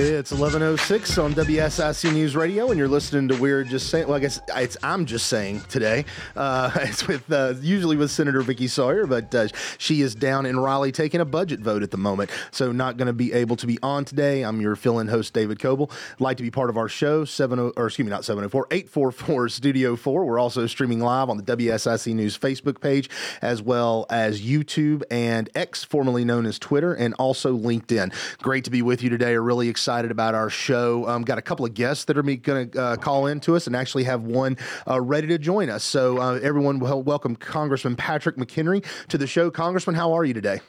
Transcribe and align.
It's 0.00 0.30
11:06 0.30 1.18
on 1.18 1.34
WSIC 1.34 2.12
News 2.12 2.36
Radio, 2.36 2.68
and 2.68 2.78
you're 2.78 2.86
listening 2.86 3.26
to 3.26 3.34
We're 3.34 3.64
Just 3.64 3.90
Saying. 3.90 4.06
Well, 4.06 4.14
I 4.14 4.20
guess 4.20 4.40
it's 4.54 4.76
I'm 4.80 5.06
just 5.06 5.26
saying 5.26 5.62
today. 5.68 6.04
Uh, 6.36 6.70
it's 6.76 7.08
with 7.08 7.28
uh, 7.32 7.54
usually 7.60 7.96
with 7.96 8.12
Senator 8.12 8.40
Vickie 8.44 8.70
Sawyer, 8.70 9.08
but 9.08 9.34
uh, 9.34 9.48
she 9.76 10.00
is 10.02 10.14
down 10.14 10.46
in 10.46 10.60
Raleigh 10.60 10.92
taking 10.92 11.20
a 11.20 11.24
budget 11.24 11.58
vote 11.58 11.82
at 11.82 11.90
the 11.90 11.96
moment, 11.96 12.30
so 12.52 12.70
not 12.70 12.96
going 12.96 13.08
to 13.08 13.12
be 13.12 13.32
able 13.32 13.56
to 13.56 13.66
be 13.66 13.76
on 13.82 14.04
today. 14.04 14.42
I'm 14.42 14.60
your 14.60 14.76
fill-in 14.76 15.08
host 15.08 15.34
David 15.34 15.58
Coble. 15.58 15.90
Like 16.20 16.36
to 16.36 16.44
be 16.44 16.50
part 16.52 16.70
of 16.70 16.76
our 16.76 16.88
show, 16.88 17.24
seven 17.24 17.58
oh, 17.58 17.72
or 17.76 17.88
excuse 17.88 18.06
me, 18.06 18.10
not 18.10 18.24
704 18.24 18.68
844 18.70 19.48
Studio 19.48 19.96
Four. 19.96 20.26
We're 20.26 20.38
also 20.38 20.68
streaming 20.68 21.00
live 21.00 21.28
on 21.28 21.38
the 21.38 21.56
WSIC 21.56 22.14
News 22.14 22.38
Facebook 22.38 22.80
page, 22.80 23.10
as 23.42 23.60
well 23.60 24.06
as 24.10 24.40
YouTube 24.40 25.02
and 25.10 25.50
X, 25.56 25.82
formerly 25.82 26.24
known 26.24 26.46
as 26.46 26.56
Twitter, 26.56 26.94
and 26.94 27.14
also 27.14 27.58
LinkedIn. 27.58 28.14
Great 28.38 28.62
to 28.62 28.70
be 28.70 28.80
with 28.80 29.02
you 29.02 29.10
today. 29.10 29.36
Really 29.36 29.68
excited 29.68 29.87
excited 29.88 30.10
about 30.10 30.34
our 30.34 30.50
show. 30.50 31.08
Um, 31.08 31.22
got 31.22 31.38
a 31.38 31.42
couple 31.42 31.64
of 31.64 31.72
guests 31.72 32.04
that 32.04 32.18
are 32.18 32.22
going 32.22 32.68
to 32.68 32.78
uh, 32.78 32.96
call 32.96 33.26
in 33.26 33.40
to 33.40 33.56
us 33.56 33.66
and 33.66 33.74
actually 33.74 34.04
have 34.04 34.20
one 34.20 34.58
uh, 34.86 35.00
ready 35.00 35.26
to 35.28 35.38
join 35.38 35.70
us. 35.70 35.82
So, 35.82 36.18
uh, 36.18 36.38
everyone, 36.42 36.78
will 36.78 37.02
welcome 37.02 37.34
Congressman 37.34 37.96
Patrick 37.96 38.36
McHenry 38.36 38.84
to 39.08 39.16
the 39.16 39.26
show. 39.26 39.50
Congressman, 39.50 39.96
how 39.96 40.12
are 40.12 40.26
you 40.26 40.34
today? 40.34 40.60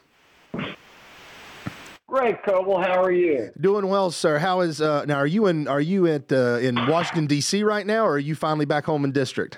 Great, 2.08 2.42
Coble. 2.44 2.82
How 2.82 3.04
are 3.04 3.12
you? 3.12 3.52
Doing 3.59 3.90
well, 3.90 4.09
sir. 4.09 4.38
How 4.38 4.62
is 4.62 4.80
uh, 4.80 5.04
now? 5.04 5.18
Are 5.18 5.28
you 5.28 5.48
in? 5.48 5.67
Are 5.67 5.81
you 5.81 6.08
at 6.08 6.31
uh, 6.31 6.59
in 6.62 6.88
Washington 6.88 7.28
D.C. 7.28 7.62
right 7.64 7.86
now, 7.86 8.06
or 8.06 8.14
are 8.14 8.20
you 8.20 8.36
finally 8.36 8.66
back 8.66 8.86
home 8.86 9.04
in 9.04 9.12
district? 9.12 9.58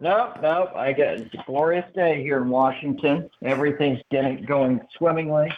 No, 0.00 0.32
no, 0.40 0.70
I 0.74 0.92
get 0.92 1.20
it's 1.20 1.34
a 1.34 1.42
glorious 1.46 1.84
day 1.94 2.22
here 2.22 2.38
in 2.38 2.48
Washington. 2.48 3.28
Everything's 3.44 4.00
getting 4.10 4.42
going 4.46 4.80
swimmingly, 4.96 5.52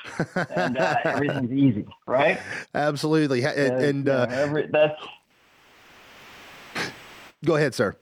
and 0.51 0.77
uh, 0.79 0.97
everything's 1.05 1.53
easy, 1.53 1.87
right? 2.09 2.41
Absolutely, 2.75 3.45
and, 3.45 3.71
uh, 3.71 3.77
and 3.77 4.09
uh, 4.09 4.27
every, 4.31 4.67
that's. 4.67 5.01
Go 7.45 7.55
ahead, 7.55 7.73
sir. 7.73 7.95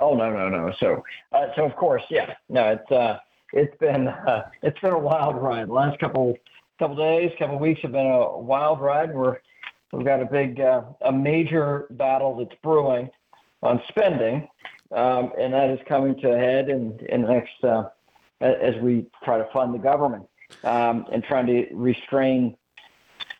Oh 0.00 0.14
no, 0.14 0.30
no, 0.30 0.50
no. 0.50 0.72
So, 0.78 1.02
uh, 1.32 1.46
so 1.56 1.64
of 1.64 1.74
course, 1.74 2.02
yeah, 2.10 2.34
no, 2.50 2.72
it's 2.72 2.92
uh, 2.92 3.20
it's 3.54 3.74
been 3.78 4.08
uh, 4.08 4.50
it's 4.62 4.78
been 4.80 4.92
a 4.92 4.98
wild 4.98 5.36
ride. 5.36 5.68
The 5.68 5.72
last 5.72 5.98
couple 5.98 6.36
couple 6.78 6.96
days, 6.96 7.32
couple 7.38 7.58
weeks 7.58 7.80
have 7.80 7.92
been 7.92 8.06
a 8.06 8.38
wild 8.38 8.82
ride. 8.82 9.14
We're 9.14 9.38
we've 9.92 10.04
got 10.04 10.20
a 10.20 10.26
big 10.26 10.60
uh, 10.60 10.82
a 11.00 11.12
major 11.12 11.86
battle 11.92 12.36
that's 12.36 12.60
brewing 12.62 13.08
on 13.64 13.82
spending, 13.88 14.46
um, 14.92 15.32
and 15.40 15.52
that 15.54 15.70
is 15.70 15.80
coming 15.88 16.14
to 16.20 16.32
a 16.32 16.38
head 16.38 16.68
in, 16.68 16.98
in 17.08 17.22
the 17.22 17.28
next 17.28 17.64
uh, 17.64 17.84
as 18.40 18.74
we 18.82 19.06
try 19.24 19.38
to 19.38 19.48
fund 19.52 19.74
the 19.74 19.78
government 19.78 20.26
um, 20.62 21.06
and 21.10 21.24
trying 21.24 21.46
to 21.46 21.66
restrain 21.72 22.56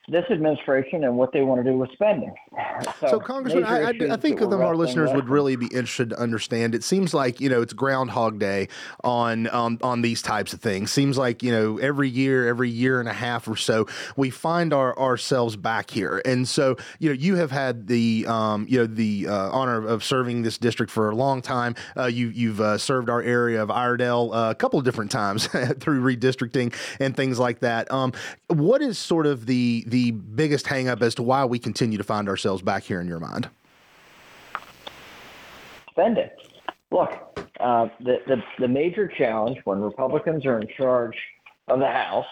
this 0.09 0.25
administration 0.31 1.05
and 1.05 1.17
what 1.17 1.33
they 1.33 1.43
want 1.43 1.63
to 1.65 1.71
do 1.71 1.77
with 1.77 1.91
spending. 1.93 2.35
So, 3.01 3.09
so 3.09 3.21
Congressman, 3.21 3.65
I, 3.65 3.83
I, 3.83 3.93
I, 4.13 4.17
think 4.17 4.41
of 4.41 4.51
them 4.51 4.61
our 4.61 4.77
listeners 4.77 5.11
would 5.13 5.29
really 5.29 5.57
be 5.57 5.67
interested 5.67 6.11
to 6.11 6.21
understand. 6.21 6.75
It 6.75 6.85
seems 6.85 7.13
like 7.13 7.41
you 7.41 7.49
know 7.49 7.63
it's 7.63 7.73
Groundhog 7.73 8.39
Day 8.39 8.69
on 9.03 9.47
on 9.49 9.79
on 9.83 10.03
these 10.03 10.23
types 10.23 10.53
of 10.53 10.61
things. 10.61 10.91
Seems 10.91 11.19
like 11.19 11.43
you 11.43 11.51
know 11.51 11.79
every 11.79 12.09
year, 12.09 12.47
every 12.47 12.71
year 12.71 13.01
and 13.01 13.09
a 13.09 13.13
half 13.13 13.49
or 13.49 13.57
so, 13.57 13.87
we 14.17 14.31
find 14.31 14.73
our 14.73 14.97
ourselves 14.99 15.57
back 15.57 15.91
here. 15.91 16.23
And 16.25 16.49
so 16.49 16.77
you 16.99 17.09
know 17.09 17.15
you 17.15 17.37
have 17.37 17.51
had 17.51 17.87
the 17.87 18.27
um, 18.29 18.67
you 18.69 18.79
know 18.79 18.87
the 18.87 19.29
uh, 19.29 19.51
honor 19.51 19.87
of 19.87 20.05
serving 20.05 20.43
this 20.43 20.59
district 20.59 20.93
for 20.93 21.11
a 21.11 21.17
long 21.17 21.43
time. 21.43 21.75
Uh, 21.97 22.07
you 22.07 22.29
you've 22.29 22.61
uh, 22.61 22.79
served 22.79 23.09
our 23.09 23.23
area 23.23 23.63
of 23.63 23.71
Iredell 23.71 24.35
uh, 24.35 24.51
a 24.51 24.55
couple 24.55 24.79
of 24.79 24.85
different 24.85 25.11
times 25.11 25.47
through 25.81 26.03
redistricting 26.03 26.75
and 27.01 27.17
things 27.17 27.39
like 27.39 27.61
that. 27.61 27.91
Um, 27.91 28.13
what 28.49 28.83
is 28.83 28.99
sort 28.99 29.27
of 29.27 29.47
the 29.47 29.85
the 29.87 30.13
biggest 30.13 30.67
hangup 30.67 31.03
as 31.03 31.15
to 31.17 31.23
why 31.23 31.45
we 31.45 31.59
continue 31.59 31.99
to 31.99 32.05
find 32.05 32.29
ourselves 32.29 32.44
back 32.65 32.83
here 32.83 33.01
in 33.01 33.07
your 33.07 33.21
mind? 33.21 33.49
Spending. 35.91 36.29
Look, 36.91 37.11
uh, 37.61 37.89
the, 38.01 38.19
the, 38.27 38.43
the 38.59 38.69
major 38.69 39.09
challenge 39.09 39.59
when 39.65 39.81
Republicans 39.81 40.45
are 40.45 40.61
in 40.61 40.69
charge 40.77 41.17
of 41.69 41.79
the 41.79 41.87
House 41.87 42.27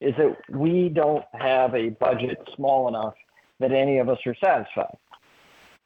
is 0.00 0.14
that 0.18 0.36
we 0.50 0.88
don't 0.88 1.24
have 1.32 1.74
a 1.74 1.88
budget 1.90 2.38
small 2.54 2.88
enough 2.88 3.14
that 3.60 3.72
any 3.72 3.98
of 3.98 4.08
us 4.08 4.18
are 4.26 4.36
satisfied. 4.42 4.96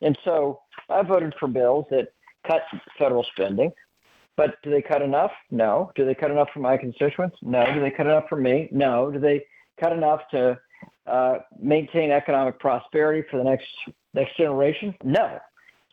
And 0.02 0.18
so 0.24 0.60
I 0.90 1.02
voted 1.02 1.34
for 1.38 1.48
bills 1.48 1.86
that 1.90 2.12
cut 2.46 2.62
federal 2.98 3.24
spending. 3.34 3.72
But 4.36 4.56
do 4.62 4.70
they 4.70 4.82
cut 4.82 5.02
enough? 5.02 5.30
No. 5.50 5.92
Do 5.94 6.04
they 6.04 6.14
cut 6.14 6.30
enough 6.30 6.48
for 6.52 6.60
my 6.60 6.76
constituents? 6.76 7.36
No. 7.42 7.64
Do 7.72 7.80
they 7.80 7.90
cut 7.90 8.06
enough 8.06 8.24
for 8.28 8.36
me? 8.36 8.68
No. 8.72 9.10
Do 9.10 9.18
they 9.18 9.44
cut 9.80 9.92
enough 9.92 10.22
to 10.32 10.58
maintain 11.60 12.10
economic 12.10 12.58
prosperity 12.58 13.26
for 13.30 13.38
the 13.38 13.44
next 13.44 13.66
next 14.14 14.36
generation? 14.36 14.94
No. 15.04 15.38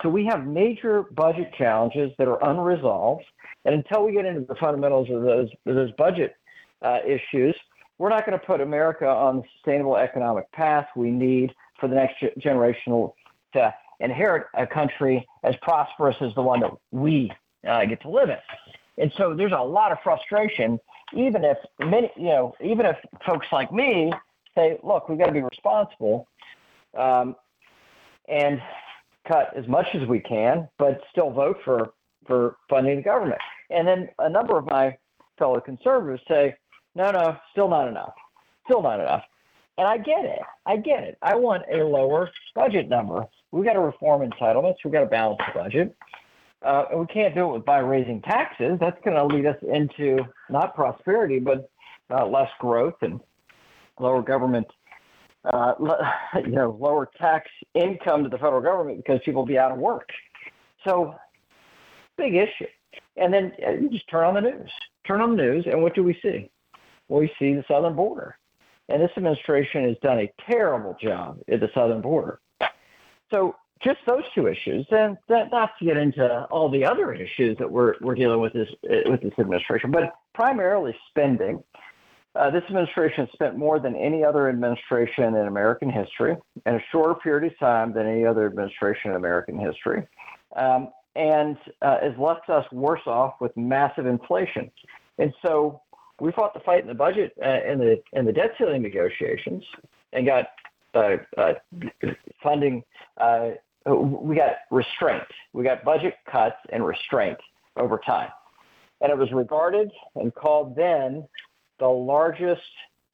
So 0.01 0.09
we 0.09 0.25
have 0.25 0.45
major 0.45 1.03
budget 1.11 1.53
challenges 1.57 2.11
that 2.17 2.27
are 2.27 2.41
unresolved, 2.49 3.25
and 3.65 3.75
until 3.75 4.05
we 4.05 4.13
get 4.13 4.25
into 4.25 4.41
the 4.41 4.55
fundamentals 4.55 5.09
of 5.09 5.21
those 5.23 5.49
of 5.65 5.75
those 5.75 5.91
budget 5.97 6.35
uh, 6.81 6.99
issues, 7.05 7.55
we're 7.97 8.09
not 8.09 8.25
going 8.25 8.39
to 8.39 8.45
put 8.45 8.61
America 8.61 9.05
on 9.07 9.37
the 9.37 9.43
sustainable 9.55 9.97
economic 9.97 10.49
path 10.53 10.87
we 10.95 11.11
need 11.11 11.53
for 11.79 11.87
the 11.87 11.95
next 11.95 12.23
generation 12.37 13.09
to 13.53 13.73
inherit 13.99 14.47
a 14.53 14.65
country 14.65 15.27
as 15.43 15.55
prosperous 15.61 16.15
as 16.21 16.33
the 16.35 16.41
one 16.41 16.61
that 16.61 16.71
we 16.91 17.31
uh, 17.67 17.85
get 17.85 18.01
to 18.01 18.09
live 18.09 18.29
in. 18.29 18.37
And 18.97 19.11
so 19.17 19.33
there's 19.33 19.53
a 19.53 19.61
lot 19.61 19.91
of 19.91 19.97
frustration, 20.03 20.79
even 21.13 21.43
if 21.43 21.57
many, 21.79 22.11
you 22.15 22.25
know, 22.25 22.53
even 22.61 22.85
if 22.85 22.97
folks 23.25 23.47
like 23.51 23.71
me 23.71 24.11
say, 24.55 24.77
look, 24.83 25.09
we've 25.09 25.17
got 25.17 25.27
to 25.27 25.31
be 25.31 25.41
responsible 25.41 26.27
um, 26.97 27.35
and 28.27 28.61
cut 29.27 29.55
as 29.55 29.67
much 29.67 29.87
as 29.93 30.07
we 30.07 30.19
can, 30.19 30.67
but 30.77 31.01
still 31.11 31.29
vote 31.29 31.57
for, 31.63 31.91
for 32.25 32.57
funding 32.69 32.97
the 32.97 33.01
government. 33.01 33.39
And 33.69 33.87
then 33.87 34.09
a 34.19 34.29
number 34.29 34.57
of 34.57 34.65
my 34.65 34.97
fellow 35.37 35.59
conservatives 35.59 36.21
say, 36.27 36.55
no, 36.95 37.11
no, 37.11 37.37
still 37.51 37.69
not 37.69 37.87
enough. 37.87 38.13
Still 38.65 38.81
not 38.81 38.99
enough. 38.99 39.23
And 39.77 39.87
I 39.87 39.97
get 39.97 40.25
it. 40.25 40.39
I 40.65 40.77
get 40.77 41.03
it. 41.03 41.17
I 41.21 41.35
want 41.35 41.63
a 41.71 41.77
lower 41.77 42.29
budget 42.53 42.89
number. 42.89 43.25
We've 43.51 43.65
got 43.65 43.73
to 43.73 43.79
reform 43.79 44.29
entitlements. 44.29 44.75
We've 44.83 44.93
got 44.93 45.01
to 45.01 45.05
balance 45.05 45.39
the 45.47 45.59
budget. 45.59 45.95
Uh, 46.61 46.83
and 46.91 46.99
we 46.99 47.05
can't 47.07 47.33
do 47.33 47.55
it 47.55 47.65
by 47.65 47.79
raising 47.79 48.21
taxes. 48.21 48.77
That's 48.81 48.99
going 49.05 49.15
to 49.15 49.25
lead 49.33 49.45
us 49.45 49.55
into 49.61 50.19
not 50.49 50.75
prosperity, 50.75 51.39
but 51.39 51.69
uh, 52.09 52.25
less 52.27 52.49
growth 52.59 52.95
and 53.01 53.21
lower 53.99 54.21
government, 54.21 54.67
uh, 55.45 55.73
you 56.35 56.51
know, 56.51 56.77
lower 56.79 57.09
tax 57.17 57.49
income 57.73 58.23
to 58.23 58.29
the 58.29 58.37
federal 58.37 58.61
government 58.61 58.97
because 58.97 59.19
people 59.23 59.41
will 59.41 59.47
be 59.47 59.57
out 59.57 59.71
of 59.71 59.77
work. 59.77 60.09
So, 60.85 61.15
big 62.17 62.35
issue. 62.35 62.67
And 63.17 63.33
then 63.33 63.51
uh, 63.65 63.71
you 63.71 63.89
just 63.89 64.09
turn 64.09 64.25
on 64.25 64.33
the 64.33 64.41
news. 64.41 64.71
Turn 65.05 65.21
on 65.21 65.35
the 65.35 65.43
news, 65.43 65.65
and 65.65 65.81
what 65.81 65.95
do 65.95 66.03
we 66.03 66.17
see? 66.21 66.49
We 67.07 67.31
see 67.39 67.53
the 67.53 67.63
southern 67.67 67.95
border. 67.95 68.37
And 68.87 69.01
this 69.01 69.11
administration 69.17 69.87
has 69.87 69.97
done 70.01 70.19
a 70.19 70.33
terrible 70.49 70.95
job 71.01 71.39
at 71.51 71.59
the 71.59 71.69
southern 71.73 72.01
border. 72.01 72.39
So, 73.31 73.55
just 73.83 73.99
those 74.05 74.23
two 74.35 74.47
issues, 74.47 74.85
and 74.91 75.17
that, 75.29 75.51
not 75.51 75.71
to 75.79 75.85
get 75.85 75.95
into 75.95 76.45
all 76.51 76.69
the 76.69 76.83
other 76.83 77.13
issues 77.13 77.57
that 77.59 77.71
we're, 77.71 77.93
we're 78.01 78.15
dealing 78.15 78.41
with 78.41 78.51
this 78.51 78.67
with 78.83 79.21
this 79.21 79.31
administration, 79.39 79.91
but 79.91 80.13
primarily 80.33 80.93
spending. 81.09 81.63
Uh, 82.35 82.49
this 82.51 82.63
administration 82.67 83.27
spent 83.33 83.57
more 83.57 83.79
than 83.79 83.95
any 83.95 84.23
other 84.23 84.49
administration 84.49 85.35
in 85.35 85.47
American 85.47 85.89
history 85.89 86.35
in 86.65 86.75
a 86.75 86.79
shorter 86.91 87.15
period 87.15 87.51
of 87.51 87.57
time 87.59 87.91
than 87.91 88.05
any 88.05 88.23
other 88.23 88.45
administration 88.45 89.11
in 89.11 89.17
American 89.17 89.57
history, 89.57 90.03
um, 90.55 90.89
and 91.15 91.57
uh, 91.81 91.97
has 92.01 92.13
left 92.19 92.47
us 92.49 92.65
worse 92.71 93.01
off 93.07 93.33
with 93.41 93.55
massive 93.57 94.05
inflation. 94.05 94.69
And 95.17 95.33
so 95.43 95.81
we 96.21 96.31
fought 96.31 96.53
the 96.53 96.59
fight 96.59 96.81
in 96.81 96.87
the 96.87 96.93
budget 96.93 97.33
uh, 97.43 97.59
in 97.67 97.79
the 97.79 98.01
in 98.13 98.25
the 98.25 98.31
debt 98.31 98.51
ceiling 98.59 98.83
negotiations 98.83 99.63
and 100.13 100.25
got 100.25 100.49
uh, 100.93 101.17
uh, 101.35 101.53
funding. 102.43 102.83
Uh, 103.17 103.51
we 103.85 104.35
got 104.35 104.57
restraint. 104.69 105.23
We 105.53 105.63
got 105.63 105.83
budget 105.83 106.13
cuts 106.31 106.57
and 106.71 106.85
restraint 106.85 107.39
over 107.75 107.99
time, 108.05 108.29
and 109.01 109.11
it 109.11 109.17
was 109.17 109.31
regarded 109.31 109.89
and 110.15 110.33
called 110.35 110.75
then 110.75 111.27
the 111.79 111.87
largest 111.87 112.61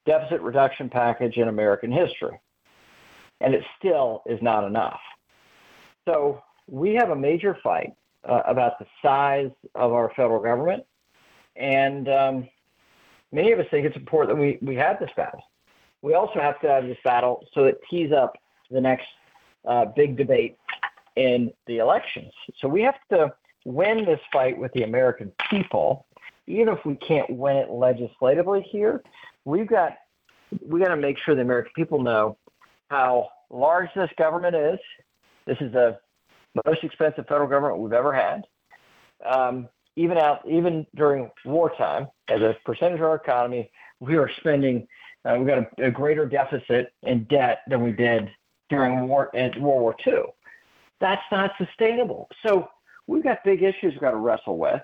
deficit 0.06 0.42
reduction 0.42 0.90
package 0.90 1.38
in 1.38 1.48
American 1.48 1.92
history. 1.92 2.40
And 3.42 3.54
it 3.54 3.64
still 3.78 4.24
is 4.26 4.42
not 4.42 4.64
enough. 4.64 5.00
So 6.06 6.42
we 6.68 6.94
have 6.96 7.10
a 7.10 7.16
major 7.16 7.58
fight 7.64 7.94
uh, 8.24 8.42
about 8.46 8.80
the 8.80 8.86
size 9.02 9.52
of 9.74 9.94
our 9.94 10.12
federal 10.16 10.42
government. 10.42 10.84
And 11.56 12.08
um, 12.10 12.50
many 13.32 13.52
of 13.52 13.60
us 13.60 13.66
think 13.72 13.86
it's 13.86 13.96
important 13.96 14.36
that 14.36 14.42
we, 14.42 14.58
we 14.62 14.76
have 14.76 15.00
this 15.00 15.10
battle. 15.16 15.44
We 16.02 16.14
also 16.14 16.40
have 16.40 16.60
to 16.62 16.68
have 16.68 16.86
this 16.86 16.98
battle 17.04 17.46
so 17.54 17.66
it 17.66 17.80
tees 17.90 18.12
up 18.12 18.38
the 18.70 18.82
next 18.82 19.08
uh, 19.68 19.86
big 19.86 20.18
debate 20.18 20.58
in 21.16 21.52
the 21.66 21.78
elections. 21.78 22.32
So 22.60 22.68
we 22.68 22.82
have 22.82 22.96
to 23.10 23.34
win 23.66 24.06
this 24.06 24.20
fight 24.32 24.58
with 24.58 24.72
the 24.74 24.84
American 24.84 25.32
people 25.50 26.06
even 26.48 26.70
if 26.70 26.80
we 26.86 26.96
can't 26.96 27.30
win 27.30 27.58
it 27.58 27.70
legislatively 27.70 28.66
here, 28.72 29.02
we've 29.46 29.68
got 29.68 29.94
we 30.66 30.80
got 30.80 30.90
to 30.90 30.98
make 30.98 31.18
sure 31.26 31.36
the 31.36 31.42
American 31.42 31.72
people 31.76 32.02
know 32.02 32.38
how 32.90 33.30
large 33.50 33.90
this 33.96 34.10
government 34.18 34.56
is. 34.56 34.80
This 35.48 35.58
is 35.60 35.72
the 35.74 35.98
most 36.66 36.84
expensive 36.84 37.26
federal 37.28 37.50
government 37.50 37.80
we've 37.80 37.94
ever 37.94 38.14
had. 38.14 38.44
Um, 39.26 39.68
even 39.96 40.18
out, 40.18 40.42
even 40.50 40.86
during 40.96 41.32
wartime, 41.46 42.08
as 42.30 42.42
a 42.42 42.56
percentage 42.66 43.00
of 43.00 43.06
our 43.06 43.16
economy, 43.16 43.72
we 44.00 44.16
are 44.16 44.30
spending. 44.40 44.88
Uh, 45.24 45.36
we've 45.38 45.48
got 45.48 45.58
a, 45.58 45.88
a, 45.88 45.92
greater 45.92 46.28
deficit 46.28 46.94
in 47.04 47.24
debt 47.24 47.60
than 47.68 47.82
we 47.82 47.92
did 47.92 48.30
during 48.70 49.08
war 49.08 49.32
World 49.34 49.58
War 49.58 49.96
II. 50.06 50.24
That's 51.02 51.22
not 51.32 51.52
sustainable. 51.58 52.30
So 52.46 52.68
we've 53.08 53.24
got 53.24 53.44
big 53.44 53.64
issues 53.64 53.94
we've 53.94 54.02
got 54.02 54.12
to 54.12 54.18
wrestle 54.18 54.58
with. 54.58 54.82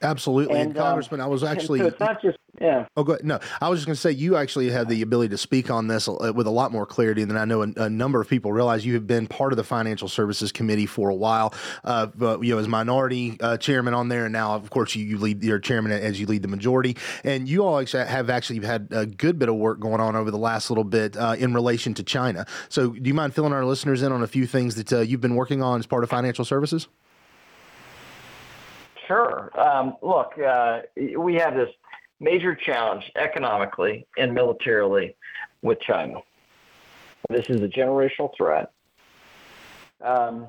Absolutely, 0.00 0.60
and, 0.60 0.70
and 0.70 0.78
um, 0.78 0.84
Congressman, 0.84 1.20
um, 1.20 1.26
I 1.26 1.28
was 1.28 1.42
actually. 1.42 1.80
So 1.80 1.86
it's 1.86 2.00
not 2.00 2.22
just 2.22 2.38
yeah. 2.60 2.86
Oh, 2.96 3.04
go 3.04 3.12
ahead. 3.12 3.24
No, 3.24 3.38
I 3.60 3.68
was 3.68 3.80
just 3.80 3.86
going 3.86 3.94
to 3.94 4.00
say 4.00 4.10
you 4.10 4.36
actually 4.36 4.70
have 4.70 4.88
the 4.88 5.02
ability 5.02 5.30
to 5.30 5.38
speak 5.38 5.70
on 5.70 5.86
this 5.86 6.08
uh, 6.08 6.32
with 6.34 6.46
a 6.46 6.50
lot 6.50 6.72
more 6.72 6.86
clarity 6.86 7.24
than 7.24 7.36
I 7.36 7.44
know 7.44 7.62
a, 7.62 7.68
a 7.76 7.90
number 7.90 8.20
of 8.20 8.28
people 8.28 8.52
realize. 8.52 8.84
You 8.84 8.94
have 8.94 9.06
been 9.06 9.26
part 9.26 9.52
of 9.52 9.56
the 9.56 9.64
Financial 9.64 10.08
Services 10.08 10.50
Committee 10.50 10.86
for 10.86 11.08
a 11.08 11.14
while, 11.14 11.54
uh, 11.84 12.06
but, 12.06 12.42
you 12.42 12.54
know, 12.54 12.58
as 12.58 12.68
minority 12.68 13.36
uh, 13.40 13.56
chairman 13.56 13.94
on 13.94 14.08
there, 14.08 14.24
and 14.24 14.32
now 14.32 14.54
of 14.54 14.70
course 14.70 14.94
you, 14.94 15.04
you 15.04 15.18
lead 15.18 15.42
your 15.42 15.58
chairman 15.58 15.92
as 15.92 16.18
you 16.20 16.26
lead 16.26 16.42
the 16.42 16.48
majority, 16.48 16.96
and 17.24 17.48
you 17.48 17.64
all 17.64 17.84
have 17.84 18.30
actually 18.30 18.64
had 18.64 18.88
a 18.90 19.06
good 19.06 19.38
bit 19.38 19.48
of 19.48 19.54
work 19.54 19.78
going 19.78 20.00
on 20.00 20.16
over 20.16 20.30
the 20.30 20.38
last 20.38 20.70
little 20.70 20.84
bit 20.84 21.16
uh, 21.16 21.36
in 21.38 21.54
relation 21.54 21.94
to 21.94 22.02
China. 22.02 22.46
So, 22.68 22.90
do 22.90 23.08
you 23.08 23.14
mind 23.14 23.34
filling 23.34 23.52
our 23.52 23.64
listeners 23.64 24.02
in 24.02 24.12
on 24.12 24.22
a 24.22 24.28
few 24.28 24.46
things 24.46 24.74
that 24.76 24.92
uh, 24.92 25.00
you've 25.00 25.20
been 25.20 25.36
working 25.36 25.62
on 25.62 25.78
as 25.78 25.86
part 25.86 26.02
of 26.02 26.10
Financial 26.10 26.44
Services? 26.44 26.88
Sure. 29.08 29.50
Um, 29.58 29.96
look, 30.02 30.38
uh, 30.38 30.82
we 31.16 31.34
have 31.36 31.54
this 31.54 31.70
major 32.20 32.54
challenge 32.54 33.10
economically 33.16 34.06
and 34.18 34.34
militarily 34.34 35.16
with 35.62 35.80
China. 35.80 36.20
This 37.30 37.48
is 37.48 37.62
a 37.62 37.68
generational 37.68 38.30
threat. 38.36 38.70
Um, 40.04 40.48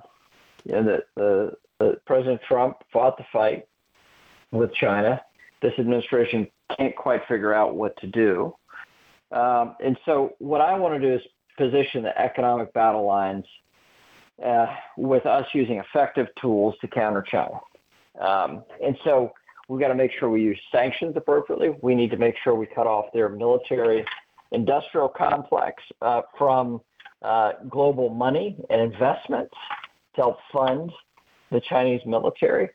you 0.65 0.73
know, 0.73 0.83
the, 0.83 1.03
the, 1.15 1.53
the 1.79 2.01
President 2.05 2.41
Trump 2.47 2.77
fought 2.91 3.17
the 3.17 3.25
fight 3.31 3.65
with 4.51 4.73
China. 4.73 5.21
This 5.61 5.73
administration 5.79 6.45
can't 6.77 6.95
quite 6.95 7.25
figure 7.27 7.53
out 7.53 7.75
what 7.75 7.95
to 8.01 8.07
do. 8.07 8.53
Um, 9.31 9.75
and 9.81 9.97
so, 10.05 10.33
what 10.39 10.59
I 10.59 10.77
want 10.77 10.99
to 10.99 11.07
do 11.07 11.15
is 11.15 11.21
position 11.57 12.03
the 12.03 12.17
economic 12.19 12.73
battle 12.73 13.05
lines 13.05 13.45
uh, 14.43 14.67
with 14.97 15.25
us 15.25 15.45
using 15.53 15.77
effective 15.77 16.27
tools 16.41 16.75
to 16.81 16.87
counter 16.87 17.21
China. 17.21 17.59
Um, 18.19 18.63
and 18.83 18.97
so 19.03 19.31
we've 19.67 19.79
got 19.79 19.89
to 19.89 19.95
make 19.95 20.11
sure 20.19 20.29
we 20.29 20.41
use 20.41 20.59
sanctions 20.71 21.15
appropriately. 21.15 21.69
We 21.81 21.95
need 21.95 22.11
to 22.11 22.17
make 22.17 22.35
sure 22.43 22.55
we 22.55 22.65
cut 22.65 22.87
off 22.87 23.05
their 23.13 23.29
military 23.29 24.05
industrial 24.51 25.09
complex 25.09 25.83
uh, 26.01 26.21
from 26.37 26.81
uh, 27.21 27.53
global 27.69 28.09
money 28.09 28.55
and 28.69 28.81
investments 28.81 29.53
to 30.15 30.21
help 30.21 30.37
fund 30.51 30.91
the 31.51 31.61
Chinese 31.61 32.01
military. 32.05 32.69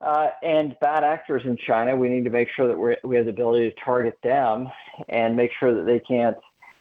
Uh, 0.00 0.30
and 0.42 0.76
bad 0.80 1.04
actors 1.04 1.42
in 1.44 1.56
China, 1.56 1.94
we 1.96 2.08
need 2.08 2.24
to 2.24 2.30
make 2.30 2.48
sure 2.56 2.66
that 2.66 2.76
we 2.76 2.96
we 3.04 3.16
have 3.16 3.24
the 3.24 3.30
ability 3.30 3.70
to 3.70 3.76
target 3.84 4.18
them 4.24 4.68
and 5.08 5.36
make 5.36 5.52
sure 5.60 5.74
that 5.74 5.86
they 5.86 6.00
can't 6.00 6.36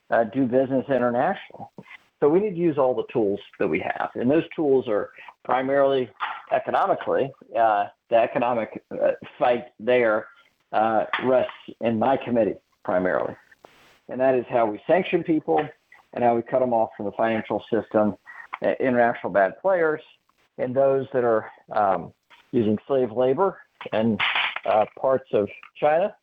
uh, 0.10 0.24
do 0.24 0.46
business 0.46 0.86
internationally. 0.90 1.66
So 2.22 2.30
we 2.30 2.40
need 2.40 2.52
to 2.52 2.62
use 2.62 2.78
all 2.78 2.94
the 2.94 3.12
tools 3.12 3.40
that 3.58 3.68
we 3.68 3.80
have, 3.80 4.12
and 4.14 4.30
those 4.30 4.44
tools 4.56 4.88
are 4.88 5.10
primarily 5.44 6.08
economically. 6.52 7.32
Uh, 7.58 7.88
the 8.12 8.16
economic 8.16 8.84
uh, 8.92 9.14
fight 9.40 9.66
there 9.80 10.28
uh, 10.72 11.06
rests 11.26 11.52
in 11.82 11.98
my 11.98 12.18
committee 12.18 12.58
primarily, 12.86 13.36
and 14.08 14.20
that 14.22 14.36
is 14.36 14.46
how 14.50 14.68
we 14.68 14.80
sanction 14.86 15.24
people 15.24 15.68
and 16.14 16.24
how 16.24 16.36
we 16.36 16.44
cut 16.44 16.60
them 16.60 16.74
off 16.74 16.90
from 16.96 17.08
the 17.08 17.12
financial 17.14 17.64
system, 17.74 18.16
uh, 18.64 18.74
international 18.80 19.34
bad 19.34 19.60
players, 19.60 20.02
and 20.60 20.76
those 20.76 21.08
that 21.14 21.24
are 21.24 21.50
um, 21.72 22.14
using 22.52 22.78
slave 22.86 23.12
labor 23.12 23.58
in 23.94 24.20
uh, 24.66 24.86
parts 25.00 25.30
of 25.34 25.50
China, 25.76 26.16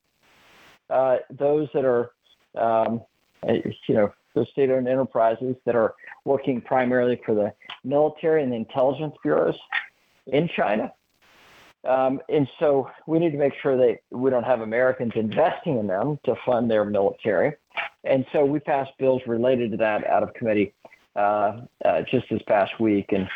uh, 0.90 1.16
those 1.30 1.68
that 1.74 1.84
are 1.84 2.12
um, 2.54 3.00
you 3.42 3.94
know 3.94 4.12
those 4.38 4.48
state-owned 4.50 4.88
enterprises 4.88 5.56
that 5.64 5.74
are 5.74 5.94
working 6.24 6.60
primarily 6.60 7.20
for 7.24 7.34
the 7.34 7.52
military 7.84 8.42
and 8.42 8.52
the 8.52 8.56
intelligence 8.56 9.14
bureaus 9.22 9.56
in 10.26 10.48
China. 10.48 10.92
Um, 11.84 12.20
and 12.28 12.48
so 12.58 12.90
we 13.06 13.18
need 13.18 13.30
to 13.30 13.38
make 13.38 13.54
sure 13.62 13.76
that 13.76 13.98
we 14.10 14.30
don't 14.30 14.44
have 14.44 14.60
Americans 14.60 15.12
investing 15.14 15.78
in 15.78 15.86
them 15.86 16.18
to 16.24 16.34
fund 16.44 16.70
their 16.70 16.84
military. 16.84 17.54
And 18.04 18.26
so 18.32 18.44
we 18.44 18.58
passed 18.58 18.92
bills 18.98 19.22
related 19.26 19.70
to 19.72 19.76
that 19.78 20.06
out 20.06 20.22
of 20.22 20.34
committee 20.34 20.74
uh, 21.16 21.60
uh, 21.84 22.02
just 22.02 22.26
this 22.30 22.42
past 22.46 22.78
week. 22.80 23.12
And 23.12 23.28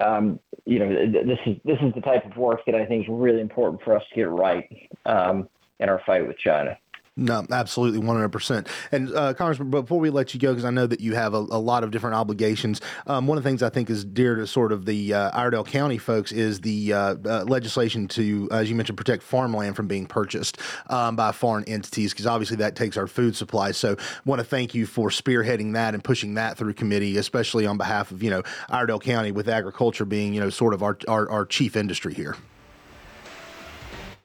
um, 0.00 0.40
you 0.66 0.80
know, 0.80 0.88
this 0.88 1.38
is 1.46 1.56
this 1.64 1.78
is 1.82 1.94
the 1.94 2.00
type 2.00 2.24
of 2.26 2.36
work 2.36 2.60
that 2.66 2.74
I 2.74 2.84
think 2.84 3.04
is 3.04 3.08
really 3.08 3.40
important 3.40 3.82
for 3.82 3.96
us 3.96 4.02
to 4.08 4.14
get 4.14 4.28
right 4.28 4.68
um, 5.06 5.48
in 5.78 5.88
our 5.88 6.00
fight 6.04 6.26
with 6.26 6.38
China. 6.38 6.76
No, 7.16 7.46
absolutely, 7.48 8.00
one 8.00 8.16
hundred 8.16 8.30
percent. 8.30 8.66
And 8.90 9.14
uh, 9.14 9.34
Congressman, 9.34 9.70
before 9.70 10.00
we 10.00 10.10
let 10.10 10.34
you 10.34 10.40
go, 10.40 10.50
because 10.50 10.64
I 10.64 10.70
know 10.70 10.88
that 10.88 10.98
you 10.98 11.14
have 11.14 11.32
a, 11.32 11.38
a 11.38 11.60
lot 11.60 11.84
of 11.84 11.92
different 11.92 12.16
obligations, 12.16 12.80
um, 13.06 13.28
one 13.28 13.38
of 13.38 13.44
the 13.44 13.48
things 13.48 13.62
I 13.62 13.68
think 13.68 13.88
is 13.88 14.04
dear 14.04 14.34
to 14.34 14.48
sort 14.48 14.72
of 14.72 14.84
the 14.84 15.14
uh, 15.14 15.30
Iredell 15.30 15.62
County 15.62 15.96
folks 15.96 16.32
is 16.32 16.60
the 16.60 16.92
uh, 16.92 17.14
uh 17.24 17.44
legislation 17.44 18.08
to, 18.08 18.48
as 18.50 18.68
you 18.68 18.74
mentioned, 18.74 18.98
protect 18.98 19.22
farmland 19.22 19.76
from 19.76 19.86
being 19.86 20.06
purchased 20.06 20.58
um, 20.88 21.14
by 21.14 21.30
foreign 21.30 21.62
entities, 21.64 22.12
because 22.12 22.26
obviously 22.26 22.56
that 22.56 22.74
takes 22.74 22.96
our 22.96 23.06
food 23.06 23.36
supply. 23.36 23.70
So, 23.70 23.96
want 24.24 24.40
to 24.40 24.44
thank 24.44 24.74
you 24.74 24.84
for 24.84 25.08
spearheading 25.08 25.74
that 25.74 25.94
and 25.94 26.02
pushing 26.02 26.34
that 26.34 26.58
through 26.58 26.74
committee, 26.74 27.16
especially 27.16 27.64
on 27.64 27.78
behalf 27.78 28.10
of 28.10 28.24
you 28.24 28.30
know 28.30 28.42
Iredell 28.70 29.00
County, 29.00 29.30
with 29.30 29.48
agriculture 29.48 30.04
being 30.04 30.34
you 30.34 30.40
know 30.40 30.50
sort 30.50 30.74
of 30.74 30.82
our 30.82 30.98
our, 31.06 31.30
our 31.30 31.46
chief 31.46 31.76
industry 31.76 32.12
here. 32.12 32.34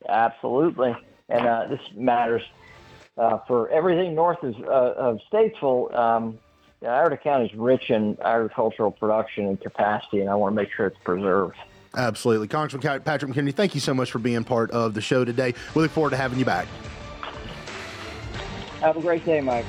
Absolutely, 0.08 0.98
and 1.30 1.48
uh, 1.48 1.68
this 1.68 1.82
matters 1.94 2.42
uh, 3.20 3.40
for 3.46 3.70
everything 3.70 4.16
north 4.16 4.42
of, 4.42 4.56
uh, 4.64 4.94
of 4.96 5.20
Statesville, 5.32 5.94
um, 5.96 6.40
Iredell 6.82 7.18
County 7.18 7.46
is 7.46 7.54
rich 7.54 7.90
in 7.90 8.18
agricultural 8.22 8.92
production 8.92 9.46
and 9.48 9.60
capacity, 9.60 10.22
and 10.22 10.30
I 10.30 10.36
want 10.36 10.54
to 10.54 10.56
make 10.56 10.72
sure 10.72 10.88
it's 10.88 10.98
preserved. 11.04 11.58
Absolutely. 11.96 12.48
Congressman 12.48 13.02
Patrick 13.02 13.32
McHenry, 13.32 13.54
thank 13.54 13.76
you 13.76 13.82
so 13.82 13.94
much 13.94 14.12
for 14.12 14.20
being 14.20 14.44
part 14.44 14.72
of 14.72 14.94
the 14.94 15.02
show 15.02 15.26
today. 15.26 15.54
We 15.76 15.82
look 15.82 15.92
forward 15.92 16.12
to 16.12 16.18
having 16.18 16.40
you 16.40 16.46
back. 16.46 16.68
Have 18.80 18.96
a 18.96 19.02
great 19.02 19.26
day, 19.26 19.42
Mike. 19.42 19.66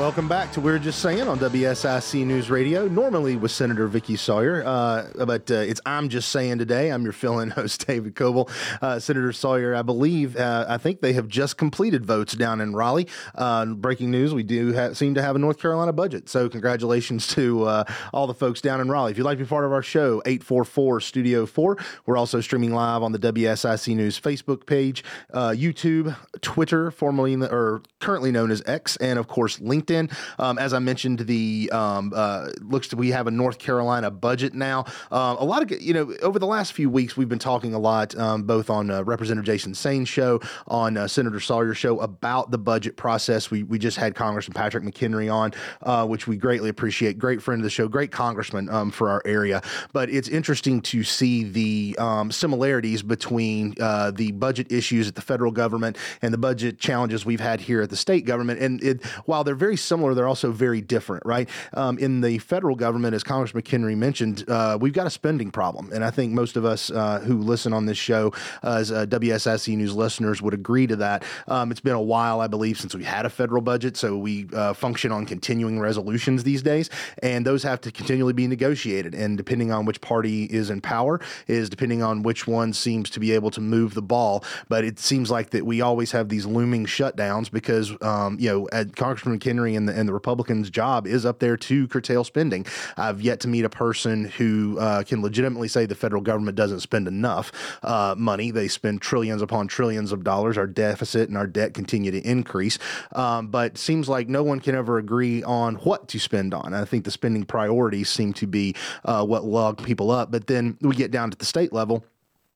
Welcome 0.00 0.28
back 0.28 0.50
to 0.52 0.62
We're 0.62 0.78
Just 0.78 1.02
Saying 1.02 1.28
on 1.28 1.38
WSIC 1.38 2.24
News 2.24 2.48
Radio. 2.48 2.88
Normally 2.88 3.36
with 3.36 3.50
Senator 3.50 3.86
Vickie 3.86 4.18
Sawyer, 4.18 4.64
uh, 4.64 5.26
but 5.26 5.50
uh, 5.50 5.56
it's 5.56 5.78
I'm 5.84 6.08
Just 6.08 6.30
Saying 6.30 6.56
today. 6.56 6.90
I'm 6.90 7.02
your 7.02 7.12
fill-in 7.12 7.50
host, 7.50 7.86
David 7.86 8.14
Coble. 8.14 8.48
Uh, 8.80 8.98
Senator 8.98 9.30
Sawyer, 9.30 9.74
I 9.74 9.82
believe, 9.82 10.38
uh, 10.38 10.64
I 10.66 10.78
think 10.78 11.02
they 11.02 11.12
have 11.12 11.28
just 11.28 11.58
completed 11.58 12.06
votes 12.06 12.32
down 12.32 12.62
in 12.62 12.74
Raleigh. 12.74 13.08
Uh, 13.34 13.66
breaking 13.66 14.10
news: 14.10 14.32
We 14.32 14.42
do 14.42 14.74
ha- 14.74 14.94
seem 14.94 15.14
to 15.16 15.22
have 15.22 15.36
a 15.36 15.38
North 15.38 15.58
Carolina 15.58 15.92
budget. 15.92 16.30
So 16.30 16.48
congratulations 16.48 17.26
to 17.34 17.64
uh, 17.64 17.84
all 18.14 18.26
the 18.26 18.32
folks 18.32 18.62
down 18.62 18.80
in 18.80 18.88
Raleigh. 18.88 19.10
If 19.10 19.18
you'd 19.18 19.24
like 19.24 19.36
to 19.36 19.44
be 19.44 19.48
part 19.48 19.66
of 19.66 19.72
our 19.72 19.82
show, 19.82 20.22
844 20.24 21.00
Studio 21.02 21.44
4. 21.44 21.76
We're 22.06 22.16
also 22.16 22.40
streaming 22.40 22.72
live 22.72 23.02
on 23.02 23.12
the 23.12 23.18
WSIC 23.18 23.94
News 23.94 24.18
Facebook 24.18 24.64
page, 24.64 25.04
YouTube, 25.30 26.16
Twitter, 26.40 26.90
formerly 26.90 27.36
or 27.36 27.82
currently 28.00 28.32
known 28.32 28.50
as 28.50 28.62
X, 28.64 28.96
and 28.96 29.18
of 29.18 29.28
course 29.28 29.58
LinkedIn. 29.58 29.89
LinkedIn. 29.90 30.12
Um, 30.38 30.58
as 30.58 30.72
I 30.72 30.78
mentioned, 30.78 31.20
the 31.20 31.70
um, 31.72 32.12
uh, 32.14 32.48
looks 32.60 32.88
to 32.88 32.96
we 32.96 33.10
have 33.10 33.26
a 33.26 33.30
North 33.30 33.58
Carolina 33.58 34.10
budget 34.10 34.54
now. 34.54 34.84
Uh, 35.10 35.36
a 35.38 35.44
lot 35.44 35.62
of 35.62 35.80
you 35.80 35.92
know 35.92 36.14
over 36.22 36.38
the 36.38 36.46
last 36.46 36.72
few 36.72 36.90
weeks 36.90 37.16
we've 37.16 37.28
been 37.28 37.38
talking 37.38 37.74
a 37.74 37.78
lot, 37.78 38.16
um, 38.16 38.42
both 38.42 38.70
on 38.70 38.90
uh, 38.90 39.02
Representative 39.04 39.46
Jason 39.46 39.74
Saine's 39.74 40.08
show, 40.08 40.40
on 40.66 40.96
uh, 40.96 41.08
Senator 41.08 41.40
Sawyer's 41.40 41.78
show 41.78 42.00
about 42.00 42.50
the 42.50 42.58
budget 42.58 42.96
process. 42.96 43.50
We 43.50 43.62
we 43.62 43.78
just 43.78 43.96
had 43.96 44.14
Congressman 44.14 44.54
Patrick 44.54 44.84
McHenry 44.84 45.32
on, 45.32 45.52
uh, 45.82 46.06
which 46.06 46.26
we 46.26 46.36
greatly 46.36 46.68
appreciate. 46.68 47.18
Great 47.18 47.42
friend 47.42 47.60
of 47.60 47.64
the 47.64 47.70
show, 47.70 47.88
great 47.88 48.12
congressman 48.12 48.68
um, 48.70 48.90
for 48.90 49.10
our 49.10 49.22
area. 49.24 49.62
But 49.92 50.10
it's 50.10 50.28
interesting 50.28 50.80
to 50.82 51.02
see 51.04 51.44
the 51.44 51.96
um, 51.98 52.30
similarities 52.30 53.02
between 53.02 53.74
uh, 53.80 54.10
the 54.12 54.32
budget 54.32 54.70
issues 54.70 55.08
at 55.08 55.14
the 55.14 55.22
federal 55.22 55.52
government 55.52 55.96
and 56.22 56.32
the 56.32 56.38
budget 56.38 56.78
challenges 56.78 57.24
we've 57.24 57.40
had 57.40 57.60
here 57.60 57.82
at 57.82 57.90
the 57.90 57.96
state 57.96 58.24
government. 58.24 58.60
And 58.60 58.82
it, 58.82 59.04
while 59.26 59.44
they're 59.44 59.54
very 59.54 59.76
similar. 59.80 60.14
They're 60.14 60.28
also 60.28 60.52
very 60.52 60.80
different, 60.80 61.24
right? 61.26 61.48
Um, 61.74 61.98
in 61.98 62.20
the 62.20 62.38
federal 62.38 62.76
government, 62.76 63.14
as 63.14 63.22
Congressman 63.22 63.62
McHenry 63.62 63.96
mentioned, 63.96 64.44
uh, 64.48 64.78
we've 64.80 64.92
got 64.92 65.06
a 65.06 65.10
spending 65.10 65.50
problem, 65.50 65.90
and 65.92 66.04
I 66.04 66.10
think 66.10 66.32
most 66.32 66.56
of 66.56 66.64
us 66.64 66.90
uh, 66.90 67.20
who 67.20 67.38
listen 67.38 67.72
on 67.72 67.86
this 67.86 67.98
show 67.98 68.32
uh, 68.62 68.76
as 68.78 68.92
uh, 68.92 69.06
News 69.10 69.94
listeners 69.94 70.42
would 70.42 70.54
agree 70.54 70.86
to 70.86 70.96
that. 70.96 71.24
Um, 71.46 71.70
it's 71.70 71.80
been 71.80 71.94
a 71.94 72.02
while, 72.02 72.40
I 72.40 72.46
believe, 72.46 72.78
since 72.78 72.94
we 72.94 73.04
had 73.04 73.26
a 73.26 73.30
federal 73.30 73.62
budget, 73.62 73.96
so 73.96 74.16
we 74.16 74.48
uh, 74.52 74.72
function 74.72 75.12
on 75.12 75.26
continuing 75.26 75.78
resolutions 75.78 76.44
these 76.44 76.62
days, 76.62 76.90
and 77.22 77.46
those 77.46 77.62
have 77.62 77.80
to 77.82 77.92
continually 77.92 78.32
be 78.32 78.46
negotiated. 78.46 79.14
And 79.14 79.36
depending 79.36 79.72
on 79.72 79.84
which 79.84 80.00
party 80.00 80.44
is 80.44 80.70
in 80.70 80.80
power, 80.80 81.20
is 81.46 81.68
depending 81.70 82.02
on 82.02 82.22
which 82.22 82.46
one 82.46 82.72
seems 82.72 83.10
to 83.10 83.20
be 83.20 83.32
able 83.32 83.50
to 83.52 83.60
move 83.60 83.94
the 83.94 84.02
ball. 84.02 84.44
But 84.68 84.84
it 84.84 84.98
seems 84.98 85.30
like 85.30 85.50
that 85.50 85.64
we 85.64 85.80
always 85.80 86.12
have 86.12 86.28
these 86.28 86.46
looming 86.46 86.86
shutdowns 86.86 87.50
because 87.50 87.92
um, 88.02 88.36
you 88.40 88.48
know 88.48 88.84
Congressman 88.96 89.38
McHenry 89.38 89.69
and 89.76 89.88
the, 89.88 89.98
and 89.98 90.08
the 90.08 90.12
Republicans' 90.12 90.70
job 90.70 91.06
is 91.06 91.24
up 91.26 91.38
there 91.38 91.56
to 91.56 91.88
curtail 91.88 92.24
spending. 92.24 92.66
I've 92.96 93.20
yet 93.20 93.40
to 93.40 93.48
meet 93.48 93.64
a 93.64 93.70
person 93.70 94.26
who 94.26 94.78
uh, 94.78 95.02
can 95.02 95.22
legitimately 95.22 95.68
say 95.68 95.86
the 95.86 95.94
federal 95.94 96.22
government 96.22 96.56
doesn't 96.56 96.80
spend 96.80 97.08
enough 97.08 97.52
uh, 97.82 98.14
money. 98.16 98.50
They 98.50 98.68
spend 98.68 99.02
trillions 99.02 99.42
upon 99.42 99.68
trillions 99.68 100.12
of 100.12 100.24
dollars. 100.24 100.58
Our 100.58 100.66
deficit 100.66 101.28
and 101.28 101.36
our 101.36 101.46
debt 101.46 101.74
continue 101.74 102.10
to 102.10 102.20
increase, 102.20 102.78
um, 103.12 103.48
but 103.48 103.78
seems 103.78 104.08
like 104.08 104.28
no 104.28 104.42
one 104.42 104.60
can 104.60 104.74
ever 104.74 104.98
agree 104.98 105.42
on 105.42 105.76
what 105.76 106.08
to 106.08 106.18
spend 106.18 106.54
on. 106.54 106.74
I 106.74 106.84
think 106.84 107.04
the 107.04 107.10
spending 107.10 107.44
priorities 107.44 108.08
seem 108.08 108.32
to 108.34 108.46
be 108.46 108.74
uh, 109.04 109.24
what 109.24 109.44
log 109.44 109.82
people 109.82 110.10
up. 110.10 110.30
But 110.30 110.46
then 110.46 110.76
we 110.80 110.94
get 110.94 111.10
down 111.10 111.30
to 111.30 111.36
the 111.36 111.44
state 111.44 111.72
level 111.72 112.04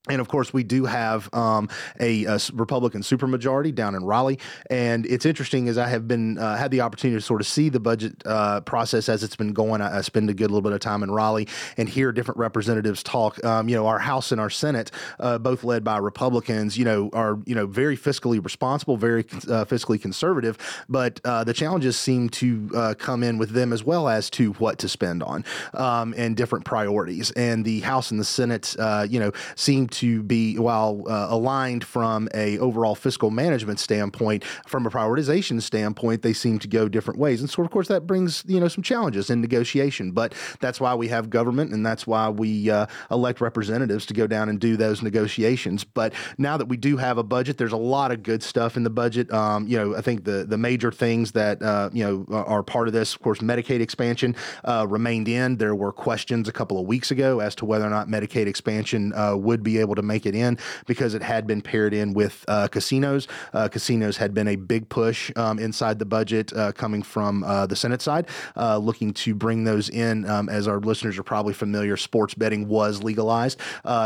and 0.07 0.21
of 0.21 0.27
course, 0.27 0.53
we 0.53 0.63
do 0.63 0.85
have 0.85 1.33
um, 1.33 1.67
a, 1.99 2.25
a, 2.25 2.39
Republican 2.53 3.01
supermajority 3.01 3.73
down 3.73 3.95
in 3.95 4.03
Raleigh, 4.03 4.37
and 4.69 5.05
it's 5.07 5.25
interesting 5.25 5.67
as 5.67 5.79
I 5.79 5.87
have 5.87 6.07
been 6.07 6.37
uh, 6.37 6.55
had 6.57 6.69
the 6.69 6.81
opportunity 6.81 7.17
to 7.17 7.25
sort 7.25 7.41
of 7.41 7.47
see 7.47 7.69
the 7.69 7.79
budget 7.79 8.21
uh, 8.25 8.61
process 8.61 9.09
as 9.09 9.23
it's 9.23 9.35
been 9.35 9.53
going. 9.53 9.81
I, 9.81 9.97
I, 9.97 10.01
spend 10.01 10.29
a 10.29 10.33
good 10.35 10.51
little 10.51 10.61
bit 10.61 10.73
of 10.73 10.79
time 10.79 11.01
in 11.01 11.09
Raleigh 11.09 11.47
and 11.77 11.89
hear 11.89 12.11
different 12.11 12.37
representatives 12.37 13.01
talk. 13.01 13.43
Um, 13.43 13.67
you 13.67 13.75
know, 13.75 13.87
our 13.87 13.97
House 13.97 14.31
and 14.31 14.39
our 14.39 14.51
Senate, 14.51 14.91
uh, 15.19 15.39
both 15.39 15.63
led 15.63 15.83
by 15.83 15.97
Republicans, 15.97 16.77
you 16.77 16.85
know, 16.85 17.09
are 17.13 17.39
you 17.45 17.55
know 17.55 17.65
very 17.65 17.97
fiscally 17.97 18.43
responsible, 18.43 18.97
very 18.97 19.21
uh, 19.21 19.65
fiscally 19.65 19.99
conservative, 19.99 20.59
but 20.87 21.19
uh, 21.25 21.43
the 21.43 21.53
challenges 21.53 21.97
seem 21.97 22.29
to 22.29 22.69
uh, 22.75 22.93
come 22.93 23.23
in 23.23 23.39
with 23.39 23.51
them 23.51 23.73
as 23.73 23.83
well 23.83 24.07
as 24.07 24.29
to 24.29 24.53
what 24.53 24.77
to 24.77 24.87
spend 24.87 25.23
on 25.23 25.43
um, 25.73 26.13
and 26.15 26.37
different 26.37 26.63
priorities. 26.63 27.31
And 27.31 27.65
the 27.65 27.79
House 27.79 28.11
and 28.11 28.19
the 28.19 28.25
Senate, 28.25 28.75
you 29.09 29.19
know, 29.19 29.31
seem 29.55 29.89
to 29.99 30.23
be, 30.23 30.57
while 30.57 31.03
uh, 31.07 31.27
aligned 31.29 31.83
from 31.83 32.27
a 32.33 32.57
overall 32.59 32.95
fiscal 32.95 33.31
management 33.31 33.79
standpoint, 33.79 34.43
from 34.67 34.85
a 34.85 34.89
prioritization 34.89 35.61
standpoint, 35.61 36.21
they 36.21 36.33
seem 36.33 36.59
to 36.59 36.67
go 36.67 36.87
different 36.87 37.19
ways. 37.19 37.41
And 37.41 37.49
so, 37.49 37.63
of 37.63 37.71
course, 37.71 37.87
that 37.87 38.07
brings 38.07 38.43
you 38.47 38.59
know 38.59 38.67
some 38.67 38.83
challenges 38.83 39.29
in 39.29 39.41
negotiation. 39.41 40.11
But 40.11 40.33
that's 40.59 40.79
why 40.79 40.95
we 40.95 41.07
have 41.09 41.29
government, 41.29 41.71
and 41.71 41.85
that's 41.85 42.07
why 42.07 42.29
we 42.29 42.69
uh, 42.69 42.87
elect 43.11 43.41
representatives 43.41 44.05
to 44.07 44.13
go 44.13 44.27
down 44.27 44.49
and 44.49 44.59
do 44.59 44.77
those 44.77 45.01
negotiations. 45.01 45.83
But 45.83 46.13
now 46.37 46.57
that 46.57 46.67
we 46.67 46.77
do 46.77 46.97
have 46.97 47.17
a 47.17 47.23
budget, 47.23 47.57
there's 47.57 47.71
a 47.71 47.77
lot 47.77 48.11
of 48.11 48.23
good 48.23 48.41
stuff 48.43 48.77
in 48.77 48.83
the 48.83 48.89
budget. 48.89 49.31
Um, 49.31 49.67
you 49.67 49.77
know, 49.77 49.95
I 49.95 50.01
think 50.01 50.25
the 50.25 50.45
the 50.45 50.57
major 50.57 50.91
things 50.91 51.31
that 51.33 51.61
uh, 51.61 51.89
you 51.93 52.03
know 52.03 52.25
are 52.31 52.63
part 52.63 52.87
of 52.87 52.93
this, 52.93 53.13
of 53.13 53.21
course, 53.21 53.39
Medicaid 53.39 53.79
expansion 53.79 54.35
uh, 54.63 54.85
remained 54.89 55.27
in. 55.27 55.57
There 55.57 55.75
were 55.75 55.91
questions 55.91 56.47
a 56.47 56.51
couple 56.51 56.79
of 56.79 56.87
weeks 56.87 57.11
ago 57.11 57.39
as 57.39 57.55
to 57.55 57.65
whether 57.65 57.85
or 57.85 57.89
not 57.89 58.07
Medicaid 58.07 58.47
expansion 58.47 59.13
uh, 59.13 59.35
would 59.35 59.63
be 59.63 59.77
able 59.77 59.84
to 59.93 60.01
make 60.01 60.25
it 60.25 60.33
in 60.33 60.57
because 60.87 61.13
it 61.13 61.21
had 61.21 61.45
been 61.45 61.61
paired 61.61 61.93
in 61.93 62.13
with 62.13 62.43
uh, 62.47 62.67
casinos. 62.67 63.27
Uh, 63.53 63.67
casinos 63.67 64.17
had 64.17 64.33
been 64.33 64.47
a 64.47 64.55
big 64.55 64.89
push 64.89 65.31
um, 65.35 65.59
inside 65.59 65.99
the 65.99 66.05
budget 66.05 66.51
uh, 66.53 66.71
coming 66.71 67.03
from 67.03 67.43
uh, 67.43 67.67
the 67.67 67.75
Senate 67.75 68.01
side, 68.01 68.27
uh, 68.55 68.77
looking 68.77 69.13
to 69.13 69.35
bring 69.35 69.63
those 69.63 69.89
in. 69.89 70.27
Um, 70.29 70.49
as 70.49 70.67
our 70.67 70.79
listeners 70.79 71.17
are 71.17 71.23
probably 71.23 71.53
familiar, 71.53 71.97
sports 71.97 72.33
betting 72.33 72.67
was 72.67 73.03
legalized 73.03 73.59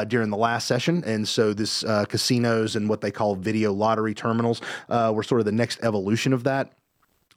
during 0.08 0.30
the 0.30 0.38
last 0.38 0.68
session. 0.68 1.04
And 1.06 1.28
so 1.28 1.54
this 1.54 1.84
casinos 2.10 2.76
and 2.76 2.90
what 2.90 3.02
they 3.02 3.12
call 3.12 3.36
video 3.36 3.72
lottery 3.72 4.14
terminals 4.14 4.62
were 4.90 5.24
sort 5.24 5.40
of 5.40 5.46
the 5.46 5.52
next 5.52 5.80
evolution 5.84 6.34
of 6.34 6.44
that 6.44 6.74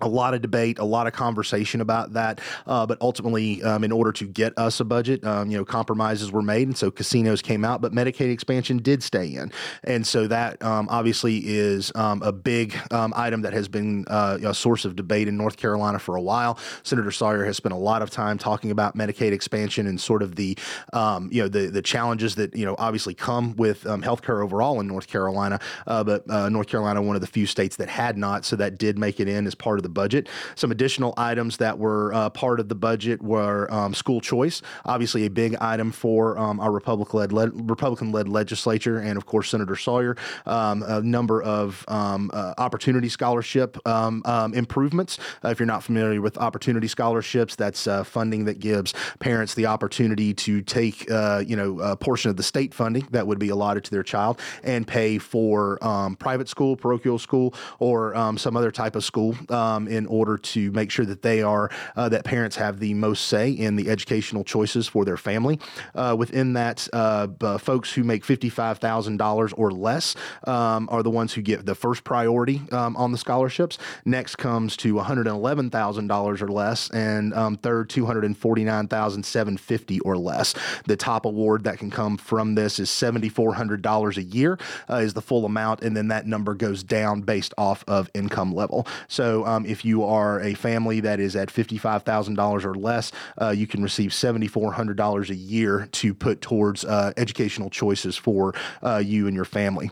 a 0.00 0.08
lot 0.08 0.34
of 0.34 0.42
debate, 0.42 0.78
a 0.78 0.84
lot 0.84 1.06
of 1.06 1.12
conversation 1.12 1.80
about 1.80 2.12
that. 2.14 2.40
Uh, 2.66 2.84
but 2.86 2.98
ultimately, 3.00 3.62
um, 3.62 3.84
in 3.84 3.92
order 3.92 4.12
to 4.12 4.26
get 4.26 4.52
us 4.58 4.80
a 4.80 4.84
budget, 4.84 5.24
um, 5.24 5.50
you 5.50 5.56
know, 5.56 5.64
compromises 5.64 6.32
were 6.32 6.42
made, 6.42 6.66
and 6.66 6.76
so 6.76 6.90
casinos 6.90 7.40
came 7.40 7.64
out, 7.64 7.80
but 7.80 7.92
Medicaid 7.92 8.32
expansion 8.32 8.78
did 8.78 9.02
stay 9.02 9.34
in, 9.34 9.52
and 9.84 10.06
so 10.06 10.26
that 10.26 10.62
um, 10.62 10.88
obviously 10.90 11.38
is 11.46 11.92
um, 11.94 12.22
a 12.22 12.32
big 12.32 12.76
um, 12.90 13.12
item 13.16 13.42
that 13.42 13.52
has 13.52 13.68
been 13.68 14.04
uh, 14.08 14.38
a 14.44 14.54
source 14.54 14.84
of 14.84 14.96
debate 14.96 15.28
in 15.28 15.36
North 15.36 15.56
Carolina 15.56 15.98
for 15.98 16.16
a 16.16 16.22
while. 16.22 16.58
Senator 16.82 17.10
Sawyer 17.10 17.44
has 17.44 17.56
spent 17.56 17.72
a 17.72 17.78
lot 17.78 18.02
of 18.02 18.10
time 18.10 18.38
talking 18.38 18.70
about 18.70 18.96
Medicaid 18.96 19.32
expansion 19.32 19.86
and 19.86 20.00
sort 20.00 20.22
of 20.22 20.36
the 20.36 20.58
um, 20.92 21.28
you 21.32 21.42
know 21.42 21.48
the 21.48 21.68
the 21.68 21.82
challenges 21.82 22.34
that 22.34 22.54
you 22.56 22.66
know 22.66 22.74
obviously 22.78 23.14
come 23.14 23.54
with 23.56 23.84
healthcare 23.84 24.42
overall 24.42 24.80
in 24.80 24.86
North 24.86 25.06
Carolina, 25.06 25.60
uh, 25.86 26.02
but 26.02 26.28
uh, 26.30 26.48
North 26.48 26.66
Carolina 26.66 27.00
one 27.02 27.14
of 27.16 27.20
the 27.20 27.26
few 27.26 27.46
states 27.46 27.76
that 27.76 27.88
had 27.88 28.16
not, 28.16 28.44
so 28.44 28.56
that 28.56 28.78
did 28.78 28.98
make 28.98 29.20
it 29.20 29.28
in 29.28 29.46
as 29.46 29.54
part 29.54 29.78
of 29.78 29.81
the 29.82 29.88
budget. 29.88 30.28
Some 30.54 30.70
additional 30.70 31.14
items 31.16 31.56
that 31.58 31.78
were 31.78 32.12
uh, 32.14 32.30
part 32.30 32.60
of 32.60 32.68
the 32.68 32.74
budget 32.74 33.22
were 33.22 33.72
um, 33.72 33.94
school 33.94 34.20
choice, 34.20 34.62
obviously 34.84 35.26
a 35.26 35.30
big 35.30 35.56
item 35.56 35.92
for 35.92 36.38
um, 36.38 36.60
our 36.60 36.72
Republican-led 36.72 37.32
le- 37.32 37.50
Republican-led 37.50 38.28
legislature, 38.28 38.98
and 38.98 39.16
of 39.16 39.26
course 39.26 39.50
Senator 39.50 39.76
Sawyer. 39.76 40.16
Um, 40.46 40.82
a 40.82 41.00
number 41.02 41.42
of 41.42 41.84
um, 41.88 42.30
uh, 42.32 42.54
opportunity 42.58 43.08
scholarship 43.08 43.76
um, 43.86 44.22
um, 44.24 44.54
improvements. 44.54 45.18
Uh, 45.44 45.48
if 45.48 45.58
you're 45.58 45.66
not 45.66 45.82
familiar 45.82 46.20
with 46.20 46.38
opportunity 46.38 46.88
scholarships, 46.88 47.56
that's 47.56 47.86
uh, 47.86 48.04
funding 48.04 48.44
that 48.44 48.58
gives 48.58 48.94
parents 49.18 49.54
the 49.54 49.66
opportunity 49.66 50.34
to 50.34 50.62
take 50.62 51.10
uh, 51.10 51.42
you 51.46 51.56
know 51.56 51.80
a 51.80 51.96
portion 51.96 52.30
of 52.30 52.36
the 52.36 52.42
state 52.42 52.74
funding 52.74 53.06
that 53.10 53.26
would 53.26 53.38
be 53.38 53.48
allotted 53.48 53.84
to 53.84 53.90
their 53.90 54.02
child 54.02 54.40
and 54.62 54.86
pay 54.86 55.18
for 55.18 55.78
private 56.18 56.48
school, 56.48 56.76
parochial 56.76 57.18
school, 57.18 57.54
or 57.78 58.14
some 58.36 58.56
other 58.56 58.70
type 58.70 58.96
of 58.96 59.04
school 59.04 59.36
um, 59.72 59.88
in 59.88 60.06
order 60.06 60.36
to 60.38 60.70
make 60.72 60.90
sure 60.90 61.06
that 61.06 61.22
they 61.22 61.42
are 61.42 61.70
uh, 61.96 62.08
that 62.08 62.24
parents 62.24 62.56
have 62.56 62.78
the 62.78 62.94
most 62.94 63.26
say 63.26 63.50
in 63.50 63.76
the 63.76 63.88
educational 63.88 64.44
choices 64.44 64.88
for 64.88 65.04
their 65.04 65.16
family. 65.16 65.58
Uh, 65.94 66.14
within 66.18 66.52
that, 66.54 66.88
uh, 66.92 67.58
folks 67.58 67.92
who 67.92 68.04
make 68.04 68.24
fifty-five 68.24 68.78
thousand 68.78 69.16
dollars 69.16 69.52
or 69.54 69.70
less 69.70 70.14
um, 70.46 70.88
are 70.90 71.02
the 71.02 71.10
ones 71.10 71.32
who 71.34 71.42
get 71.42 71.66
the 71.66 71.74
first 71.74 72.04
priority 72.04 72.62
um, 72.72 72.96
on 72.96 73.12
the 73.12 73.18
scholarships. 73.18 73.78
Next 74.04 74.36
comes 74.36 74.76
to 74.78 74.94
one 74.94 75.04
hundred 75.04 75.26
eleven 75.26 75.70
thousand 75.70 76.08
dollars 76.08 76.42
or 76.42 76.48
less, 76.48 76.90
and 76.90 77.34
um, 77.34 77.56
third 77.56 77.88
two 77.88 78.06
hundred 78.06 78.24
and 78.24 78.36
forty-nine 78.36 78.88
thousand 78.88 79.24
seven 79.24 79.56
fifty 79.56 80.00
or 80.00 80.16
less. 80.16 80.54
The 80.86 80.96
top 80.96 81.24
award 81.24 81.64
that 81.64 81.78
can 81.78 81.90
come 81.90 82.16
from 82.16 82.54
this 82.54 82.78
is 82.78 82.90
seventy-four 82.90 83.54
hundred 83.54 83.82
dollars 83.82 84.18
a 84.18 84.22
year 84.22 84.58
uh, 84.90 84.96
is 84.96 85.14
the 85.14 85.22
full 85.22 85.44
amount, 85.44 85.82
and 85.82 85.96
then 85.96 86.08
that 86.08 86.26
number 86.26 86.54
goes 86.54 86.82
down 86.82 87.22
based 87.22 87.54
off 87.56 87.84
of 87.86 88.10
income 88.14 88.54
level. 88.54 88.86
So 89.08 89.44
um, 89.62 89.70
if 89.70 89.84
you 89.84 90.04
are 90.04 90.40
a 90.40 90.54
family 90.54 91.00
that 91.00 91.20
is 91.20 91.36
at 91.36 91.48
$55,000 91.48 92.64
or 92.64 92.74
less, 92.74 93.12
uh, 93.40 93.50
you 93.50 93.66
can 93.66 93.82
receive 93.82 94.10
$7,400 94.10 95.30
a 95.30 95.34
year 95.34 95.88
to 95.92 96.14
put 96.14 96.40
towards 96.40 96.84
uh, 96.84 97.12
educational 97.16 97.70
choices 97.70 98.16
for 98.16 98.54
uh, 98.82 98.98
you 99.04 99.26
and 99.26 99.36
your 99.36 99.44
family. 99.44 99.90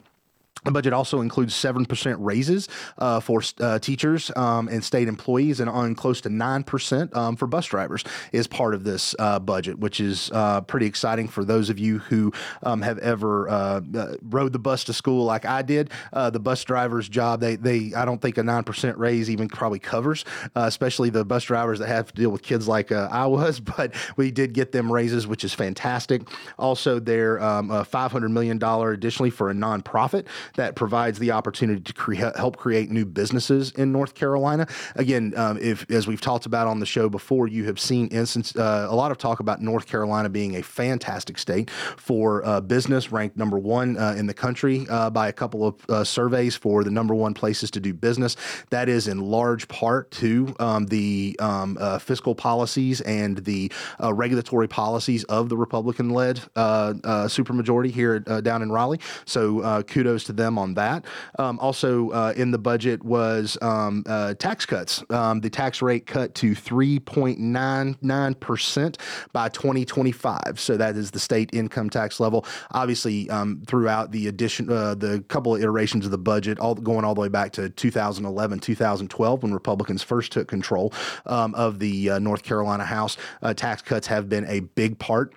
The 0.64 0.71
budget 0.71 0.93
also 0.93 1.21
includes 1.21 1.55
7% 1.55 2.17
raises 2.19 2.69
uh, 2.99 3.21
for 3.21 3.43
uh, 3.61 3.79
teachers 3.79 4.31
um, 4.37 4.69
and 4.69 4.85
state 4.85 5.09
employees, 5.09 5.61
and 5.61 5.71
on 5.71 5.95
close 5.95 6.21
to 6.23 6.29
9% 6.29 7.17
um, 7.17 7.37
for 7.37 7.47
bus 7.47 7.67
drivers 7.67 8.05
is 8.33 8.47
part 8.47 8.75
of 8.75 8.85
this 8.85 9.14
uh, 9.19 9.38
budget, 9.38 9.79
which 9.79 10.00
is 10.00 10.31
uh, 10.35 10.61
pretty 10.62 10.87
exciting 10.87 11.29
for 11.29 11.45
those 11.45 11.71
of 11.71 11.79
you 11.79 11.99
who 11.99 12.33
um, 12.62 12.83
have 12.83 12.99
ever 12.99 13.49
uh, 13.49 13.81
uh, 13.95 14.14
rode 14.23 14.52
the 14.52 14.59
bus 14.59 14.85
to 14.85 14.93
school 14.93 15.25
like 15.25 15.47
I 15.47 15.62
did. 15.62 15.90
the 16.12 16.40
bus 16.40 16.62
driver's 16.64 17.09
job, 17.09 17.40
they, 17.40 17.57
they 17.57 17.93
I 17.95 18.05
don't 18.05 18.21
think 18.21 18.37
a 18.37 18.43
9% 18.43 18.99
raise 18.99 19.31
even 19.31 19.49
probably 19.49 19.79
covers, 19.79 20.25
especially 20.55 21.11
the 21.11 21.25
bus 21.25 21.45
drivers 21.45 21.79
that 21.79 21.88
have 21.88 22.09
to 22.09 22.14
deal 22.14 22.31
with 22.31 22.43
kids 22.43 22.69
like 22.69 22.93
I 22.93 23.26
was, 23.26 23.61
but 23.76 23.95
we 24.17 24.31
did 24.31 24.52
get 24.52 24.73
them 24.73 24.93
raises, 24.93 25.26
which 25.26 25.45
is 25.45 25.55
fantastic. 25.55 26.23
Also, 26.59 26.99
they're 26.99 27.43
um, 27.43 27.71
$500 27.71 28.31
million 28.31 28.62
additionally 28.62 29.31
for 29.31 29.50
a 29.50 29.55
nonprofit 29.55 30.26
that 30.57 30.76
provides 30.76 31.19
the 31.19 31.33
opportunity 31.33 31.80
to 31.80 31.92
cre- 31.92 32.14
help 32.14 32.57
create 32.57 32.90
new 32.90 33.04
businesses 33.04 33.71
in 33.73 33.92
North 33.92 34.14
Carolina. 34.14 34.66
Again, 34.97 35.33
um, 35.37 35.59
if 35.61 35.90
as 35.90 36.07
we've 36.07 36.21
talked 36.21 36.47
about 36.47 36.66
on 36.66 36.80
the 36.80 36.87
show 36.87 37.09
before, 37.09 37.49
you 37.49 37.64
have 37.64 37.78
seen 37.78 38.09
instance 38.09 38.54
uh, 38.57 38.87
a 38.88 38.95
lot 38.95 39.11
of 39.11 39.19
talk 39.19 39.40
about 39.40 39.61
North 39.61 39.87
Carolina 39.87 40.28
being 40.28 40.57
a 40.57 40.62
fantastic 40.62 41.38
state 41.38 41.71
for 41.71 42.45
uh, 42.45 42.61
business, 42.61 43.12
ranked 43.12 43.37
number 43.37 43.59
one 43.59 43.97
uh, 43.97 44.14
in 44.16 44.26
the 44.26 44.35
country 44.35 44.87
uh, 44.90 45.11
by 45.11 45.28
a 45.28 45.33
couple 45.33 45.66
of 45.66 45.75
uh, 45.88 46.04
surveys 46.04 46.57
for 46.57 46.85
the 46.85 46.90
number 46.90 47.14
one 47.14 47.35
places 47.35 47.71
to 47.71 47.80
do 47.80 47.92
business. 47.92 48.37
That 48.71 48.88
is 48.88 49.09
in 49.09 49.21
large 49.21 49.69
part 49.69 50.11
to 50.12 50.54
um, 50.59 50.87
the 50.87 51.37
um, 51.40 51.76
uh, 51.80 51.99
fiscal 51.99 52.35
policies 52.35 53.00
and 53.02 53.38
the 53.38 53.73
regulatory 54.00 54.69
policies 54.69 55.25
of 55.25 55.49
the 55.49 55.57
Republican-led 55.57 56.37
supermajority 56.57 57.90
here 57.90 58.19
down 58.21 58.62
in 58.62 58.71
Raleigh. 58.73 59.00
So 59.25 59.83
kudos 59.85 60.25
to 60.25 60.33
them 60.40 60.59
on 60.59 60.75
that. 60.75 61.04
Um, 61.38 61.61
also 61.61 62.11
uh, 62.11 62.32
in 62.37 62.50
the 62.50 62.59
budget 62.59 63.04
was 63.04 63.56
um, 63.62 64.02
uh, 64.06 64.35
tax 64.35 64.66
cuts. 64.66 65.04
Um, 65.11 65.40
the 65.40 65.50
tax 65.50 65.82
rate 65.82 66.06
cut 66.06 66.35
to 66.37 66.52
3.99% 66.52 68.97
by 69.32 69.49
2025. 69.49 70.59
So 70.59 70.76
that 70.76 70.97
is 70.97 71.11
the 71.11 71.20
state 71.20 71.50
income 71.52 71.90
tax 71.90 72.18
level. 72.18 72.47
Obviously, 72.73 73.28
um, 73.30 73.62
throughout 73.66 74.12
the 74.12 74.28
addition, 74.28 74.70
uh, 74.70 74.94
the 74.94 75.23
couple 75.28 75.54
of 75.54 75.61
iterations 75.61 76.04
of 76.04 76.11
the 76.11 76.18
budget, 76.18 76.59
all 76.59 76.75
going 76.75 77.04
all 77.04 77.14
the 77.14 77.20
way 77.20 77.28
back 77.28 77.52
to 77.52 77.68
2011, 77.68 78.61
2012, 78.61 79.42
when 79.42 79.52
Republicans 79.52 80.02
first 80.02 80.32
took 80.32 80.49
control 80.49 80.92
um, 81.26 81.54
of 81.54 81.78
the 81.78 82.11
uh, 82.11 82.18
North 82.18 82.42
Carolina 82.42 82.85
House, 82.85 83.16
uh, 83.42 83.54
tax 83.54 83.82
cuts 83.82 84.06
have 84.06 84.28
been 84.28 84.47
a 84.47 84.61
big 84.61 84.99
part 84.99 85.35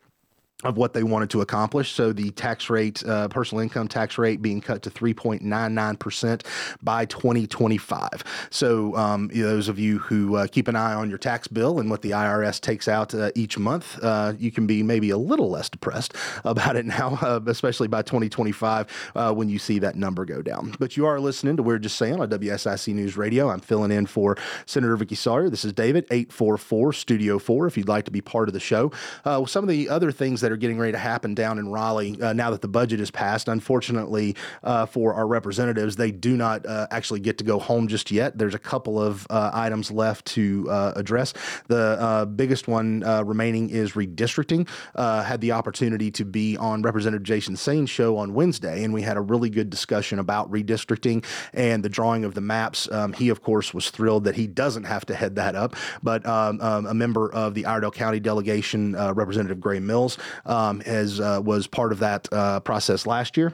of 0.64 0.78
what 0.78 0.94
they 0.94 1.04
wanted 1.04 1.30
to 1.32 1.42
accomplish. 1.42 1.92
So 1.92 2.14
the 2.14 2.32
tax 2.32 2.70
rate, 2.70 3.04
uh, 3.06 3.28
personal 3.28 3.62
income 3.62 3.88
tax 3.88 4.18
rate, 4.18 4.42
being 4.42 4.62
cut 4.62 4.82
to 4.84 4.90
3.99% 4.90 6.42
by 6.82 7.06
2025. 7.06 8.48
So 8.50 8.96
um, 8.96 9.30
those 9.34 9.68
of 9.68 9.78
you 9.78 10.00
who 10.00 10.38
uh, 10.38 10.48
keep 10.48 10.68
an 10.68 10.76
eye 10.76 10.94
on 10.94 11.10
your 11.10 11.18
tax 11.18 11.48
bill 11.48 11.80
and 11.80 11.90
what 11.90 12.02
the 12.02 12.12
IRS 12.12 12.62
takes 12.62 12.88
out 12.88 13.14
uh, 13.14 13.32
each 13.36 13.58
month, 13.58 14.00
uh, 14.02 14.34
you 14.40 14.52
can 14.52 14.66
be 14.66 14.84
maybe 14.84 15.10
a 15.10 15.18
little 15.18 15.50
less 15.50 15.70
depressed 15.70 16.14
about 16.46 16.76
it 16.76 16.86
now, 16.86 17.18
uh, 17.22 17.40
especially 17.48 17.88
by 17.88 18.02
2025 18.02 19.12
uh, 19.16 19.34
when 19.34 19.50
you 19.50 19.60
see 19.60 19.80
that 19.80 19.96
number 19.96 20.26
go 20.26 20.42
down. 20.42 20.76
But 20.80 20.96
you 20.98 21.06
are 21.06 21.20
listening 21.20 21.58
to 21.58 21.64
We're 21.64 21.80
Just 21.80 21.98
Saying 21.98 22.20
on 22.20 22.30
WSIC 22.30 22.94
News 22.94 23.18
Radio. 23.18 23.50
I'm 23.50 23.60
filling 23.60 23.92
in 23.92 24.06
for 24.06 24.38
Senator 24.66 24.98
Vickie 24.98 25.18
Sawyer. 25.18 25.50
This 25.50 25.66
is 25.66 25.74
David, 25.74 26.06
844 26.10 26.94
Studio 26.94 27.40
4, 27.40 27.68
if 27.68 27.78
you'd 27.78 27.88
like 27.88 28.06
to 28.06 28.12
be 28.12 28.22
part 28.22 28.48
of 28.48 28.54
the 28.54 28.60
show. 28.60 28.92
some 29.24 29.64
of 29.64 29.68
the 29.68 29.90
other 29.90 30.12
things 30.12 30.42
that 30.42 30.53
are 30.54 30.58
getting 30.58 30.78
ready 30.78 30.92
to 30.92 30.98
happen 30.98 31.34
down 31.34 31.58
in 31.60 31.68
Raleigh 31.68 32.20
uh, 32.22 32.32
now 32.32 32.52
that 32.52 32.62
the 32.62 32.68
budget 32.68 33.00
is 33.00 33.12
passed. 33.12 33.48
Unfortunately 33.48 34.36
uh, 34.64 34.86
for 34.86 35.14
our 35.14 35.28
representatives, 35.28 35.96
they 35.96 36.12
do 36.12 36.38
not 36.38 36.66
uh, 36.66 36.88
actually 36.92 37.20
get 37.20 37.38
to 37.40 37.44
go 37.44 37.60
home 37.60 37.88
just 37.88 38.12
yet. 38.12 38.38
There's 38.38 38.54
a 38.54 38.60
couple 38.60 39.02
of 39.02 39.28
uh, 39.30 39.52
items 39.54 39.92
left 39.92 40.26
to 40.28 40.68
uh, 40.70 40.94
address. 40.96 41.34
The 41.68 41.98
uh, 42.00 42.26
biggest 42.26 42.68
one 42.68 43.02
remaining 43.26 43.70
is 43.70 43.94
redistricting. 43.94 44.70
had 44.96 45.42
the 45.42 45.52
opportunity 45.52 46.12
to 46.12 46.24
be 46.24 46.56
on 46.58 46.82
Representative 46.82 47.24
Jason 47.24 47.56
Saine's 47.56 47.90
show 47.90 48.18
on 48.18 48.34
Wednesday, 48.34 48.84
and 48.84 48.94
we 48.94 49.02
had 49.02 49.18
a 49.18 49.22
really 49.22 49.50
good 49.50 49.70
discussion 49.70 50.20
about 50.20 50.52
redistricting 50.52 51.26
and 51.54 51.84
the 51.84 51.90
drawing 51.90 52.24
of 52.24 52.36
the 52.36 52.42
maps. 52.42 52.90
Um, 52.92 53.14
he, 53.14 53.30
of 53.30 53.42
course, 53.42 53.74
was 53.74 53.90
thrilled 53.90 54.26
that 54.26 54.36
he 54.36 54.46
doesn't 54.46 54.84
have 54.84 55.06
to 55.08 55.16
head 55.16 55.36
that 55.36 55.56
up, 55.56 55.76
but 56.04 56.26
um, 56.26 56.62
um, 56.62 56.86
a 56.86 56.94
member 56.94 57.32
of 57.34 57.56
the 57.56 57.66
Iredell 57.66 57.92
County 57.92 58.20
delegation, 58.20 58.94
Representative 58.94 59.60
Grey 59.60 59.80
Mills, 59.80 60.18
um, 60.46 60.82
as 60.82 61.20
uh, 61.20 61.42
was 61.44 61.68
part 61.68 61.92
of 61.92 62.00
that 62.00 62.28
uh, 62.32 62.60
process 62.62 63.06
last 63.06 63.38
year 63.38 63.54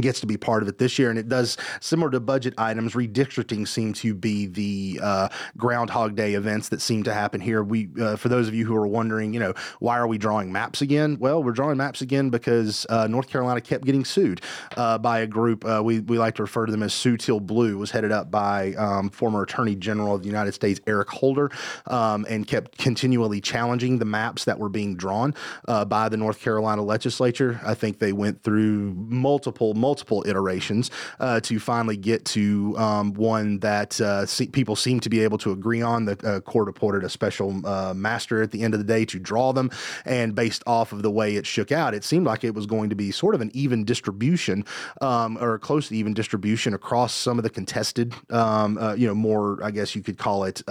gets 0.00 0.20
to 0.20 0.26
be 0.26 0.36
part 0.36 0.62
of 0.62 0.68
it 0.68 0.78
this 0.78 0.98
year, 0.98 1.10
and 1.10 1.18
it 1.18 1.28
does 1.28 1.56
similar 1.80 2.10
to 2.10 2.20
budget 2.20 2.54
items. 2.58 2.94
Redistricting 2.94 3.66
seems 3.66 4.00
to 4.00 4.14
be 4.14 4.46
the 4.46 5.00
uh, 5.02 5.28
Groundhog 5.56 6.16
Day 6.16 6.34
events 6.34 6.68
that 6.70 6.80
seem 6.80 7.02
to 7.04 7.14
happen 7.14 7.40
here. 7.40 7.62
We, 7.62 7.88
uh, 8.00 8.16
for 8.16 8.28
those 8.28 8.48
of 8.48 8.54
you 8.54 8.64
who 8.64 8.74
are 8.74 8.86
wondering, 8.86 9.34
you 9.34 9.40
know, 9.40 9.54
why 9.80 9.98
are 9.98 10.06
we 10.06 10.18
drawing 10.18 10.52
maps 10.52 10.82
again? 10.82 11.18
Well, 11.20 11.42
we're 11.42 11.52
drawing 11.52 11.76
maps 11.76 12.00
again 12.00 12.30
because 12.30 12.86
uh, 12.88 13.06
North 13.06 13.28
Carolina 13.28 13.60
kept 13.60 13.84
getting 13.84 14.04
sued 14.04 14.40
uh, 14.76 14.98
by 14.98 15.20
a 15.20 15.26
group. 15.26 15.64
Uh, 15.64 15.82
we 15.84 16.00
we 16.00 16.18
like 16.18 16.34
to 16.36 16.42
refer 16.42 16.66
to 16.66 16.72
them 16.72 16.82
as 16.82 16.94
Sue 16.94 17.16
Till 17.16 17.40
Blue. 17.40 17.78
Was 17.78 17.90
headed 17.90 18.12
up 18.12 18.30
by 18.30 18.74
um, 18.74 19.10
former 19.10 19.42
Attorney 19.42 19.76
General 19.76 20.14
of 20.16 20.22
the 20.22 20.28
United 20.28 20.52
States 20.52 20.80
Eric 20.86 21.10
Holder, 21.10 21.50
um, 21.86 22.26
and 22.28 22.46
kept 22.46 22.78
continually 22.78 23.40
challenging 23.40 23.98
the 23.98 24.04
maps 24.04 24.44
that 24.44 24.58
were 24.58 24.68
being 24.68 24.96
drawn 24.96 25.34
uh, 25.68 25.84
by 25.84 26.08
the 26.08 26.16
North 26.16 26.40
Carolina 26.40 26.82
legislature. 26.82 27.60
I 27.64 27.74
think 27.74 27.98
they 27.98 28.12
went 28.12 28.42
through 28.42 28.94
multiple 28.94 29.73
multiple 29.74 30.24
iterations 30.26 30.90
uh, 31.20 31.40
to 31.40 31.58
finally 31.58 31.96
get 31.96 32.24
to 32.24 32.74
um, 32.78 33.12
one 33.14 33.58
that 33.60 34.00
uh, 34.00 34.26
see, 34.26 34.46
people 34.46 34.76
seem 34.76 35.00
to 35.00 35.08
be 35.08 35.20
able 35.20 35.38
to 35.38 35.52
agree 35.52 35.82
on. 35.82 36.04
The 36.04 36.18
uh, 36.24 36.40
court 36.40 36.68
appointed 36.68 37.04
a 37.04 37.08
special 37.08 37.66
uh, 37.66 37.94
master 37.94 38.42
at 38.42 38.50
the 38.50 38.62
end 38.62 38.74
of 38.74 38.80
the 38.80 38.84
day 38.84 39.04
to 39.06 39.18
draw 39.18 39.52
them, 39.52 39.70
and 40.04 40.34
based 40.34 40.62
off 40.66 40.92
of 40.92 41.02
the 41.02 41.10
way 41.10 41.36
it 41.36 41.46
shook 41.46 41.72
out, 41.72 41.94
it 41.94 42.04
seemed 42.04 42.26
like 42.26 42.44
it 42.44 42.54
was 42.54 42.66
going 42.66 42.90
to 42.90 42.96
be 42.96 43.10
sort 43.10 43.34
of 43.34 43.40
an 43.40 43.50
even 43.54 43.84
distribution 43.84 44.64
um, 45.00 45.38
or 45.40 45.58
close 45.58 45.88
to 45.88 45.96
even 45.96 46.14
distribution 46.14 46.74
across 46.74 47.14
some 47.14 47.38
of 47.38 47.42
the 47.42 47.50
contested, 47.50 48.14
um, 48.30 48.78
uh, 48.78 48.94
you 48.94 49.06
know, 49.06 49.14
more 49.14 49.62
I 49.62 49.70
guess 49.70 49.94
you 49.94 50.02
could 50.02 50.18
call 50.18 50.44
it 50.44 50.62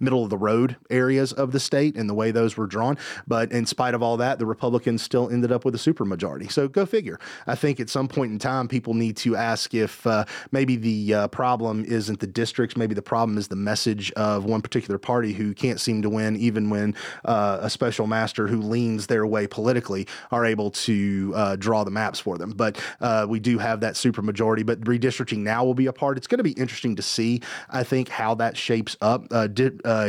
middle 0.00 0.24
of 0.24 0.30
the 0.30 0.38
road 0.38 0.76
areas 0.90 1.32
of 1.32 1.52
the 1.52 1.60
state 1.60 1.96
and 1.96 2.08
the 2.08 2.14
way 2.14 2.30
those 2.30 2.56
were 2.56 2.66
drawn. 2.66 2.96
But 3.26 3.52
in 3.52 3.66
spite 3.66 3.94
of 3.94 4.02
all 4.02 4.16
that, 4.18 4.38
the 4.38 4.46
Republicans 4.46 5.02
still 5.02 5.28
ended 5.30 5.52
up 5.52 5.64
with 5.64 5.74
a 5.74 5.78
supermajority. 5.78 6.50
So 6.50 6.68
go 6.68 6.86
figure. 6.86 7.18
I 7.46 7.54
think 7.54 7.80
at 7.80 7.90
some 7.90 8.08
point 8.08 8.32
in 8.32 8.38
time 8.38 8.45
time, 8.46 8.68
people 8.68 8.94
need 8.94 9.16
to 9.16 9.34
ask 9.34 9.74
if 9.74 10.06
uh, 10.06 10.24
maybe 10.52 10.76
the 10.76 11.14
uh, 11.14 11.28
problem 11.28 11.84
isn't 11.84 12.20
the 12.20 12.26
districts, 12.26 12.76
maybe 12.76 12.94
the 12.94 13.02
problem 13.02 13.38
is 13.38 13.48
the 13.48 13.56
message 13.56 14.12
of 14.12 14.44
one 14.44 14.62
particular 14.62 14.98
party 14.98 15.32
who 15.32 15.52
can't 15.52 15.80
seem 15.80 16.00
to 16.02 16.08
win, 16.08 16.36
even 16.36 16.70
when 16.70 16.94
uh, 17.24 17.58
a 17.60 17.70
special 17.70 18.06
master 18.06 18.46
who 18.46 18.60
leans 18.60 19.08
their 19.08 19.26
way 19.26 19.46
politically 19.46 20.06
are 20.30 20.44
able 20.44 20.70
to 20.70 21.32
uh, 21.34 21.56
draw 21.56 21.82
the 21.82 21.90
maps 21.90 22.20
for 22.20 22.38
them. 22.38 22.50
But 22.50 22.80
uh, 23.00 23.26
we 23.28 23.40
do 23.40 23.58
have 23.58 23.80
that 23.80 23.94
supermajority. 23.94 24.64
But 24.64 24.80
redistricting 24.82 25.38
now 25.38 25.64
will 25.64 25.74
be 25.74 25.86
a 25.86 25.92
part. 25.92 26.16
It's 26.16 26.26
going 26.28 26.38
to 26.38 26.44
be 26.44 26.52
interesting 26.52 26.94
to 26.96 27.02
see, 27.02 27.42
I 27.70 27.82
think, 27.82 28.08
how 28.08 28.34
that 28.36 28.56
shapes 28.56 28.96
up. 29.00 29.26
Uh, 29.30 29.48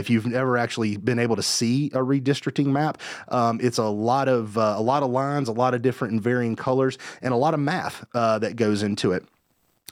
if 0.01 0.09
you've 0.09 0.27
never 0.27 0.57
actually 0.57 0.97
been 0.97 1.19
able 1.19 1.35
to 1.35 1.43
see 1.43 1.87
a 1.87 1.99
redistricting 1.99 2.67
map, 2.67 3.01
um, 3.29 3.59
it's 3.63 3.79
a 3.79 3.85
lot 3.85 4.27
of 4.27 4.57
a 4.57 4.79
lot 4.79 5.01
of 5.03 5.09
lines, 5.09 5.49
a 5.49 5.53
lot 5.53 5.73
of 5.73 5.81
different 5.81 6.13
and 6.13 6.21
varying 6.21 6.55
colors, 6.55 6.97
and 7.21 7.33
a 7.33 7.37
lot 7.37 7.53
of 7.53 7.59
math 7.59 8.05
uh, 8.27 8.39
that 8.39 8.55
goes 8.57 8.83
into 8.83 9.13
it 9.13 9.23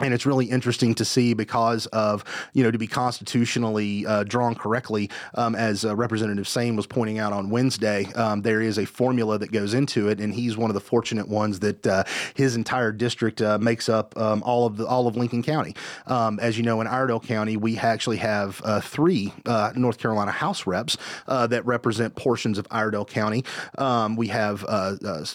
and 0.02 0.14
it's 0.14 0.26
really 0.26 0.46
interesting 0.46 0.94
to 0.94 1.06
see 1.06 1.34
because 1.34 1.86
of 1.88 2.26
you 2.52 2.62
know 2.62 2.70
to 2.70 2.78
be 2.78 2.86
constitutionally 2.86 4.06
uh, 4.06 4.26
drawn 4.26 4.54
correctly 4.54 5.10
um, 5.36 5.56
as 5.56 5.86
uh, 5.86 5.96
representative 5.96 6.46
Saine 6.46 6.76
was 6.76 6.86
pointing 6.86 7.18
out 7.18 7.32
on 7.32 7.50
wednesday 7.50 8.04
um, 8.16 8.42
there 8.42 8.62
is 8.62 8.78
a 8.78 8.86
formula 8.86 9.40
that 9.40 9.54
goes 9.54 9.74
into 9.74 10.10
it 10.10 10.20
and 10.20 10.34
he's 10.34 10.58
one 10.58 10.70
of 10.70 10.74
the 10.74 10.82
fortunate 10.82 11.30
ones 11.30 11.62
that 11.62 11.88
uh, 11.88 12.04
his 12.34 12.58
entire 12.58 12.92
district 12.92 13.42
uh, 13.42 13.58
makes 13.58 13.88
up 13.88 14.18
um, 14.18 14.44
all 14.44 14.66
of 14.66 14.76
the 14.76 14.86
all 14.86 15.08
of 15.08 15.16
lincoln 15.16 15.42
county. 15.42 15.74
Um, 16.08 16.42
as 16.42 16.58
you 16.58 16.64
know 16.64 16.82
in 16.82 16.88
iredell 16.88 17.22
county 17.22 17.56
we 17.56 17.78
actually 17.78 18.18
have 18.18 18.62
uh, 18.66 18.82
three 18.82 19.34
uh, 19.46 19.72
north 19.78 19.98
carolina 19.98 20.32
house 20.32 20.68
reps 20.68 20.98
that 21.28 21.66
represent 21.66 22.16
portions 22.16 22.58
of 22.58 22.68
iredell 22.70 23.06
county. 23.06 23.46
Um, 23.78 24.18
we 24.18 24.28
have 24.28 24.66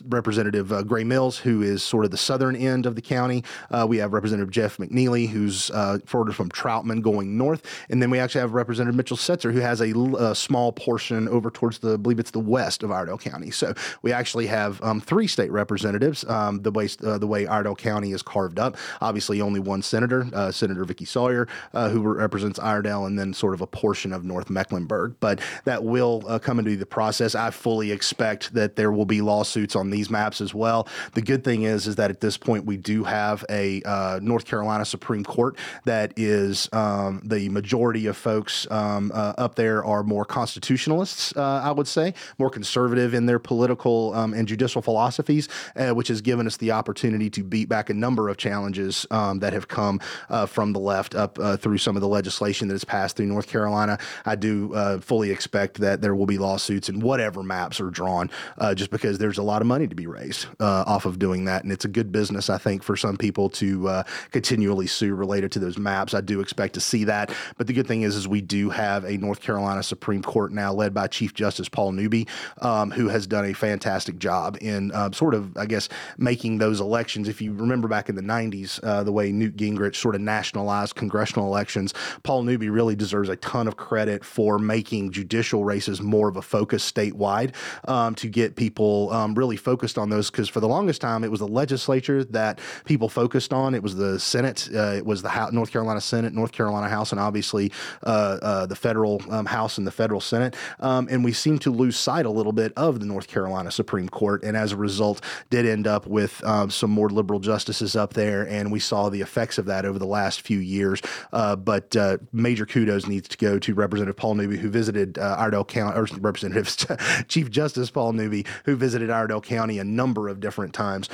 representative 0.07 0.87
grey 0.87 1.05
mills 1.05 1.39
who 1.39 1.63
is 1.63 1.83
sort 1.83 2.05
of 2.05 2.11
the 2.11 2.19
southern 2.19 2.57
end 2.57 2.85
of 2.85 2.95
the 2.95 3.03
county. 3.03 3.43
We 3.87 3.99
have 3.99 4.13
representative 4.13 4.50
Jeff 4.51 4.77
McNeill, 4.77 5.29
who's 5.29 5.71
uh, 5.71 5.99
forwarded 6.05 6.37
from 6.37 6.51
Troutman 6.51 7.03
going 7.03 7.37
north. 7.37 7.65
And 7.89 8.03
then 8.03 8.11
we 8.11 8.19
actually 8.19 8.43
have 8.43 8.53
Representative 8.53 8.97
Mitchell 8.97 9.17
Setzer, 9.17 9.53
who 9.53 9.61
has 9.61 9.81
a, 9.81 9.93
a, 10.19 10.35
small 10.35 10.73
portion 10.73 11.29
over 11.29 11.51
towards 11.51 11.79
the, 11.79 11.95
I 11.95 11.97
believe 11.97 12.19
it's 12.19 12.31
the 12.31 12.41
west 12.41 12.83
of 12.83 12.91
Iredell 12.91 13.19
County. 13.19 13.51
So 13.51 13.75
we 14.03 14.13
actually 14.13 14.47
have 14.47 14.83
um, 14.83 15.01
three 15.01 15.27
state 15.27 15.51
representatives, 15.51 16.25
um, 16.29 16.63
the 16.63 16.71
way 16.71 16.89
uh, 17.05 17.19
the 17.19 17.27
way 17.27 17.47
Iredell 17.47 17.77
County 17.77 18.13
is 18.13 18.23
carved 18.23 18.59
up. 18.59 18.77
Obviously, 19.01 19.41
only 19.41 19.61
one 19.61 19.83
senator, 19.83 20.27
uh, 20.33 20.51
Senator 20.51 20.85
Vickie 20.85 21.07
Sawyer, 21.07 21.49
uh, 21.75 21.89
who 21.89 22.01
represents 22.03 22.59
Iredell, 22.59 23.07
and 23.07 23.19
then 23.19 23.35
sort 23.35 23.55
of 23.55 23.61
a 23.61 23.67
portion 23.67 24.13
of 24.13 24.25
North 24.25 24.51
Mecklenburg. 24.51 25.17
But 25.21 25.41
that 25.65 25.85
will 25.85 26.25
uh, 26.27 26.39
come 26.39 26.59
into 26.59 26.77
the 26.77 26.87
process. 26.87 27.35
I 27.35 27.51
fully 27.51 27.93
expect 27.93 28.55
that 28.55 28.77
there 28.77 28.93
will 28.93 29.05
be 29.05 29.21
lawsuits 29.21 29.77
on 29.77 29.91
these 29.91 30.11
maps 30.11 30.41
as 30.41 30.55
well. 30.55 30.89
The 31.13 31.23
good 31.23 31.45
thing 31.45 31.63
is, 31.63 31.87
is 31.87 31.97
that 31.97 32.11
at 32.11 32.21
this 32.21 32.37
point 32.37 32.65
we 32.65 32.77
do 32.77 33.05
have 33.05 33.45
a 33.49 33.83
uh, 33.83 34.21
North 34.23 34.40
North 34.41 34.49
Carolina 34.49 34.87
Supreme 34.87 35.23
Court 35.23 35.55
that 35.85 36.15
is 36.17 36.67
um, 36.73 37.21
the 37.23 37.51
majority 37.51 38.07
of 38.07 38.17
folks 38.17 38.67
um, 38.71 39.13
uh, 39.15 39.35
up 39.37 39.55
there 39.55 39.85
are 39.85 40.03
more 40.03 40.25
constitutionalists, 40.25 41.37
uh, 41.37 41.61
I 41.63 41.73
would 41.73 41.87
say, 41.87 42.15
more 42.39 42.49
conservative 42.49 43.13
in 43.13 43.27
their 43.27 43.39
political 43.39 44.15
um, 44.15 44.33
and 44.33 44.49
judicial 44.49 44.81
philosophies, 44.81 45.51
uh, 45.77 45.91
which 45.91 46.09
has 46.09 46.23
given 46.23 46.47
us 46.47 46.57
the 46.57 46.71
opportunity 46.71 47.29
to 47.29 47.43
beat 47.45 47.69
back 47.69 47.91
a 47.91 47.95
number 47.95 48.31
of 48.31 48.39
challenges 48.39 49.05
um, 49.11 49.41
that 49.41 49.53
have 49.53 49.69
come 49.69 50.01
uh, 50.31 50.47
from 50.47 50.73
the 50.73 50.81
left 50.81 51.15
up 51.15 51.39
uh, 51.39 51.59
through 51.59 51.77
some 51.77 51.95
of 51.95 52.01
the 52.01 52.09
legislation 52.09 52.67
that 52.69 52.75
has 52.75 52.85
passed 52.85 53.19
through 53.19 53.27
North 53.27 53.47
Carolina. 53.47 53.99
I 54.25 54.37
do 54.37 54.73
uh, 54.73 55.01
fully 55.01 55.31
expect 55.31 55.81
that 55.81 56.01
there 56.01 56.15
will 56.15 56.25
be 56.25 56.39
lawsuits 56.39 56.89
and 56.89 57.03
whatever 57.03 57.43
maps 57.43 57.79
are 57.79 57.91
drawn, 57.91 58.31
just 58.75 58.91
because 58.91 59.19
there's 59.19 59.37
a 59.37 59.43
lot 59.43 59.61
of 59.61 59.69
money 59.69 59.87
to 59.87 59.95
be 59.95 60.07
raised 60.07 60.47
off 60.61 61.05
of 61.05 61.19
doing 61.19 61.45
that, 61.45 61.63
and 61.63 61.71
it's 61.71 61.85
a 61.85 61.89
good 61.89 62.11
business, 62.11 62.49
I 62.49 62.57
think, 62.57 62.83
for 62.83 62.97
some 62.97 63.19
people 63.19 63.51
to 63.51 64.03
continually 64.31 64.87
sue 64.87 65.15
related 65.15 65.53
to 65.53 65.59
those 65.59 65.79
maps. 65.79 66.15
I 66.15 66.21
do 66.21 66.41
expect 66.41 66.75
to 66.75 66.81
see 66.81 67.05
that. 67.05 67.33
But 67.57 67.67
the 67.67 67.73
good 67.73 67.87
thing 67.87 68.03
is, 68.03 68.17
is 68.17 68.29
we 68.29 68.41
do 68.41 68.71
have 68.71 69.05
a 69.05 69.17
North 69.17 69.41
Carolina 69.41 69.83
Supreme 69.83 70.23
Court 70.23 70.53
now 70.53 70.73
led 70.73 70.95
by 70.95 71.07
Chief 71.07 71.35
Justice 71.35 71.69
Paul 71.69 71.93
Newby, 71.93 72.27
um, 72.61 72.91
who 72.91 73.09
has 73.09 73.27
done 73.27 73.45
a 73.45 73.53
fantastic 73.53 74.19
job 74.19 74.57
in 74.61 74.93
uh, 74.93 75.11
sort 75.13 75.35
of, 75.35 75.57
I 75.57 75.67
guess, 75.67 75.89
making 76.19 76.59
those 76.59 76.81
elections. 76.81 77.29
If 77.29 77.43
you 77.43 77.53
remember 77.53 77.89
back 77.89 78.09
in 78.09 78.15
the 78.15 78.23
90s, 78.23 78.81
uh, 78.83 79.03
the 79.03 79.13
way 79.13 79.33
Newt 79.33 79.57
Gingrich 79.57 79.97
sort 79.97 80.15
of 80.15 80.21
nationalized 80.21 80.95
congressional 80.95 81.47
elections, 81.47 81.95
Paul 82.23 82.43
Newby 82.45 82.71
really 82.71 82.97
deserves 82.97 83.29
a 83.29 83.37
ton 83.37 83.67
of 83.67 83.77
credit 83.77 84.25
for 84.25 84.59
making 84.59 85.13
judicial 85.13 85.65
races 85.65 86.01
more 86.01 86.29
of 86.29 86.37
a 86.37 86.43
focus 86.43 86.91
statewide 86.91 87.55
um, 87.89 88.15
to 88.17 88.29
get 88.29 88.57
people 88.57 89.11
um, 89.13 89.35
really 89.35 89.57
focused 89.57 89.99
on 89.99 90.11
those. 90.11 90.31
Because 90.31 90.49
for 90.49 90.61
the 90.61 90.69
longest 90.69 91.01
time, 91.01 91.25
it 91.25 91.31
was 91.31 91.41
the 91.41 91.49
legislature 91.49 92.25
that 92.25 92.61
people 92.85 93.09
focused 93.09 93.53
on. 93.53 93.75
It 93.75 93.83
was 93.83 93.97
the 93.97 94.20
Senate, 94.23 94.69
uh, 94.75 94.95
it 94.97 95.07
was 95.07 95.23
the 95.23 95.29
House, 95.29 95.53
North 95.53 95.71
Carolina 95.71 96.01
Senate, 96.01 96.33
North 96.33 96.53
Carolina 96.53 96.89
House, 96.89 97.13
and 97.13 97.21
obviously 97.21 97.73
uh, 98.05 98.39
uh, 98.43 98.67
the 98.67 98.77
federal 98.77 99.23
um, 99.31 99.47
House 99.47 99.79
and 99.79 99.87
the 99.87 99.91
federal 99.91 100.21
Senate. 100.21 100.57
Um, 100.81 101.09
and 101.11 101.25
we 101.25 101.33
seem 101.33 101.59
to 101.61 101.71
lose 101.71 101.97
sight 101.97 102.27
a 102.27 102.31
little 102.31 102.53
bit 102.53 102.73
of 102.77 103.01
the 103.01 103.07
North 103.07 103.29
Carolina 103.29 103.71
Supreme 103.71 104.09
Court. 104.09 104.43
And 104.43 104.57
as 104.57 104.73
a 104.73 104.77
result, 104.77 105.23
did 105.51 105.67
end 105.67 105.87
up 105.87 106.07
with 106.07 106.43
um, 106.45 106.71
some 106.71 106.91
more 106.91 107.09
liberal 107.09 107.41
justices 107.41 107.97
up 107.97 108.15
there. 108.15 108.47
And 108.49 108.71
we 108.71 108.81
saw 108.81 109.09
the 109.09 109.21
effects 109.21 109.59
of 109.59 109.67
that 109.67 109.85
over 109.85 109.99
the 109.99 110.07
last 110.07 110.43
few 110.43 110.59
years. 110.59 111.01
Uh, 111.33 111.57
but 111.57 111.95
uh, 111.97 112.19
major 112.33 112.67
kudos 112.67 113.07
needs 113.07 113.29
to 113.29 113.37
go 113.37 113.59
to 113.59 113.75
Representative 113.75 114.17
Paul 114.17 114.35
Newby, 114.35 114.57
who 114.57 114.69
visited 114.71 115.19
uh, 115.19 115.37
Iredell 115.39 115.65
County, 115.65 115.97
or 115.97 116.07
Representative 116.21 117.27
Chief 117.29 117.51
Justice 117.51 117.91
Paul 117.91 118.13
Newby, 118.13 118.47
who 118.65 118.77
visited 118.77 119.11
Iredell 119.11 119.41
County 119.41 119.79
a 119.79 119.85
number 119.85 120.29
of 120.29 120.41
different 120.41 120.75
times, 120.75 121.09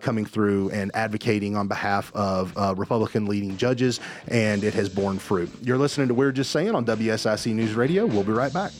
coming 0.00 0.24
through 0.24 0.70
and 0.70 0.90
advocating 0.94 1.56
on 1.56 1.68
behalf 1.68 2.12
of 2.14 2.49
uh, 2.56 2.74
Republican 2.76 3.26
leading 3.26 3.56
judges, 3.56 4.00
and 4.28 4.64
it 4.64 4.74
has 4.74 4.88
borne 4.88 5.18
fruit. 5.18 5.50
You're 5.62 5.78
listening 5.78 6.08
to 6.08 6.14
We're 6.14 6.32
Just 6.32 6.50
Saying 6.50 6.74
on 6.74 6.84
WSIC 6.84 7.54
News 7.54 7.74
Radio. 7.74 8.06
We'll 8.06 8.24
be 8.24 8.32
right 8.32 8.52
back. 8.52 8.72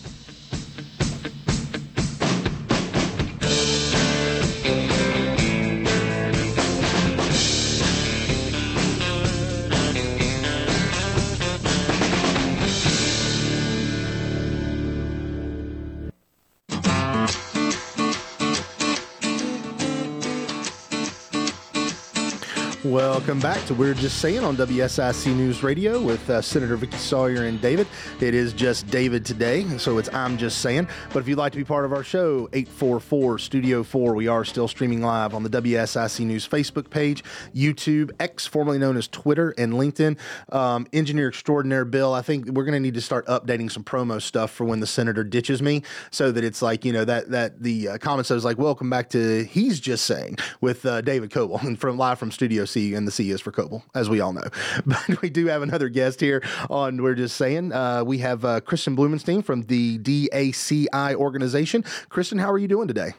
Welcome 22.90 23.38
back 23.38 23.64
to 23.66 23.74
We're 23.74 23.94
Just 23.94 24.18
Saying 24.18 24.42
on 24.42 24.56
WSIC 24.56 25.32
News 25.36 25.62
Radio 25.62 26.00
with 26.02 26.28
uh, 26.28 26.42
Senator 26.42 26.76
Vickie 26.76 26.98
Sawyer 26.98 27.44
and 27.44 27.60
David. 27.60 27.86
It 28.20 28.34
is 28.34 28.52
just 28.52 28.90
David 28.90 29.24
today, 29.24 29.64
so 29.78 29.98
it's 29.98 30.12
I'm 30.12 30.36
Just 30.36 30.58
Saying. 30.58 30.88
But 31.12 31.20
if 31.20 31.28
you'd 31.28 31.38
like 31.38 31.52
to 31.52 31.58
be 31.58 31.62
part 31.62 31.84
of 31.84 31.92
our 31.92 32.02
show, 32.02 32.48
844 32.52 33.38
Studio 33.38 33.84
4, 33.84 34.16
we 34.16 34.26
are 34.26 34.44
still 34.44 34.66
streaming 34.66 35.02
live 35.02 35.34
on 35.34 35.44
the 35.44 35.50
WSIC 35.50 36.26
News 36.26 36.48
Facebook 36.48 36.90
page, 36.90 37.22
YouTube, 37.54 38.10
X, 38.18 38.48
formerly 38.48 38.78
known 38.78 38.96
as 38.96 39.06
Twitter, 39.06 39.54
and 39.56 39.74
LinkedIn. 39.74 40.18
Um, 40.52 40.88
Engineer 40.92 41.28
Extraordinaire 41.28 41.84
Bill, 41.84 42.12
I 42.12 42.22
think 42.22 42.48
we're 42.48 42.64
going 42.64 42.72
to 42.72 42.80
need 42.80 42.94
to 42.94 43.00
start 43.00 43.24
updating 43.26 43.70
some 43.70 43.84
promo 43.84 44.20
stuff 44.20 44.50
for 44.50 44.64
when 44.64 44.80
the 44.80 44.88
senator 44.88 45.22
ditches 45.22 45.62
me 45.62 45.84
so 46.10 46.32
that 46.32 46.42
it's 46.42 46.60
like, 46.60 46.84
you 46.84 46.92
know, 46.92 47.04
that, 47.04 47.30
that 47.30 47.62
the 47.62 47.86
uh, 47.90 47.98
I 48.04 48.16
was 48.16 48.44
like, 48.44 48.58
welcome 48.58 48.90
back 48.90 49.10
to 49.10 49.44
He's 49.44 49.78
Just 49.78 50.06
Saying 50.06 50.38
with 50.60 50.84
uh, 50.84 51.02
David 51.02 51.30
Coble 51.30 51.58
from 51.76 51.96
live 51.96 52.18
from 52.18 52.32
Studio 52.32 52.64
C 52.64 52.79
and 52.80 53.06
the 53.06 53.10
C 53.10 53.30
is 53.30 53.40
for 53.40 53.52
Coble, 53.52 53.84
as 53.94 54.08
we 54.08 54.20
all 54.20 54.32
know. 54.32 54.48
But 54.86 55.22
we 55.22 55.30
do 55.30 55.46
have 55.46 55.62
another 55.62 55.88
guest 55.88 56.20
here 56.20 56.42
on 56.68 57.02
We're 57.02 57.14
Just 57.14 57.36
Saying. 57.36 57.72
Uh, 57.72 58.02
we 58.04 58.18
have 58.18 58.44
uh, 58.44 58.60
Kristin 58.60 58.96
Blumenstein 58.96 59.44
from 59.44 59.62
the 59.62 59.98
DACI 59.98 61.14
organization. 61.14 61.82
Kristin, 62.10 62.40
how 62.40 62.50
are 62.50 62.58
you 62.58 62.68
doing 62.68 62.88
today? 62.88 63.12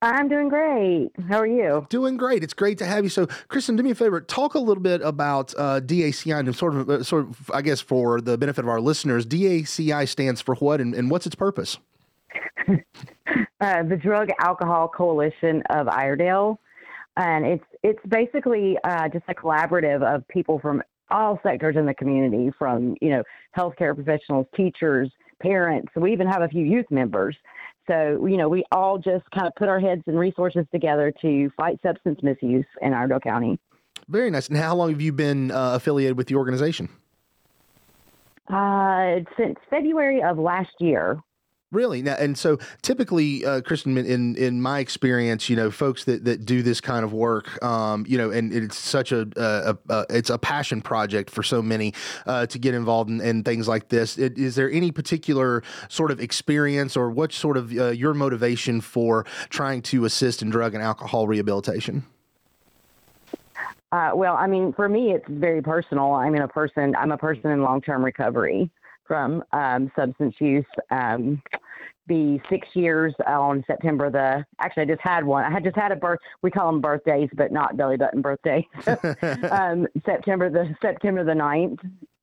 I'm 0.00 0.28
doing 0.28 0.48
great. 0.48 1.10
How 1.28 1.38
are 1.38 1.46
you? 1.46 1.86
Doing 1.90 2.16
great. 2.16 2.44
It's 2.44 2.54
great 2.54 2.78
to 2.78 2.86
have 2.86 3.02
you. 3.02 3.10
So, 3.10 3.26
Kristin, 3.26 3.76
do 3.76 3.82
me 3.82 3.90
a 3.90 3.94
favor. 3.96 4.20
Talk 4.20 4.54
a 4.54 4.60
little 4.60 4.82
bit 4.82 5.02
about 5.02 5.52
uh, 5.58 5.80
DACI 5.80 6.38
and 6.38 6.54
sort 6.54 6.76
of, 6.76 6.88
uh, 6.88 7.02
sort 7.02 7.24
of, 7.24 7.50
I 7.52 7.62
guess, 7.62 7.80
for 7.80 8.20
the 8.20 8.38
benefit 8.38 8.64
of 8.64 8.68
our 8.68 8.80
listeners. 8.80 9.26
DACI 9.26 10.06
stands 10.08 10.40
for 10.40 10.54
what, 10.56 10.80
and, 10.80 10.94
and 10.94 11.10
what's 11.10 11.26
its 11.26 11.34
purpose? 11.34 11.78
uh, 12.68 13.82
the 13.82 13.98
Drug 14.00 14.28
Alcohol 14.38 14.88
Coalition 14.88 15.62
of 15.70 15.88
Iredell 15.88 16.58
and 17.18 17.44
it's 17.44 17.64
it's 17.82 18.00
basically 18.08 18.76
uh, 18.84 19.08
just 19.08 19.24
a 19.28 19.34
collaborative 19.34 20.02
of 20.02 20.26
people 20.28 20.58
from 20.58 20.82
all 21.10 21.40
sectors 21.42 21.76
in 21.76 21.86
the 21.86 21.94
community, 21.94 22.50
from 22.58 22.96
you 23.00 23.10
know 23.10 23.22
healthcare 23.56 23.94
professionals, 23.94 24.46
teachers, 24.56 25.10
parents. 25.40 25.92
We 25.96 26.12
even 26.12 26.26
have 26.26 26.42
a 26.42 26.48
few 26.48 26.64
youth 26.64 26.86
members. 26.90 27.36
So 27.86 28.26
you 28.26 28.36
know 28.36 28.48
we 28.48 28.64
all 28.72 28.98
just 28.98 29.24
kind 29.30 29.46
of 29.46 29.54
put 29.56 29.68
our 29.68 29.80
heads 29.80 30.02
and 30.06 30.18
resources 30.18 30.66
together 30.72 31.12
to 31.22 31.50
fight 31.56 31.78
substance 31.82 32.20
misuse 32.22 32.66
in 32.82 32.92
Iredell 32.92 33.20
County. 33.20 33.58
Very 34.08 34.30
nice. 34.30 34.48
And 34.48 34.56
how 34.56 34.74
long 34.74 34.90
have 34.90 35.00
you 35.00 35.12
been 35.12 35.50
uh, 35.50 35.74
affiliated 35.74 36.16
with 36.16 36.28
the 36.28 36.34
organization? 36.36 36.88
Uh, 38.48 39.16
since 39.36 39.56
February 39.68 40.22
of 40.22 40.38
last 40.38 40.72
year. 40.80 41.20
Really, 41.70 42.00
now, 42.00 42.14
and 42.14 42.38
so 42.38 42.58
typically, 42.80 43.44
uh, 43.44 43.60
Kristin, 43.60 44.02
in 44.02 44.36
in 44.36 44.62
my 44.62 44.78
experience, 44.78 45.50
you 45.50 45.56
know, 45.56 45.70
folks 45.70 46.04
that, 46.04 46.24
that 46.24 46.46
do 46.46 46.62
this 46.62 46.80
kind 46.80 47.04
of 47.04 47.12
work, 47.12 47.62
um, 47.62 48.06
you 48.08 48.16
know, 48.16 48.30
and 48.30 48.54
it's 48.54 48.78
such 48.78 49.12
a, 49.12 49.28
a, 49.36 49.76
a, 49.90 50.06
it's 50.08 50.30
a 50.30 50.38
passion 50.38 50.80
project 50.80 51.28
for 51.28 51.42
so 51.42 51.60
many 51.60 51.92
uh, 52.24 52.46
to 52.46 52.58
get 52.58 52.74
involved 52.74 53.10
in, 53.10 53.20
in 53.20 53.44
things 53.44 53.68
like 53.68 53.90
this. 53.90 54.16
It, 54.16 54.38
is 54.38 54.54
there 54.54 54.70
any 54.70 54.90
particular 54.90 55.62
sort 55.90 56.10
of 56.10 56.20
experience, 56.20 56.96
or 56.96 57.10
what 57.10 57.34
sort 57.34 57.58
of 57.58 57.70
uh, 57.76 57.90
your 57.90 58.14
motivation 58.14 58.80
for 58.80 59.26
trying 59.50 59.82
to 59.82 60.06
assist 60.06 60.40
in 60.40 60.48
drug 60.48 60.72
and 60.72 60.82
alcohol 60.82 61.26
rehabilitation? 61.26 62.06
Uh, 63.92 64.12
well, 64.14 64.36
I 64.36 64.46
mean, 64.46 64.72
for 64.72 64.88
me, 64.88 65.12
it's 65.12 65.28
very 65.28 65.60
personal. 65.60 66.12
I'm 66.12 66.34
in 66.34 66.40
a 66.40 66.48
person. 66.48 66.96
I'm 66.96 67.12
a 67.12 67.18
person 67.18 67.50
in 67.50 67.60
long 67.60 67.82
term 67.82 68.02
recovery 68.02 68.70
from 69.08 69.42
um, 69.52 69.90
substance 69.96 70.36
use. 70.38 70.64
Um, 70.90 71.42
be 72.06 72.40
six 72.48 72.66
years 72.74 73.14
on 73.26 73.62
September 73.66 74.10
the. 74.10 74.44
Actually, 74.60 74.84
I 74.84 74.86
just 74.86 75.02
had 75.02 75.24
one. 75.24 75.44
I 75.44 75.50
had 75.50 75.64
just 75.64 75.76
had 75.76 75.92
a 75.92 75.96
birth. 75.96 76.20
We 76.42 76.50
call 76.50 76.72
them 76.72 76.80
birthdays, 76.80 77.28
but 77.34 77.52
not 77.52 77.76
belly 77.76 77.96
button 77.96 78.22
birthdays. 78.22 78.64
um, 79.50 79.86
September 80.04 80.48
the 80.50 80.74
September 80.80 81.22
the 81.22 81.32
9th 81.32 81.78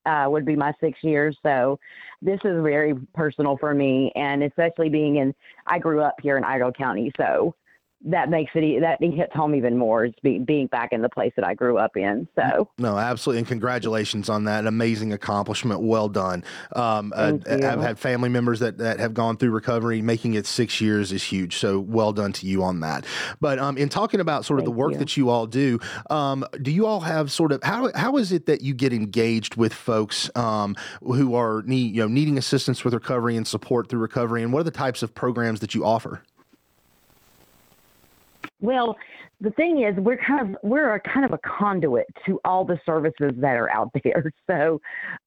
uh, 0.05 0.29
would 0.29 0.45
be 0.45 0.55
my 0.55 0.73
six 0.79 1.03
years. 1.03 1.37
So 1.43 1.79
this 2.21 2.39
is 2.43 2.63
very 2.63 2.95
personal 3.13 3.57
for 3.57 3.73
me, 3.73 4.11
and 4.15 4.43
especially 4.43 4.89
being 4.89 5.17
in. 5.17 5.33
I 5.67 5.79
grew 5.79 6.01
up 6.01 6.15
here 6.21 6.37
in 6.37 6.43
Iredell 6.43 6.75
County, 6.75 7.11
so 7.17 7.55
that 8.05 8.29
makes 8.29 8.51
it 8.53 8.81
that 8.81 9.01
hits 9.01 9.33
home 9.33 9.55
even 9.55 9.77
more 9.77 10.05
is 10.05 10.13
be, 10.21 10.39
being 10.39 10.67
back 10.67 10.89
in 10.91 11.01
the 11.01 11.09
place 11.09 11.33
that 11.35 11.45
I 11.45 11.53
grew 11.53 11.77
up 11.77 11.97
in. 11.97 12.27
So 12.35 12.69
no, 12.77 12.97
absolutely, 12.97 13.39
and 13.39 13.47
congratulations 13.47 14.29
on 14.29 14.43
that 14.45 14.67
amazing 14.67 15.11
accomplishment. 15.11 15.81
Well 15.81 16.07
done. 16.07 16.43
Um, 16.75 17.13
uh, 17.15 17.33
I've 17.49 17.81
had 17.81 17.97
family 17.97 18.29
members 18.29 18.59
that 18.59 18.77
that 18.77 18.99
have 18.99 19.13
gone 19.13 19.37
through 19.37 19.51
recovery. 19.51 20.01
Making 20.01 20.35
it 20.35 20.45
six 20.45 20.79
years 20.79 21.11
is 21.11 21.23
huge. 21.23 21.57
So 21.57 21.79
well 21.79 22.13
done 22.13 22.31
to 22.33 22.45
you 22.45 22.63
on 22.63 22.79
that. 22.81 23.05
But 23.41 23.57
um, 23.59 23.77
in 23.77 23.89
talking 23.89 24.19
about 24.19 24.45
sort 24.45 24.59
of 24.59 24.65
Thank 24.65 24.75
the 24.75 24.79
work 24.79 24.91
you. 24.93 24.97
that 24.99 25.17
you 25.17 25.29
all 25.29 25.47
do, 25.47 25.79
um, 26.09 26.45
do 26.61 26.71
you 26.71 26.85
all 26.85 27.01
have 27.01 27.31
sort 27.31 27.51
of 27.51 27.63
how 27.63 27.91
how 27.95 28.17
is 28.17 28.31
it 28.31 28.45
that 28.45 28.61
you 28.61 28.73
get 28.75 28.93
engaged 28.93 29.55
with 29.55 29.73
folks 29.73 30.29
um, 30.35 30.75
who 31.01 31.33
are 31.33 31.63
need, 31.63 31.95
you 31.95 32.01
know 32.01 32.07
needing 32.07 32.37
assistance 32.37 32.85
with 32.85 32.93
recovery 32.93 33.35
and 33.35 33.47
support 33.47 33.89
through 33.89 33.99
recovery, 33.99 34.43
and 34.43 34.53
what 34.53 34.59
are 34.59 34.63
the 34.63 34.71
types 34.71 35.01
of 35.01 35.15
programs 35.15 35.59
that 35.61 35.73
you 35.73 35.83
offer? 35.83 36.21
Well, 38.61 38.95
the 39.41 39.51
thing 39.51 39.83
is, 39.83 39.95
we're 39.97 40.17
kind 40.17 40.55
of 40.55 40.57
we're 40.63 40.95
a 40.95 40.99
kind 40.99 41.25
of 41.25 41.33
a 41.33 41.39
conduit 41.39 42.07
to 42.25 42.39
all 42.45 42.63
the 42.63 42.79
services 42.85 43.33
that 43.37 43.55
are 43.57 43.69
out 43.69 43.91
there. 44.03 44.31
So, 44.47 44.79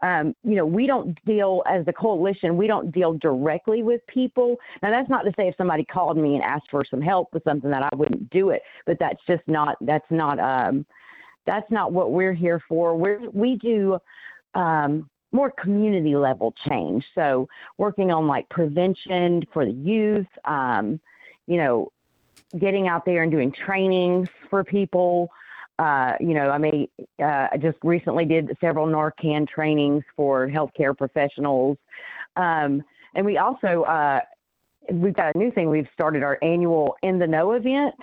um, 0.02 0.34
you 0.42 0.54
know, 0.54 0.64
we 0.64 0.86
don't 0.86 1.16
deal 1.24 1.62
as 1.70 1.84
a 1.86 1.92
coalition. 1.92 2.56
We 2.56 2.66
don't 2.66 2.90
deal 2.90 3.14
directly 3.14 3.82
with 3.82 4.00
people. 4.06 4.56
Now, 4.82 4.90
that's 4.90 5.10
not 5.10 5.22
to 5.22 5.32
say 5.36 5.48
if 5.48 5.56
somebody 5.56 5.84
called 5.84 6.16
me 6.16 6.34
and 6.34 6.42
asked 6.42 6.70
for 6.70 6.84
some 6.90 7.02
help 7.02 7.28
with 7.32 7.44
something 7.44 7.70
that 7.70 7.82
I 7.82 7.94
wouldn't 7.96 8.30
do 8.30 8.50
it. 8.50 8.62
But 8.86 8.98
that's 8.98 9.20
just 9.26 9.42
not 9.46 9.76
that's 9.82 10.10
not 10.10 10.38
um, 10.40 10.86
that's 11.46 11.70
not 11.70 11.92
what 11.92 12.12
we're 12.12 12.34
here 12.34 12.62
for. 12.68 12.96
We 12.96 13.28
we 13.28 13.56
do. 13.56 13.98
Um, 14.54 15.08
more 15.30 15.52
community 15.62 16.16
level 16.16 16.54
change. 16.66 17.04
So 17.14 17.46
working 17.76 18.10
on 18.10 18.26
like 18.26 18.48
prevention 18.48 19.42
for 19.52 19.66
the 19.66 19.72
youth, 19.72 20.26
um, 20.46 20.98
you 21.46 21.58
know, 21.58 21.92
getting 22.58 22.88
out 22.88 23.04
there 23.04 23.22
and 23.22 23.32
doing 23.32 23.52
trainings 23.52 24.28
for 24.48 24.64
people. 24.64 25.30
Uh, 25.78 26.14
you 26.20 26.34
know, 26.34 26.50
I 26.50 26.58
may 26.58 26.88
uh, 27.22 27.48
I 27.52 27.58
just 27.60 27.78
recently 27.84 28.24
did 28.24 28.56
several 28.60 28.86
Narcan 28.86 29.46
trainings 29.48 30.02
for 30.16 30.48
healthcare 30.48 30.96
professionals, 30.96 31.76
um, 32.36 32.82
and 33.14 33.24
we 33.24 33.38
also 33.38 33.82
uh, 33.82 34.20
we've 34.90 35.14
got 35.14 35.34
a 35.34 35.38
new 35.38 35.50
thing. 35.52 35.70
We've 35.70 35.88
started 35.92 36.22
our 36.22 36.38
annual 36.42 36.96
In 37.02 37.18
the 37.18 37.26
Know 37.26 37.52
event. 37.52 37.94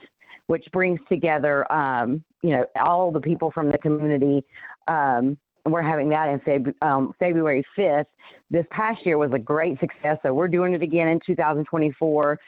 which 0.48 0.66
brings 0.72 1.00
together, 1.10 1.70
um, 1.72 2.24
you 2.42 2.52
know, 2.52 2.66
all 2.80 3.12
the 3.12 3.20
people 3.20 3.52
from 3.52 3.72
the 3.72 3.78
community. 3.78 4.44
Um, 4.88 5.38
we're 5.66 5.82
having 5.82 6.10
that 6.10 6.30
in 6.30 6.40
Feb- 6.42 6.82
um, 6.84 7.14
February 7.20 7.66
5th. 7.78 8.06
This 8.52 8.66
past 8.70 9.04
year 9.06 9.18
was 9.18 9.32
a 9.34 9.40
great 9.40 9.80
success, 9.80 10.18
so 10.22 10.34
we're 10.34 10.48
doing 10.48 10.74
it 10.74 10.84
again 10.84 11.08
in 11.08 11.20
2024. 11.26 12.40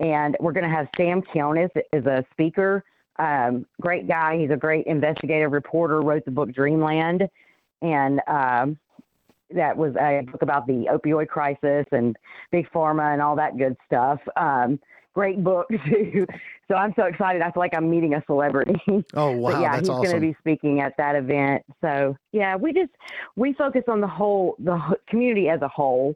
And 0.00 0.36
we're 0.40 0.52
going 0.52 0.68
to 0.68 0.74
have 0.74 0.88
Sam 0.96 1.22
Quinones 1.22 1.70
as 1.92 2.04
a 2.06 2.24
speaker. 2.32 2.84
Um, 3.18 3.66
great 3.80 4.08
guy. 4.08 4.38
He's 4.38 4.50
a 4.50 4.56
great 4.56 4.86
investigative 4.86 5.52
reporter, 5.52 6.00
wrote 6.00 6.24
the 6.24 6.30
book 6.30 6.52
Dreamland. 6.52 7.28
And 7.82 8.20
um, 8.26 8.78
that 9.54 9.76
was 9.76 9.94
a 9.96 10.22
book 10.30 10.42
about 10.42 10.66
the 10.66 10.86
opioid 10.90 11.28
crisis 11.28 11.86
and 11.92 12.16
big 12.50 12.70
pharma 12.70 13.12
and 13.12 13.22
all 13.22 13.36
that 13.36 13.56
good 13.56 13.76
stuff. 13.86 14.20
Um, 14.36 14.78
great 15.14 15.42
book 15.42 15.68
too. 15.88 16.26
So 16.68 16.74
I'm 16.74 16.92
so 16.96 17.04
excited. 17.04 17.42
I 17.42 17.50
feel 17.50 17.60
like 17.60 17.74
I'm 17.74 17.90
meeting 17.90 18.14
a 18.14 18.22
celebrity. 18.26 18.80
Oh 19.14 19.30
wow, 19.32 19.52
but 19.52 19.60
yeah, 19.60 19.70
that's 19.72 19.80
he's 19.80 19.88
awesome. 19.90 20.04
going 20.04 20.14
to 20.14 20.20
be 20.20 20.36
speaking 20.40 20.80
at 20.80 20.96
that 20.96 21.16
event. 21.16 21.62
So 21.80 22.16
yeah, 22.32 22.56
we 22.56 22.72
just 22.72 22.90
we 23.36 23.52
focus 23.52 23.82
on 23.88 24.00
the 24.00 24.06
whole 24.06 24.56
the 24.58 24.80
community 25.06 25.48
as 25.48 25.60
a 25.60 25.68
whole, 25.68 26.14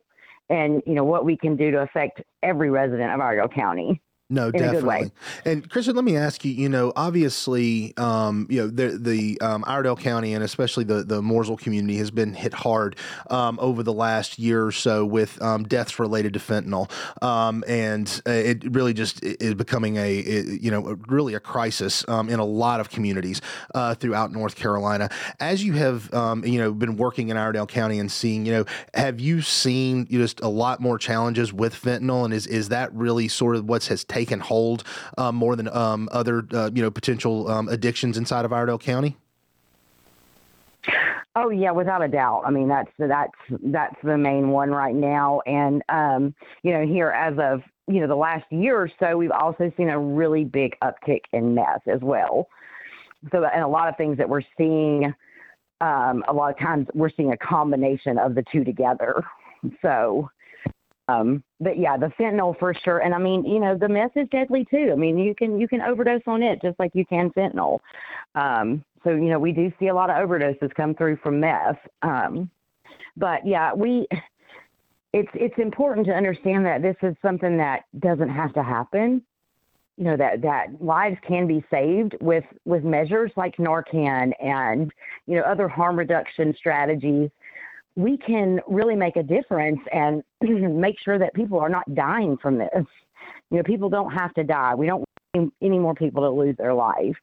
and 0.49 0.83
you 0.87 0.95
know 0.95 1.05
what 1.05 1.25
we 1.25 1.37
can 1.37 1.57
do 1.57 1.71
to 1.71 1.79
affect 1.79 2.23
every 2.43 2.71
resident 2.71 3.13
of 3.13 3.21
Argo 3.21 3.49
County. 3.49 4.01
No, 4.29 4.51
in 4.53 4.65
a 4.65 4.69
good 4.69 4.83
way. 4.85 5.05
definitely. 5.05 5.13
And 5.45 5.71
Christian, 5.71 5.95
let 5.95 6.05
me 6.05 6.17
ask 6.17 6.45
you. 6.45 6.51
You 6.51 6.69
know, 6.69 6.93
obviously, 6.97 7.95
um, 7.97 8.49
you 8.51 8.61
know 8.61 8.67
the 8.67 8.99
the 8.99 9.41
um, 9.41 9.63
Iredell 9.69 9.95
County 9.97 10.35
and 10.35 10.43
especially 10.43 10.83
the 10.83 11.05
the 11.05 11.23
Mooresville 11.23 11.61
community 11.61 11.97
has 11.99 12.11
been 12.11 12.35
hit 12.35 12.53
hard 12.53 12.97
um, 13.31 13.57
over 13.63 13.85
the 13.85 13.93
last 13.93 14.37
year 14.37 14.67
or 14.67 14.73
so 14.73 15.07
with 15.07 15.41
um, 15.41 15.63
deaths 15.63 16.01
related 16.01 16.33
to 16.33 16.41
fentanyl, 16.41 16.91
um, 17.23 17.63
and 17.69 18.21
uh, 18.27 18.33
it 18.33 18.65
really 18.75 18.93
just 18.93 19.23
is 19.23 19.55
becoming 19.55 19.97
a, 19.97 20.01
i- 20.19 20.59
you 20.61 20.73
know 20.73 20.99
really 21.07 21.35
a 21.35 21.41
crisis 21.41 22.05
um, 22.09 22.29
in 22.29 22.41
a 22.41 22.45
lot 22.45 22.81
of 22.81 22.91
communities 22.91 23.41
uh, 23.77 23.95
throughout 23.95 24.33
North 24.33 24.57
Carolina. 24.57 25.09
As 25.39 25.63
you 25.63 25.75
have 25.75 26.13
um, 26.13 26.45
you 26.45 26.59
know 26.59 26.73
been 26.73 26.97
working 26.97 27.29
in 27.29 27.37
Iredell 27.37 27.69
County 27.69 28.01
and 28.01 28.11
seeing, 28.11 28.45
you 28.45 28.53
know, 28.53 28.65
have 28.95 29.21
you 29.21 29.41
seen 29.41 30.05
just 30.09 30.41
a 30.41 30.49
lot 30.49 30.81
more 30.81 30.99
challenges 30.99 31.53
with 31.53 31.81
fentanyl, 31.81 32.25
and 32.25 32.35
is 32.35 32.49
is 32.49 32.71
that 32.71 32.93
really 32.93 33.29
sort 33.29 33.55
of 33.55 33.67
what 33.67 33.85
has 33.87 34.03
taken 34.03 34.16
hold 34.25 34.85
um, 35.19 35.35
more 35.37 35.57
than 35.57 35.69
um, 35.69 36.09
other 36.13 36.47
uh, 36.53 36.71
you 36.73 36.83
know 36.83 36.91
potential 36.91 37.49
um, 37.49 37.69
addictions 37.69 38.17
inside 38.17 38.45
of 38.45 38.53
Iredell 38.53 38.79
County? 38.79 39.17
Oh 41.39 41.51
yeah, 41.51 41.71
without 41.71 42.03
a 42.03 42.09
doubt. 42.09 42.45
I 42.47 42.51
mean, 42.51 42.67
that's 42.67 42.91
that's 42.99 43.33
that's 43.65 43.97
the 44.03 44.17
main 44.17 44.49
one 44.49 44.71
right 44.71 44.95
now. 44.95 45.43
And 45.45 45.83
um, 45.91 46.35
you 46.63 46.73
know, 46.73 46.87
here 46.87 47.11
as 47.11 47.39
of 47.39 47.61
you 47.87 48.01
know 48.01 48.07
the 48.07 48.17
last 48.17 48.47
year 48.51 48.81
or 48.81 48.91
so, 48.99 49.19
we've 49.19 49.31
also 49.31 49.71
seen 49.77 49.91
a 49.91 49.99
really 49.99 50.45
big 50.45 50.77
uptick 50.83 51.21
in 51.35 51.55
meth 51.55 51.87
as 51.87 52.01
well. 52.01 52.49
So, 53.33 53.45
and 53.45 53.63
a 53.63 53.69
lot 53.69 53.89
of 53.89 53.99
things 53.99 54.17
that 54.17 54.29
we're 54.29 54.43
seeing, 54.57 55.15
um, 55.83 56.25
a 56.27 56.33
lot 56.33 56.51
of 56.53 56.59
times 56.59 56.87
we're 56.95 57.11
seeing 57.11 57.33
a 57.33 57.37
combination 57.37 58.19
of 58.19 58.35
the 58.35 58.45
two 58.51 58.65
together. 58.65 59.23
So, 59.83 60.31
um, 61.09 61.43
but 61.61 61.79
yeah, 61.79 61.97
the 61.97 62.13
fentanyl 62.19 62.59
for 62.59 62.75
sure. 62.75 62.99
And 62.99 63.15
I 63.15 63.19
mean, 63.19 63.45
you 63.45 63.61
know, 63.61 63.77
the 63.77 63.89
meth 63.89 64.17
is 64.17 64.29
deadly 64.31 64.67
too. 64.71 64.91
I 64.93 64.97
mean, 64.97 65.19
you 65.19 65.35
can 65.35 65.61
you 65.61 65.69
can 65.69 65.81
overdose 65.81 66.23
on 66.27 66.43
it 66.43 66.61
just 66.61 66.79
like 66.79 66.91
you 66.95 67.07
can 67.07 67.31
fentanyl. 67.31 67.79
Um, 68.35 68.85
so 69.05 69.11
you 69.11 69.29
know, 69.29 69.39
we 69.39 69.53
do 69.53 69.73
see 69.79 69.89
a 69.89 69.95
lot 69.95 70.11
of 70.11 70.17
overdoses 70.17 70.75
come 70.75 70.95
through 70.95 71.19
from 71.23 71.41
meth. 71.41 71.79
Um, 72.03 72.51
but 73.17 73.47
yeah, 73.47 73.73
we. 73.73 74.07
It's 75.13 75.31
it's 75.33 75.57
important 75.57 76.07
to 76.09 76.13
understand 76.13 76.67
that 76.67 76.83
this 76.83 76.97
is 77.03 77.17
something 77.23 77.57
that 77.57 77.85
doesn't 78.01 78.29
have 78.29 78.53
to 78.53 78.63
happen. 78.63 79.23
You 79.97 80.05
know 80.05 80.17
that 80.19 80.43
that 80.43 80.67
lives 80.79 81.17
can 81.27 81.47
be 81.47 81.65
saved 81.71 82.17
with 82.21 82.45
with 82.67 82.85
measures 82.85 83.31
like 83.35 83.57
Narcan 83.57 84.33
and 84.45 84.93
you 85.27 85.37
know 85.37 85.43
other 85.43 85.69
harm 85.69 85.99
reduction 85.99 86.55
strategies 86.59 87.31
we 87.97 88.19
can 88.19 88.61
really 88.69 88.95
make 88.95 89.17
a 89.17 89.23
difference 89.23 89.81
and 89.93 90.23
make 90.81 90.97
sure 91.03 91.19
that 91.19 91.35
people 91.35 91.59
are 91.59 91.69
not 91.69 91.95
dying 91.95 92.37
from 92.37 92.59
this. 92.59 92.85
You 93.51 93.59
know, 93.59 93.63
people 93.63 93.89
don't 93.89 94.13
have 94.13 94.35
to 94.35 94.45
die. 94.45 94.75
We 94.75 94.87
don't 94.87 95.05
want 95.35 95.53
any 95.63 95.79
more 95.79 95.95
people 95.95 96.23
to 96.23 96.31
lose 96.31 96.57
their 96.57 96.75
life. 96.75 97.17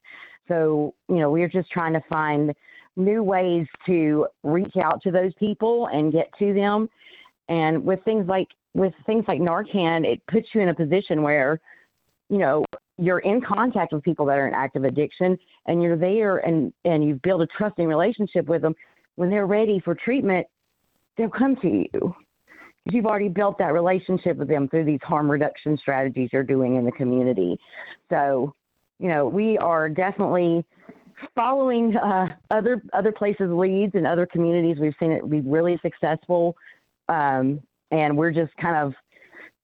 So, 0.47 0.93
you 1.07 1.17
know, 1.17 1.29
we're 1.29 1.47
just 1.47 1.69
trying 1.71 1.93
to 1.93 2.01
find 2.09 2.53
new 2.95 3.23
ways 3.23 3.67
to 3.85 4.27
reach 4.43 4.75
out 4.77 5.01
to 5.03 5.11
those 5.11 5.33
people 5.35 5.87
and 5.87 6.11
get 6.11 6.29
to 6.39 6.53
them. 6.53 6.89
And 7.49 7.83
with 7.83 8.03
things 8.03 8.27
like 8.27 8.47
with 8.73 8.93
things 9.05 9.25
like 9.27 9.39
Narcan, 9.39 10.05
it 10.05 10.25
puts 10.27 10.47
you 10.53 10.61
in 10.61 10.69
a 10.69 10.73
position 10.73 11.21
where, 11.21 11.59
you 12.29 12.39
know, 12.39 12.65
you're 12.97 13.19
in 13.19 13.41
contact 13.41 13.93
with 13.93 14.03
people 14.03 14.25
that 14.25 14.37
are 14.37 14.47
in 14.47 14.53
active 14.53 14.83
addiction 14.83 15.37
and 15.67 15.81
you're 15.81 15.97
there 15.97 16.37
and 16.37 16.73
and 16.85 17.03
you've 17.03 17.21
built 17.21 17.41
a 17.41 17.47
trusting 17.47 17.87
relationship 17.87 18.47
with 18.47 18.61
them 18.61 18.75
when 19.15 19.29
they're 19.29 19.45
ready 19.45 19.79
for 19.79 19.93
treatment 19.93 20.47
they'll 21.17 21.29
come 21.29 21.55
to 21.57 21.67
you 21.67 22.15
because 22.83 22.95
you've 22.95 23.05
already 23.05 23.29
built 23.29 23.57
that 23.59 23.73
relationship 23.73 24.37
with 24.37 24.47
them 24.47 24.67
through 24.67 24.85
these 24.85 24.99
harm 25.03 25.29
reduction 25.29 25.77
strategies 25.77 26.29
you're 26.33 26.43
doing 26.43 26.75
in 26.75 26.85
the 26.85 26.91
community. 26.91 27.57
So, 28.09 28.53
you 28.99 29.07
know, 29.07 29.27
we 29.27 29.57
are 29.57 29.89
definitely 29.89 30.65
following 31.35 31.95
uh, 31.95 32.27
other 32.51 32.81
other 32.93 33.11
places' 33.11 33.49
leads 33.49 33.95
and 33.95 34.05
other 34.05 34.25
communities. 34.25 34.77
We've 34.79 34.95
seen 34.99 35.11
it 35.11 35.29
be 35.29 35.41
really 35.41 35.79
successful, 35.81 36.55
um, 37.07 37.61
and 37.91 38.17
we're 38.17 38.31
just 38.31 38.55
kind 38.57 38.75
of 38.75 38.93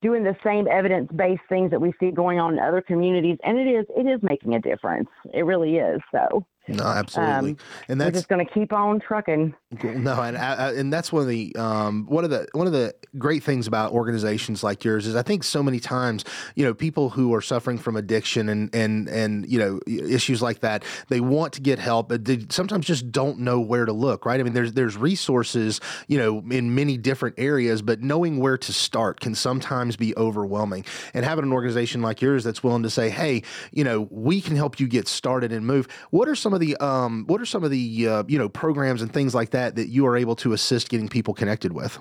doing 0.01 0.23
the 0.23 0.35
same 0.45 0.65
evidence-based 0.67 1.41
things 1.49 1.71
that 1.71 1.81
we 1.81 1.91
see 1.99 2.11
going 2.11 2.39
on 2.39 2.53
in 2.53 2.59
other 2.59 2.81
communities, 2.81 3.37
and 3.43 3.59
it 3.59 3.67
is 3.67 3.85
it 3.97 4.07
is 4.07 4.21
making 4.23 4.55
a 4.55 4.59
difference. 4.59 5.09
It 5.33 5.43
really 5.43 5.77
is. 5.77 5.99
So. 6.11 6.45
No, 6.69 6.83
absolutely, 6.85 7.51
Um, 7.51 7.57
and 7.87 7.99
We're 7.99 8.05
that's 8.05 8.17
just 8.19 8.27
going 8.29 8.45
to 8.45 8.51
keep 8.53 8.71
on 8.73 8.99
trucking. 8.99 9.53
No, 9.83 10.21
and 10.21 10.37
I, 10.37 10.53
I- 10.55 10.73
and 10.73 10.91
that's 10.91 11.11
one 11.11 11.21
of 11.23 11.27
the 11.27 11.55
um, 11.55 12.05
one 12.07 12.23
of 12.23 12.29
the 12.29 12.47
one 12.53 12.67
of 12.67 12.73
the 12.73 12.93
great 13.17 13.43
things 13.43 13.67
about 13.67 13.91
organizations 13.91 14.63
like 14.63 14.83
yours 14.83 15.07
is 15.07 15.15
I 15.15 15.21
think 15.23 15.43
so 15.43 15.61
many 15.63 15.79
times 15.79 16.23
you 16.55 16.63
know 16.65 16.73
people 16.73 17.09
who 17.09 17.33
are 17.33 17.41
suffering 17.41 17.77
from 17.77 17.95
addiction 17.95 18.49
and 18.49 18.73
and 18.73 19.07
and 19.09 19.49
you 19.49 19.59
know 19.59 19.79
issues 19.87 20.41
like 20.41 20.59
that 20.61 20.83
they 21.09 21.19
want 21.19 21.53
to 21.53 21.61
get 21.61 21.79
help 21.79 22.09
but 22.09 22.25
they 22.25 22.45
sometimes 22.49 22.85
just 22.85 23.11
don't 23.11 23.39
know 23.39 23.59
where 23.59 23.85
to 23.85 23.93
look 23.93 24.25
right? 24.25 24.39
I 24.39 24.43
mean 24.43 24.53
there's 24.53 24.73
there's 24.73 24.95
resources 24.97 25.79
you 26.07 26.17
know 26.17 26.43
in 26.49 26.73
many 26.75 26.97
different 26.97 27.35
areas 27.39 27.81
but 27.81 28.01
knowing 28.01 28.39
where 28.39 28.57
to 28.57 28.73
start 28.73 29.19
can 29.19 29.35
sometimes 29.35 29.95
be 29.95 30.15
overwhelming. 30.17 30.85
And 31.13 31.25
having 31.25 31.43
an 31.45 31.51
organization 31.53 32.01
like 32.01 32.21
yours 32.21 32.43
that's 32.43 32.63
willing 32.63 32.83
to 32.83 32.89
say 32.89 33.09
hey 33.09 33.43
you 33.71 33.83
know 33.83 34.07
we 34.11 34.41
can 34.41 34.55
help 34.55 34.79
you 34.79 34.87
get 34.87 35.07
started 35.07 35.51
and 35.51 35.65
move 35.65 35.87
what 36.11 36.27
are 36.27 36.35
some 36.35 36.53
of 36.53 36.58
the 36.59 36.75
um, 36.77 37.25
what 37.27 37.41
are 37.41 37.45
some 37.45 37.63
of 37.63 37.71
the 37.71 38.07
uh, 38.07 38.23
you 38.27 38.37
know 38.37 38.49
programs 38.49 39.01
and 39.01 39.11
things 39.11 39.33
like 39.33 39.51
that 39.51 39.75
that 39.75 39.87
you 39.87 40.05
are 40.05 40.17
able 40.17 40.35
to 40.37 40.53
assist 40.53 40.89
getting 40.89 41.09
people 41.09 41.33
connected 41.33 41.73
with 41.73 41.99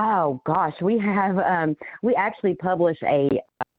Oh 0.00 0.40
gosh, 0.44 0.74
we 0.80 0.96
have 0.98 1.38
um, 1.38 1.76
we 2.02 2.14
actually 2.14 2.54
publish 2.54 2.96
a 3.02 3.28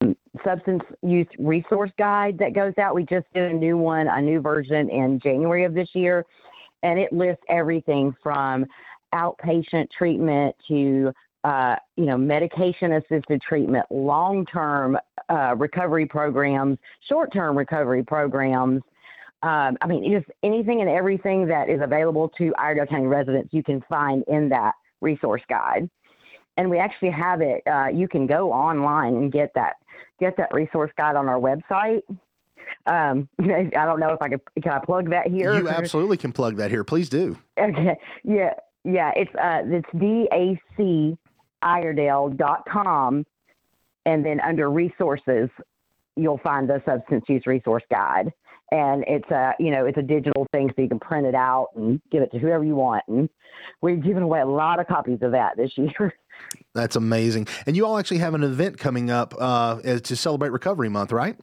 um, 0.02 0.14
substance 0.44 0.82
use 1.02 1.26
resource 1.38 1.90
guide 1.96 2.36
that 2.38 2.52
goes 2.52 2.74
out. 2.76 2.94
We 2.94 3.06
just 3.06 3.24
did 3.32 3.50
a 3.50 3.54
new 3.54 3.78
one, 3.78 4.06
a 4.06 4.20
new 4.20 4.42
version 4.42 4.90
in 4.90 5.18
January 5.18 5.64
of 5.64 5.72
this 5.72 5.88
year, 5.94 6.26
and 6.82 6.98
it 6.98 7.10
lists 7.10 7.42
everything 7.48 8.14
from 8.22 8.66
outpatient 9.14 9.90
treatment 9.90 10.54
to 10.68 11.10
uh, 11.44 11.76
you 11.96 12.06
know 12.06 12.16
medication 12.16 12.92
assisted 12.92 13.40
treatment, 13.42 13.86
long 13.90 14.46
term 14.46 14.98
uh, 15.28 15.54
recovery 15.56 16.06
programs, 16.06 16.78
short 17.08 17.32
term 17.32 17.56
recovery 17.56 18.02
programs. 18.02 18.82
Um, 19.42 19.78
I 19.80 19.86
mean, 19.86 20.12
just 20.12 20.30
anything 20.42 20.82
and 20.82 20.90
everything 20.90 21.46
that 21.46 21.70
is 21.70 21.80
available 21.82 22.28
to 22.36 22.52
Iredell 22.58 22.86
County 22.86 23.06
residents, 23.06 23.54
you 23.54 23.62
can 23.62 23.82
find 23.88 24.22
in 24.28 24.50
that 24.50 24.74
resource 25.00 25.40
guide 25.48 25.88
and 26.60 26.70
we 26.70 26.78
actually 26.78 27.10
have 27.10 27.40
it. 27.40 27.62
Uh, 27.66 27.86
you 27.92 28.06
can 28.06 28.26
go 28.26 28.52
online 28.52 29.14
and 29.14 29.32
get 29.32 29.52
that 29.54 29.76
get 30.18 30.36
that 30.36 30.52
resource 30.52 30.90
guide 30.96 31.16
on 31.16 31.28
our 31.28 31.40
website. 31.40 32.02
Um, 32.86 33.28
I 33.40 33.70
don't 33.72 33.98
know 33.98 34.10
if 34.10 34.20
I 34.20 34.28
could 34.28 34.40
can 34.62 34.72
I 34.72 34.78
plug 34.84 35.10
that 35.10 35.28
here. 35.28 35.54
you 35.58 35.68
absolutely 35.68 36.18
can 36.18 36.32
plug 36.32 36.56
that 36.56 36.70
here 36.70 36.84
please 36.84 37.08
do 37.08 37.38
Okay. 37.58 37.98
Yeah. 38.24 38.54
Yeah. 38.84 39.12
It's 39.16 39.34
uh 39.34 39.62
it's 39.64 39.88
daciredale.com 41.62 43.26
and 44.06 44.24
then 44.24 44.40
under 44.40 44.70
resources 44.70 45.48
you'll 46.16 46.38
find 46.38 46.68
the 46.68 46.82
substance 46.84 47.24
use 47.28 47.46
resource 47.46 47.82
guide. 47.90 48.32
And 48.72 49.04
it's 49.06 49.28
a 49.30 49.54
you 49.58 49.70
know, 49.70 49.84
it's 49.86 49.98
a 49.98 50.02
digital 50.02 50.46
thing 50.52 50.70
so 50.74 50.82
you 50.82 50.88
can 50.88 51.00
print 51.00 51.26
it 51.26 51.34
out 51.34 51.68
and 51.74 52.00
give 52.10 52.22
it 52.22 52.30
to 52.32 52.38
whoever 52.38 52.64
you 52.64 52.76
want. 52.76 53.04
And 53.08 53.28
we've 53.80 54.02
given 54.02 54.22
away 54.22 54.40
a 54.40 54.46
lot 54.46 54.78
of 54.78 54.86
copies 54.86 55.18
of 55.22 55.32
that 55.32 55.56
this 55.56 55.76
year. 55.76 56.14
that's 56.74 56.96
amazing 56.96 57.46
and 57.66 57.76
you 57.76 57.84
all 57.84 57.98
actually 57.98 58.16
have 58.16 58.32
an 58.32 58.42
event 58.42 58.78
coming 58.78 59.10
up 59.10 59.34
uh, 59.38 59.78
to 59.82 60.16
celebrate 60.16 60.48
recovery 60.48 60.88
month 60.88 61.12
right 61.12 61.36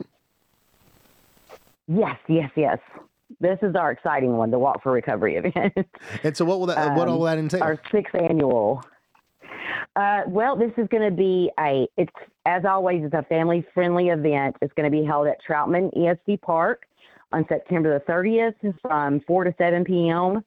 Yes, 1.88 2.18
yes, 2.28 2.52
yes. 2.56 2.80
This 3.40 3.60
is 3.62 3.76
our 3.76 3.92
exciting 3.92 4.36
one, 4.38 4.52
the 4.52 4.60
Walk 4.60 4.84
for 4.84 4.92
Recovery 4.92 5.36
event. 5.36 5.74
and 6.24 6.36
so 6.36 6.46
what 6.46 6.60
will 6.60 6.68
that 6.68 6.96
what 6.96 7.08
all 7.08 7.20
will 7.20 7.26
that 7.26 7.38
entail 7.38 7.64
our 7.64 7.80
sixth 7.92 8.16
annual. 8.16 8.84
Uh, 9.96 10.22
well, 10.28 10.56
this 10.56 10.72
is 10.78 10.88
going 10.90 11.04
to 11.04 11.16
be 11.16 11.52
a 11.60 11.88
it's 11.98 12.12
as 12.46 12.64
always, 12.66 13.04
it's 13.04 13.14
a 13.14 13.24
family 13.24 13.66
friendly 13.74 14.10
event. 14.10 14.56
It's 14.62 14.74
going 14.74 14.90
to 14.90 14.96
be 14.96 15.06
held 15.06 15.28
at 15.28 15.38
Troutman 15.48 15.94
ESC 15.98 16.42
Park 16.42 16.86
on 17.32 17.46
September 17.50 18.00
the 18.00 18.12
30th 18.12 18.74
from 18.82 19.20
4 19.28 19.44
to 19.46 19.56
7 19.58 19.84
p.m. 19.84 20.44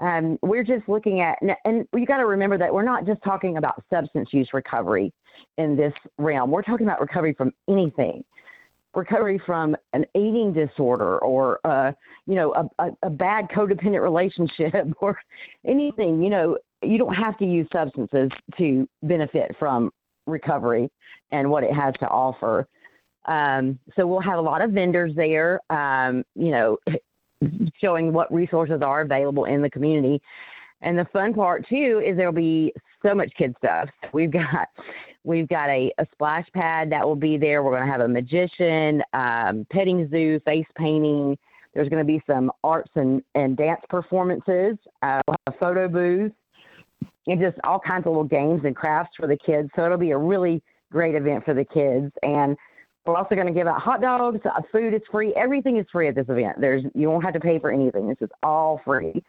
Um, 0.00 0.38
we're 0.42 0.64
just 0.64 0.88
looking 0.88 1.20
at, 1.20 1.38
and 1.64 1.86
you 1.94 2.06
got 2.06 2.18
to 2.18 2.26
remember 2.26 2.58
that 2.58 2.72
we're 2.72 2.84
not 2.84 3.04
just 3.04 3.22
talking 3.22 3.56
about 3.56 3.82
substance 3.90 4.28
use 4.32 4.48
recovery 4.52 5.12
in 5.56 5.76
this 5.76 5.92
realm. 6.18 6.50
We're 6.50 6.62
talking 6.62 6.86
about 6.86 7.00
recovery 7.00 7.34
from 7.34 7.52
anything, 7.68 8.24
recovery 8.94 9.40
from 9.44 9.76
an 9.92 10.04
eating 10.14 10.52
disorder 10.52 11.18
or, 11.18 11.60
uh, 11.64 11.92
you 12.26 12.36
know, 12.36 12.54
a, 12.54 12.84
a, 12.84 12.90
a 13.04 13.10
bad 13.10 13.48
codependent 13.48 14.02
relationship 14.02 14.74
or 15.00 15.18
anything. 15.64 16.22
You 16.22 16.30
know, 16.30 16.58
you 16.82 16.98
don't 16.98 17.14
have 17.14 17.36
to 17.38 17.44
use 17.44 17.66
substances 17.72 18.30
to 18.56 18.88
benefit 19.02 19.54
from 19.58 19.90
recovery 20.26 20.90
and 21.30 21.50
what 21.50 21.64
it 21.64 21.72
has 21.72 21.94
to 22.00 22.08
offer. 22.08 22.66
Um, 23.26 23.78
so 23.96 24.06
we'll 24.06 24.20
have 24.20 24.38
a 24.38 24.42
lot 24.42 24.62
of 24.62 24.70
vendors 24.70 25.14
there, 25.14 25.60
um, 25.70 26.24
you 26.34 26.50
know, 26.50 26.78
showing 27.80 28.12
what 28.12 28.32
resources 28.32 28.80
are 28.82 29.02
available 29.02 29.44
in 29.44 29.62
the 29.62 29.70
community. 29.70 30.20
And 30.80 30.98
the 30.98 31.06
fun 31.12 31.34
part 31.34 31.68
too 31.68 32.02
is 32.04 32.16
there'll 32.16 32.32
be 32.32 32.72
so 33.02 33.14
much 33.14 33.32
kid 33.36 33.54
stuff. 33.58 33.88
We've 34.12 34.30
got 34.30 34.68
we've 35.24 35.48
got 35.48 35.68
a, 35.68 35.92
a 35.98 36.06
splash 36.12 36.46
pad 36.54 36.90
that 36.90 37.06
will 37.06 37.16
be 37.16 37.36
there. 37.36 37.62
We're 37.62 37.72
going 37.72 37.86
to 37.86 37.92
have 37.92 38.00
a 38.00 38.08
magician, 38.08 39.02
um, 39.12 39.66
petting 39.70 40.08
zoo, 40.10 40.40
face 40.46 40.66
painting. 40.76 41.36
There's 41.74 41.88
going 41.88 42.00
to 42.00 42.10
be 42.10 42.22
some 42.26 42.50
arts 42.64 42.90
and, 42.94 43.22
and 43.34 43.54
dance 43.56 43.82
performances. 43.90 44.78
Uh, 45.02 45.20
we'll 45.26 45.36
have 45.46 45.54
a 45.54 45.58
photo 45.58 45.86
booth 45.86 46.32
and 47.28 47.40
just 47.40 47.56
all 47.62 47.78
kinds 47.78 48.06
of 48.06 48.12
little 48.12 48.24
games 48.24 48.62
and 48.64 48.74
crafts 48.74 49.14
for 49.16 49.26
the 49.26 49.36
kids. 49.36 49.70
So 49.76 49.84
it'll 49.84 49.98
be 49.98 50.10
a 50.10 50.18
really 50.18 50.62
great 50.90 51.14
event 51.14 51.44
for 51.44 51.54
the 51.54 51.64
kids. 51.64 52.12
And 52.22 52.56
we're 53.06 53.16
also 53.16 53.34
going 53.34 53.46
to 53.46 53.52
give 53.52 53.66
out 53.66 53.80
hot 53.80 54.00
dogs. 54.00 54.40
Uh, 54.44 54.60
food 54.72 54.94
is 54.94 55.02
free. 55.10 55.32
Everything 55.34 55.78
is 55.78 55.86
free 55.92 56.08
at 56.08 56.14
this 56.14 56.26
event. 56.28 56.60
There's 56.60 56.84
you 56.94 57.08
won't 57.08 57.24
have 57.24 57.34
to 57.34 57.40
pay 57.40 57.58
for 57.58 57.70
anything. 57.70 58.08
This 58.08 58.18
is 58.20 58.30
all 58.42 58.80
free. 58.84 59.22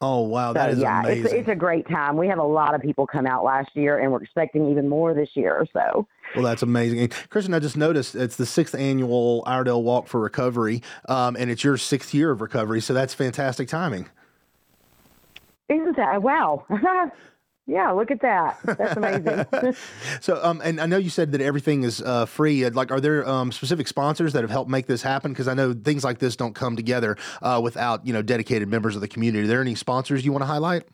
Oh 0.00 0.20
wow, 0.20 0.52
that 0.52 0.66
so, 0.66 0.72
is 0.74 0.78
yeah, 0.78 1.00
amazing. 1.00 1.24
It's, 1.24 1.32
it's 1.32 1.48
a 1.48 1.56
great 1.56 1.88
time. 1.88 2.16
We 2.16 2.28
had 2.28 2.38
a 2.38 2.44
lot 2.44 2.76
of 2.76 2.80
people 2.80 3.04
come 3.04 3.26
out 3.26 3.42
last 3.42 3.70
year, 3.74 3.98
and 3.98 4.12
we're 4.12 4.22
expecting 4.22 4.70
even 4.70 4.88
more 4.88 5.12
this 5.12 5.30
year. 5.34 5.66
So. 5.72 6.06
Well, 6.36 6.44
that's 6.44 6.62
amazing. 6.62 7.00
And 7.00 7.10
Kristin, 7.10 7.52
I 7.54 7.58
just 7.58 7.76
noticed 7.76 8.14
it's 8.14 8.36
the 8.36 8.46
sixth 8.46 8.76
annual 8.76 9.42
Iredell 9.44 9.82
Walk 9.82 10.06
for 10.06 10.20
Recovery, 10.20 10.82
um, 11.08 11.34
and 11.36 11.50
it's 11.50 11.64
your 11.64 11.76
sixth 11.76 12.14
year 12.14 12.30
of 12.30 12.40
recovery. 12.40 12.80
So 12.80 12.94
that's 12.94 13.12
fantastic 13.12 13.66
timing. 13.66 14.08
Isn't 15.68 15.96
that 15.96 16.22
wow? 16.22 16.64
Yeah, 17.70 17.90
look 17.90 18.10
at 18.10 18.22
that. 18.22 18.58
That's 18.64 18.96
amazing. 18.96 19.74
so, 20.22 20.42
um, 20.42 20.62
and 20.64 20.80
I 20.80 20.86
know 20.86 20.96
you 20.96 21.10
said 21.10 21.32
that 21.32 21.42
everything 21.42 21.82
is 21.82 22.00
uh, 22.00 22.24
free. 22.24 22.66
Like, 22.70 22.90
are 22.90 22.98
there 22.98 23.28
um, 23.28 23.52
specific 23.52 23.86
sponsors 23.86 24.32
that 24.32 24.40
have 24.40 24.50
helped 24.50 24.70
make 24.70 24.86
this 24.86 25.02
happen? 25.02 25.32
Because 25.32 25.48
I 25.48 25.52
know 25.52 25.74
things 25.74 26.02
like 26.02 26.18
this 26.18 26.34
don't 26.34 26.54
come 26.54 26.76
together 26.76 27.18
uh, 27.42 27.60
without 27.62 28.06
you 28.06 28.14
know 28.14 28.22
dedicated 28.22 28.68
members 28.68 28.94
of 28.94 29.02
the 29.02 29.06
community. 29.06 29.44
Are 29.44 29.46
there 29.46 29.60
any 29.60 29.74
sponsors 29.74 30.24
you 30.24 30.32
want 30.32 30.40
to 30.40 30.46
highlight? 30.46 30.84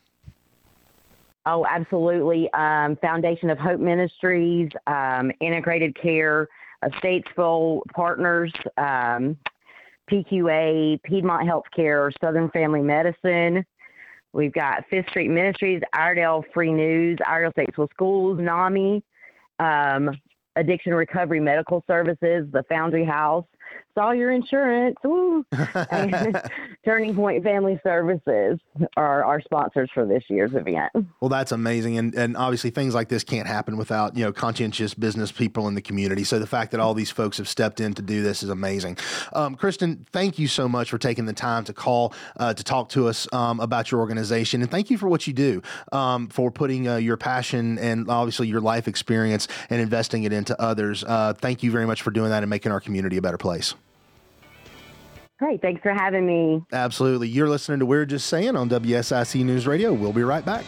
Oh, 1.46 1.64
absolutely. 1.64 2.52
Um, 2.54 2.96
Foundation 2.96 3.50
of 3.50 3.58
Hope 3.58 3.78
Ministries, 3.78 4.70
um, 4.88 5.30
Integrated 5.40 5.94
Care, 5.94 6.48
Statesville 6.84 7.82
Partners, 7.94 8.52
um, 8.78 9.36
PQA, 10.10 11.00
Piedmont 11.04 11.48
Healthcare, 11.48 12.10
Southern 12.20 12.50
Family 12.50 12.82
Medicine. 12.82 13.64
We've 14.34 14.52
got 14.52 14.84
Fifth 14.90 15.08
Street 15.10 15.28
Ministries, 15.28 15.80
Iredell 15.92 16.44
Free 16.52 16.72
News, 16.72 17.18
Iredell 17.24 17.52
Statesville 17.52 17.88
Schools, 17.90 18.40
NAMI, 18.40 19.00
um, 19.60 20.10
Addiction 20.56 20.92
Recovery 20.92 21.38
Medical 21.38 21.84
Services, 21.86 22.48
the 22.50 22.64
Foundry 22.68 23.04
House, 23.04 23.44
Sawyer 23.94 24.32
Insurance, 24.32 24.96
Turning 26.84 27.14
Point 27.14 27.44
Family 27.44 27.80
Services 27.84 28.58
are 28.96 29.22
our 29.22 29.40
sponsors 29.40 29.88
for 29.94 30.04
this 30.04 30.24
year's 30.28 30.52
event. 30.54 30.90
Well, 31.20 31.28
that's 31.28 31.52
amazing, 31.52 31.98
and 31.98 32.14
and 32.14 32.36
obviously 32.36 32.70
things 32.70 32.94
like 32.94 33.08
this 33.08 33.22
can't 33.22 33.46
happen 33.46 33.76
without 33.76 34.16
you 34.16 34.24
know 34.24 34.32
conscientious 34.32 34.94
business 34.94 35.30
people 35.30 35.68
in 35.68 35.74
the 35.74 35.82
community. 35.82 36.24
So 36.24 36.40
the 36.40 36.46
fact 36.46 36.72
that 36.72 36.80
all 36.80 36.94
these 36.94 37.10
folks 37.10 37.38
have 37.38 37.48
stepped 37.48 37.80
in 37.80 37.94
to 37.94 38.02
do 38.02 38.22
this 38.22 38.42
is 38.42 38.50
amazing. 38.50 38.98
Um, 39.32 39.56
Kristin, 39.56 40.04
thank 40.08 40.40
you 40.40 40.48
so 40.48 40.68
much 40.68 40.90
for 40.90 40.98
taking 40.98 41.26
the 41.26 41.32
time 41.32 41.62
to 41.64 41.72
call 41.72 42.12
uh, 42.36 42.52
to 42.52 42.64
talk 42.64 42.88
to 42.90 43.06
us 43.06 43.28
um, 43.32 43.60
about 43.60 43.92
your 43.92 44.00
organization, 44.00 44.60
and 44.60 44.70
thank 44.70 44.90
you 44.90 44.98
for 44.98 45.08
what 45.08 45.28
you 45.28 45.32
do 45.32 45.62
um, 45.92 46.26
for 46.28 46.50
putting 46.50 46.88
uh, 46.88 46.96
your 46.96 47.16
passion 47.16 47.78
and 47.78 48.10
obviously 48.10 48.48
your 48.48 48.60
life 48.60 48.88
experience 48.88 49.46
and 49.70 49.80
investing 49.80 50.24
it 50.24 50.32
into 50.32 50.60
others. 50.60 51.04
Uh, 51.04 51.32
thank 51.32 51.62
you 51.62 51.70
very 51.70 51.86
much 51.86 52.02
for 52.02 52.10
doing 52.10 52.30
that 52.30 52.42
and 52.42 52.50
making 52.50 52.72
our 52.72 52.80
community 52.80 53.16
a 53.18 53.22
better 53.22 53.38
place. 53.38 53.63
Great. 55.44 55.60
Thanks 55.60 55.82
for 55.82 55.92
having 55.92 56.24
me. 56.24 56.64
Absolutely. 56.72 57.28
You're 57.28 57.50
listening 57.50 57.78
to 57.80 57.84
We're 57.84 58.06
Just 58.06 58.28
Saying 58.28 58.56
on 58.56 58.70
WSIC 58.70 59.44
News 59.44 59.66
Radio. 59.66 59.92
We'll 59.92 60.14
be 60.14 60.22
right 60.22 60.42
back. 60.42 60.64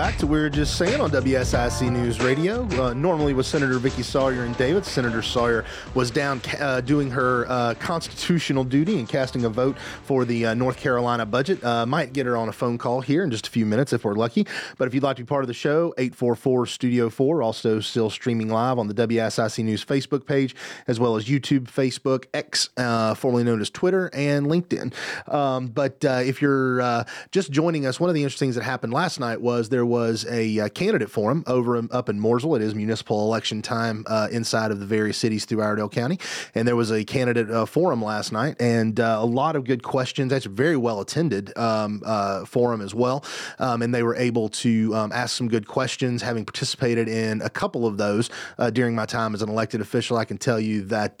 Back 0.00 0.16
to 0.16 0.26
We're 0.26 0.48
Just 0.48 0.78
Saying 0.78 0.98
on 0.98 1.10
WSIC 1.10 1.92
News 1.92 2.22
Radio. 2.22 2.66
Uh, 2.82 2.94
normally 2.94 3.34
with 3.34 3.44
Senator 3.44 3.78
Vickie 3.78 4.02
Sawyer 4.02 4.44
and 4.44 4.56
David, 4.56 4.86
Senator 4.86 5.20
Sawyer 5.20 5.66
was 5.94 6.10
down 6.10 6.40
uh, 6.58 6.80
doing 6.80 7.10
her 7.10 7.44
uh, 7.50 7.74
constitutional 7.74 8.64
duty 8.64 8.98
and 8.98 9.06
casting 9.06 9.44
a 9.44 9.50
vote 9.50 9.76
for 10.04 10.24
the 10.24 10.46
uh, 10.46 10.54
North 10.54 10.78
Carolina 10.78 11.26
budget. 11.26 11.62
Uh, 11.62 11.84
might 11.84 12.14
get 12.14 12.24
her 12.24 12.34
on 12.34 12.48
a 12.48 12.52
phone 12.52 12.78
call 12.78 13.02
here 13.02 13.22
in 13.22 13.30
just 13.30 13.46
a 13.46 13.50
few 13.50 13.66
minutes 13.66 13.92
if 13.92 14.02
we're 14.02 14.14
lucky. 14.14 14.46
But 14.78 14.88
if 14.88 14.94
you'd 14.94 15.02
like 15.02 15.18
to 15.18 15.22
be 15.22 15.26
part 15.26 15.44
of 15.44 15.48
the 15.48 15.54
show, 15.54 15.92
844 15.98 16.64
Studio 16.64 17.10
4, 17.10 17.42
also 17.42 17.78
still 17.80 18.08
streaming 18.08 18.48
live 18.48 18.78
on 18.78 18.88
the 18.88 18.94
WSIC 18.94 19.62
News 19.64 19.84
Facebook 19.84 20.24
page, 20.24 20.56
as 20.86 20.98
well 20.98 21.16
as 21.16 21.26
YouTube, 21.26 21.64
Facebook, 21.64 22.24
X, 22.32 22.70
uh, 22.78 23.12
formerly 23.12 23.44
known 23.44 23.60
as 23.60 23.68
Twitter, 23.68 24.08
and 24.14 24.46
LinkedIn. 24.46 24.94
Um, 25.30 25.66
but 25.66 25.98
if 26.02 26.40
you're 26.40 27.04
just 27.32 27.50
joining 27.50 27.84
us, 27.84 28.00
one 28.00 28.08
of 28.08 28.14
the 28.14 28.22
interesting 28.22 28.46
things 28.46 28.54
that 28.54 28.64
happened 28.64 28.94
last 28.94 29.20
night 29.20 29.42
was 29.42 29.68
there 29.68 29.89
was 29.90 30.24
a 30.30 30.60
uh, 30.60 30.68
candidate 30.68 31.10
forum 31.10 31.42
over 31.48 31.76
in, 31.76 31.88
up 31.90 32.08
in 32.08 32.18
Mooresville. 32.20 32.56
It 32.56 32.62
is 32.62 32.74
municipal 32.74 33.24
election 33.24 33.60
time 33.60 34.04
uh, 34.06 34.28
inside 34.30 34.70
of 34.70 34.78
the 34.78 34.86
various 34.86 35.18
cities 35.18 35.44
through 35.44 35.62
Iredell 35.62 35.90
County, 35.90 36.18
and 36.54 36.66
there 36.66 36.76
was 36.76 36.92
a 36.92 37.04
candidate 37.04 37.50
uh, 37.50 37.66
forum 37.66 38.02
last 38.02 38.32
night, 38.32 38.56
and 38.60 39.00
uh, 39.00 39.18
a 39.20 39.26
lot 39.26 39.56
of 39.56 39.64
good 39.64 39.82
questions. 39.82 40.30
That's 40.30 40.46
very 40.46 40.76
well 40.76 41.00
attended 41.00 41.56
um, 41.58 42.02
uh, 42.06 42.44
forum 42.44 42.80
as 42.80 42.94
well, 42.94 43.24
um, 43.58 43.82
and 43.82 43.92
they 43.92 44.04
were 44.04 44.14
able 44.14 44.48
to 44.48 44.94
um, 44.94 45.12
ask 45.12 45.36
some 45.36 45.48
good 45.48 45.66
questions. 45.66 46.22
Having 46.22 46.44
participated 46.44 47.08
in 47.08 47.42
a 47.42 47.50
couple 47.50 47.84
of 47.84 47.98
those 47.98 48.30
uh, 48.58 48.70
during 48.70 48.94
my 48.94 49.06
time 49.06 49.34
as 49.34 49.42
an 49.42 49.48
elected 49.48 49.80
official, 49.80 50.16
I 50.16 50.24
can 50.24 50.38
tell 50.38 50.60
you 50.60 50.82
that 50.84 51.18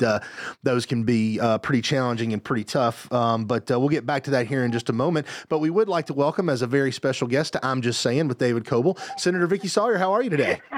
those 0.62 0.86
can 0.86 1.02
be 1.02 1.40
pretty 1.62 1.82
challenging 1.82 2.32
and 2.32 2.42
pretty 2.42 2.64
tough. 2.64 3.12
Um, 3.12 3.46
but 3.46 3.68
we'll 3.68 3.88
get 3.88 4.06
back 4.06 4.24
to 4.24 4.30
that 4.30 4.46
here 4.46 4.64
in 4.64 4.70
just 4.70 4.88
a 4.88 4.92
moment. 4.92 5.26
But 5.48 5.58
we 5.58 5.70
would 5.70 5.88
like 5.88 6.06
to 6.06 6.14
welcome 6.14 6.48
as 6.48 6.62
a 6.62 6.68
very 6.68 6.92
special 6.92 7.26
guest 7.26 7.54
to 7.54 7.66
I'm 7.66 7.82
Just 7.82 8.00
Saying 8.00 8.28
with 8.28 8.38
David 8.50 8.64
Coble. 8.64 8.98
Senator 9.16 9.46
Vickie 9.46 9.70
Sawyer, 9.70 9.96
how 9.96 10.12
are 10.12 10.22
you 10.22 10.30
today? 10.30 10.60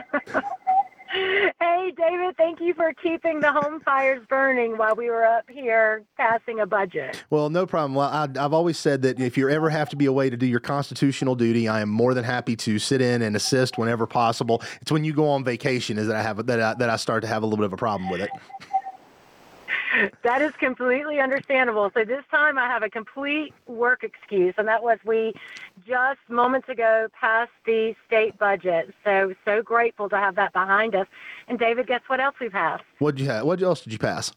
Hey, 1.60 1.92
David, 1.96 2.36
thank 2.38 2.60
you 2.60 2.72
for 2.74 2.92
keeping 2.94 3.40
the 3.40 3.52
home 3.52 3.80
fires 3.80 4.24
burning 4.28 4.78
while 4.78 4.96
we 4.96 5.10
were 5.10 5.24
up 5.24 5.44
here 5.50 6.04
passing 6.16 6.60
a 6.60 6.66
budget. 6.66 7.22
Well, 7.28 7.50
no 7.50 7.66
problem. 7.66 7.94
Well, 7.94 8.08
I, 8.08 8.28
have 8.40 8.54
always 8.54 8.78
said 8.78 9.02
that 9.02 9.20
if 9.20 9.36
you 9.36 9.48
ever 9.48 9.68
have 9.68 9.90
to 9.90 9.96
be 9.96 10.06
away 10.06 10.30
to 10.30 10.36
do 10.36 10.46
your 10.46 10.60
constitutional 10.60 11.34
duty, 11.34 11.68
I 11.68 11.82
am 11.82 11.90
more 11.90 12.14
than 12.14 12.24
happy 12.24 12.56
to 12.56 12.78
sit 12.78 13.02
in 13.02 13.20
and 13.20 13.36
assist 13.36 13.76
whenever 13.76 14.06
possible. 14.06 14.62
It's 14.80 14.90
when 14.90 15.04
you 15.04 15.12
go 15.12 15.28
on 15.28 15.44
vacation 15.44 15.98
is 15.98 16.06
that 16.06 16.16
I 16.16 16.22
have 16.22 16.46
that 16.46 16.60
I, 16.60 16.74
that 16.74 16.88
I 16.88 16.96
start 16.96 17.22
to 17.22 17.28
have 17.28 17.42
a 17.42 17.46
little 17.46 17.58
bit 17.58 17.66
of 17.66 17.74
a 17.74 17.78
problem 17.78 18.08
with 18.08 18.22
it 18.22 18.30
that 20.22 20.42
is 20.42 20.52
completely 20.52 21.20
understandable. 21.20 21.90
So 21.94 22.04
this 22.04 22.24
time 22.30 22.58
I 22.58 22.66
have 22.66 22.82
a 22.82 22.90
complete 22.90 23.52
work 23.66 24.04
excuse, 24.04 24.54
and 24.56 24.68
that 24.68 24.82
was 24.82 24.98
we 25.04 25.34
just 25.86 26.20
moments 26.28 26.68
ago 26.68 27.08
passed 27.18 27.50
the 27.66 27.94
state 28.06 28.38
budget. 28.38 28.94
So 29.04 29.34
so 29.44 29.62
grateful 29.62 30.08
to 30.08 30.16
have 30.16 30.34
that 30.36 30.52
behind 30.52 30.94
us. 30.94 31.06
And 31.48 31.58
David, 31.58 31.86
guess 31.86 32.02
what 32.06 32.20
else 32.20 32.36
we 32.40 32.48
passed? 32.48 32.84
What 32.98 33.16
did 33.16 33.22
you 33.22 33.30
have? 33.30 33.44
What 33.44 33.62
else 33.62 33.82
did 33.82 33.92
you 33.92 33.98
pass? 33.98 34.32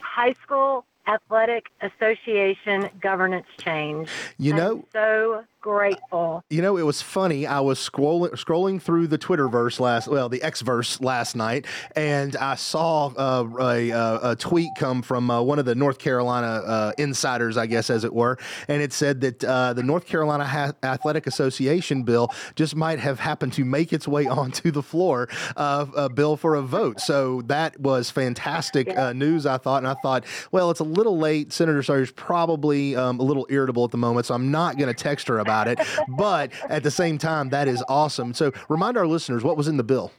High 0.00 0.34
school 0.42 0.84
athletic 1.06 1.66
association 1.82 2.88
governance 3.00 3.46
change. 3.58 4.08
You 4.38 4.54
know, 4.54 4.72
I'm 4.72 4.84
so 4.92 5.44
grateful. 5.64 6.44
You 6.50 6.60
know, 6.60 6.76
it 6.76 6.82
was 6.82 7.00
funny. 7.00 7.46
I 7.46 7.60
was 7.60 7.78
scrolling 7.78 8.32
scrolling 8.32 8.82
through 8.82 9.06
the 9.06 9.16
Twitterverse 9.16 9.80
last, 9.80 10.08
well, 10.08 10.28
the 10.28 10.40
Xverse 10.40 11.02
last 11.02 11.34
night, 11.34 11.64
and 11.96 12.36
I 12.36 12.56
saw 12.56 13.06
uh, 13.06 13.48
a, 13.58 14.30
a, 14.32 14.36
tweet 14.36 14.68
come 14.76 15.00
from 15.00 15.30
uh, 15.30 15.40
one 15.40 15.58
of 15.58 15.64
the 15.64 15.74
North 15.74 15.98
Carolina 15.98 16.46
uh, 16.46 16.92
insiders, 16.98 17.56
I 17.56 17.64
guess, 17.64 17.88
as 17.88 18.04
it 18.04 18.12
were, 18.12 18.36
and 18.68 18.82
it 18.82 18.92
said 18.92 19.22
that 19.22 19.42
uh, 19.42 19.72
the 19.72 19.82
North 19.82 20.04
Carolina 20.04 20.44
ha- 20.44 20.72
Athletic 20.82 21.26
Association 21.26 22.02
bill 22.02 22.28
just 22.56 22.76
might 22.76 22.98
have 22.98 23.18
happened 23.18 23.54
to 23.54 23.64
make 23.64 23.94
its 23.94 24.06
way 24.06 24.26
onto 24.34 24.70
the 24.70 24.82
floor 24.82 25.30
of 25.56 25.94
a 25.96 26.10
bill 26.10 26.36
for 26.36 26.56
a 26.56 26.62
vote. 26.62 27.00
So 27.00 27.40
that 27.46 27.80
was 27.80 28.10
fantastic 28.10 28.88
yeah. 28.88 29.06
Uh, 29.06 29.12
news, 29.14 29.46
I 29.46 29.56
thought, 29.56 29.78
and 29.78 29.88
I 29.88 29.94
thought, 29.94 30.26
well, 30.52 30.70
it's 30.70 30.80
a 30.80 30.84
little 30.84 31.16
late. 31.16 31.54
Senator 31.54 31.82
Sawyer's 31.82 32.12
probably 32.12 32.94
um, 32.96 33.18
a 33.18 33.22
little 33.22 33.46
irritable 33.48 33.84
at 33.84 33.92
the 33.92 33.96
moment, 33.96 34.26
so 34.26 34.34
I'm 34.34 34.50
not 34.50 34.76
going 34.76 34.94
to 34.94 35.02
text 35.02 35.26
her 35.28 35.38
about 35.38 35.53
about 35.54 35.68
it. 35.68 35.78
but 36.08 36.50
at 36.68 36.82
the 36.82 36.90
same 36.90 37.18
time, 37.18 37.50
that 37.50 37.68
is 37.68 37.82
awesome. 37.88 38.34
So 38.34 38.52
remind 38.68 38.96
our 38.96 39.06
listeners 39.06 39.44
what 39.44 39.56
was 39.56 39.68
in 39.68 39.76
the 39.76 39.84
bill. 39.84 40.12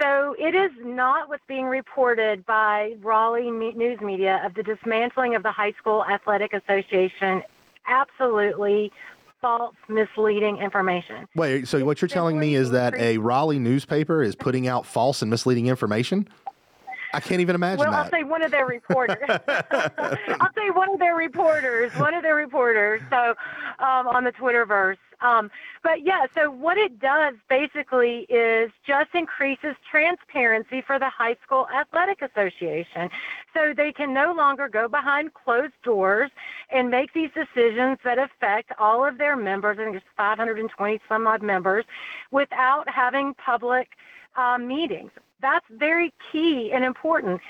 So 0.00 0.36
it 0.38 0.54
is 0.54 0.70
not 0.84 1.28
what's 1.28 1.42
being 1.48 1.66
reported 1.66 2.46
by 2.46 2.94
Raleigh 3.02 3.50
News 3.50 4.00
Media 4.00 4.40
of 4.44 4.54
the 4.54 4.62
dismantling 4.62 5.34
of 5.34 5.42
the 5.42 5.50
High 5.50 5.72
School 5.72 6.04
Athletic 6.04 6.52
Association. 6.52 7.42
Absolutely 7.88 8.92
false, 9.40 9.74
misleading 9.88 10.58
information. 10.58 11.26
Wait, 11.34 11.66
so 11.66 11.84
what 11.84 12.00
you're 12.00 12.08
telling 12.08 12.38
me 12.38 12.54
is 12.54 12.70
that 12.70 12.94
a 12.94 13.18
Raleigh 13.18 13.58
newspaper 13.58 14.22
is 14.22 14.34
putting 14.34 14.68
out 14.68 14.86
false 14.86 15.22
and 15.22 15.30
misleading 15.30 15.66
information? 15.66 16.28
I 17.14 17.20
can't 17.20 17.40
even 17.40 17.54
imagine 17.54 17.78
well, 17.78 17.92
that. 17.92 18.04
I'll 18.04 18.10
say 18.10 18.24
one 18.24 18.42
of 18.42 18.50
their 18.50 18.66
reporters. 18.66 19.16
I'll 19.28 20.52
say 20.54 20.70
one 20.72 20.90
of 20.92 20.98
their 20.98 21.16
reporters, 21.16 21.92
one 21.92 22.14
of 22.14 22.22
their 22.22 22.34
reporters. 22.34 23.00
So 23.10 23.34
um, 23.78 24.06
on 24.08 24.24
the 24.24 24.32
Twitterverse. 24.32 24.96
Um, 25.20 25.50
but 25.82 26.04
yeah, 26.04 26.26
so 26.34 26.50
what 26.50 26.78
it 26.78 27.00
does 27.00 27.34
basically 27.48 28.20
is 28.28 28.70
just 28.86 29.10
increases 29.14 29.74
transparency 29.90 30.80
for 30.80 30.98
the 30.98 31.08
high 31.08 31.36
school 31.44 31.66
athletic 31.74 32.22
association. 32.22 33.10
So 33.52 33.74
they 33.76 33.92
can 33.92 34.14
no 34.14 34.32
longer 34.32 34.68
go 34.68 34.88
behind 34.88 35.34
closed 35.34 35.72
doors 35.82 36.30
and 36.70 36.90
make 36.90 37.14
these 37.14 37.30
decisions 37.34 37.98
that 38.04 38.18
affect 38.18 38.72
all 38.78 39.04
of 39.04 39.18
their 39.18 39.36
members. 39.36 39.78
I 39.80 39.84
think 39.84 39.96
it's 39.96 40.06
520 40.16 41.00
some 41.08 41.26
odd 41.26 41.42
members 41.42 41.84
without 42.30 42.88
having 42.88 43.34
public 43.34 43.88
uh, 44.36 44.58
meetings. 44.58 45.10
That's 45.40 45.66
very 45.70 46.12
key 46.32 46.72
and 46.72 46.84
important. 46.84 47.40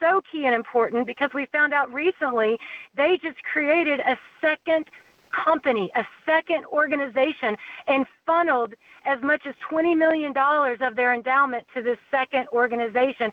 So 0.00 0.20
key 0.30 0.46
and 0.46 0.54
important 0.54 1.06
because 1.06 1.30
we 1.32 1.46
found 1.46 1.72
out 1.72 1.92
recently 1.92 2.58
they 2.96 3.18
just 3.22 3.42
created 3.42 4.00
a 4.00 4.18
second 4.40 4.86
company, 5.32 5.90
a 5.94 6.04
second 6.24 6.64
organization, 6.66 7.56
and 7.86 8.06
funneled 8.24 8.74
as 9.04 9.20
much 9.22 9.46
as 9.46 9.54
$20 9.70 9.96
million 9.96 10.32
of 10.36 10.96
their 10.96 11.14
endowment 11.14 11.64
to 11.74 11.82
this 11.82 11.98
second 12.10 12.48
organization 12.52 13.30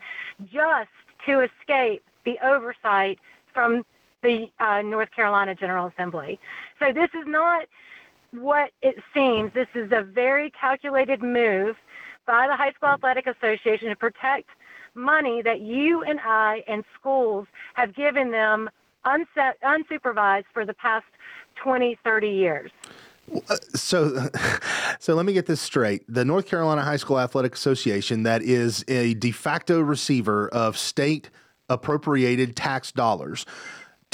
just 0.52 0.90
to 1.26 1.40
escape 1.40 2.02
the 2.24 2.38
oversight 2.44 3.18
from 3.52 3.84
the 4.22 4.50
uh, 4.60 4.82
North 4.82 5.10
Carolina 5.10 5.54
General 5.54 5.86
Assembly. 5.86 6.38
So 6.78 6.92
this 6.92 7.10
is 7.14 7.26
not 7.26 7.66
what 8.32 8.70
it 8.82 8.96
seems. 9.12 9.52
This 9.52 9.68
is 9.74 9.92
a 9.92 10.02
very 10.02 10.50
calculated 10.50 11.22
move 11.22 11.76
by 12.26 12.46
the 12.48 12.56
High 12.56 12.72
School 12.72 12.90
Athletic 12.90 13.26
Association 13.26 13.88
to 13.88 13.96
protect 13.96 14.48
money 14.94 15.42
that 15.42 15.60
you 15.60 16.02
and 16.02 16.20
I 16.20 16.62
and 16.68 16.84
schools 16.98 17.46
have 17.74 17.94
given 17.94 18.30
them 18.30 18.70
unset, 19.04 19.58
unsupervised 19.62 20.44
for 20.52 20.64
the 20.64 20.74
past 20.74 21.06
20, 21.62 21.98
30 22.04 22.28
years. 22.28 22.70
So, 23.74 24.28
so 24.98 25.14
let 25.14 25.26
me 25.26 25.32
get 25.32 25.46
this 25.46 25.60
straight. 25.60 26.02
The 26.08 26.24
North 26.24 26.46
Carolina 26.46 26.82
High 26.82 26.96
School 26.96 27.18
Athletic 27.18 27.54
Association, 27.54 28.22
that 28.24 28.42
is 28.42 28.84
a 28.88 29.14
de 29.14 29.30
facto 29.30 29.80
receiver 29.80 30.48
of 30.48 30.76
state 30.76 31.30
appropriated 31.68 32.54
tax 32.54 32.92
dollars, 32.92 33.46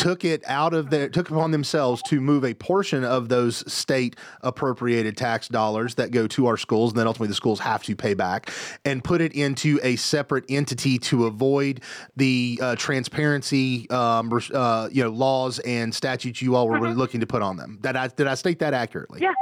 took 0.01 0.25
it 0.25 0.43
out 0.47 0.73
of 0.73 0.89
their 0.89 1.11
took 1.11 1.29
upon 1.29 1.51
themselves 1.51 2.01
to 2.03 2.23
move 2.23 2.43
a 2.43 2.55
portion 2.55 3.05
of 3.05 3.29
those 3.29 3.71
state 3.71 4.17
appropriated 4.41 5.15
tax 5.15 5.47
dollars 5.47 5.97
that 5.97 6.11
go 6.11 6.27
to 6.27 6.47
our 6.47 6.57
schools 6.57 6.93
and 6.93 6.99
then 6.99 7.07
ultimately 7.07 7.29
the 7.29 7.35
schools 7.35 7.61
have 7.61 7.83
to 7.83 7.95
pay 7.95 8.15
back 8.15 8.51
and 8.87 9.05
put 9.05 9.21
it 9.21 9.35
into 9.35 9.79
a 9.83 9.97
separate 9.97 10.43
entity 10.49 10.99
to 10.99 11.27
avoid 11.27 11.83
the 12.17 12.59
uh, 12.63 12.75
transparency 12.77 13.89
um, 13.91 14.33
uh, 14.55 14.89
you 14.91 15.05
know 15.05 15.11
laws 15.11 15.59
and 15.61 15.95
statutes 15.95 16.41
you 16.41 16.57
all 16.57 16.67
were 16.67 16.79
mm-hmm. 16.79 16.99
looking 16.99 17.21
to 17.21 17.27
put 17.27 17.43
on 17.43 17.59
them. 17.59 17.79
Did 17.83 17.95
I 17.95 18.09
did 18.09 18.27
I 18.27 18.37
state 18.37 18.61
that 18.61 18.73
accurately? 18.73 19.21
Yeah. 19.21 19.35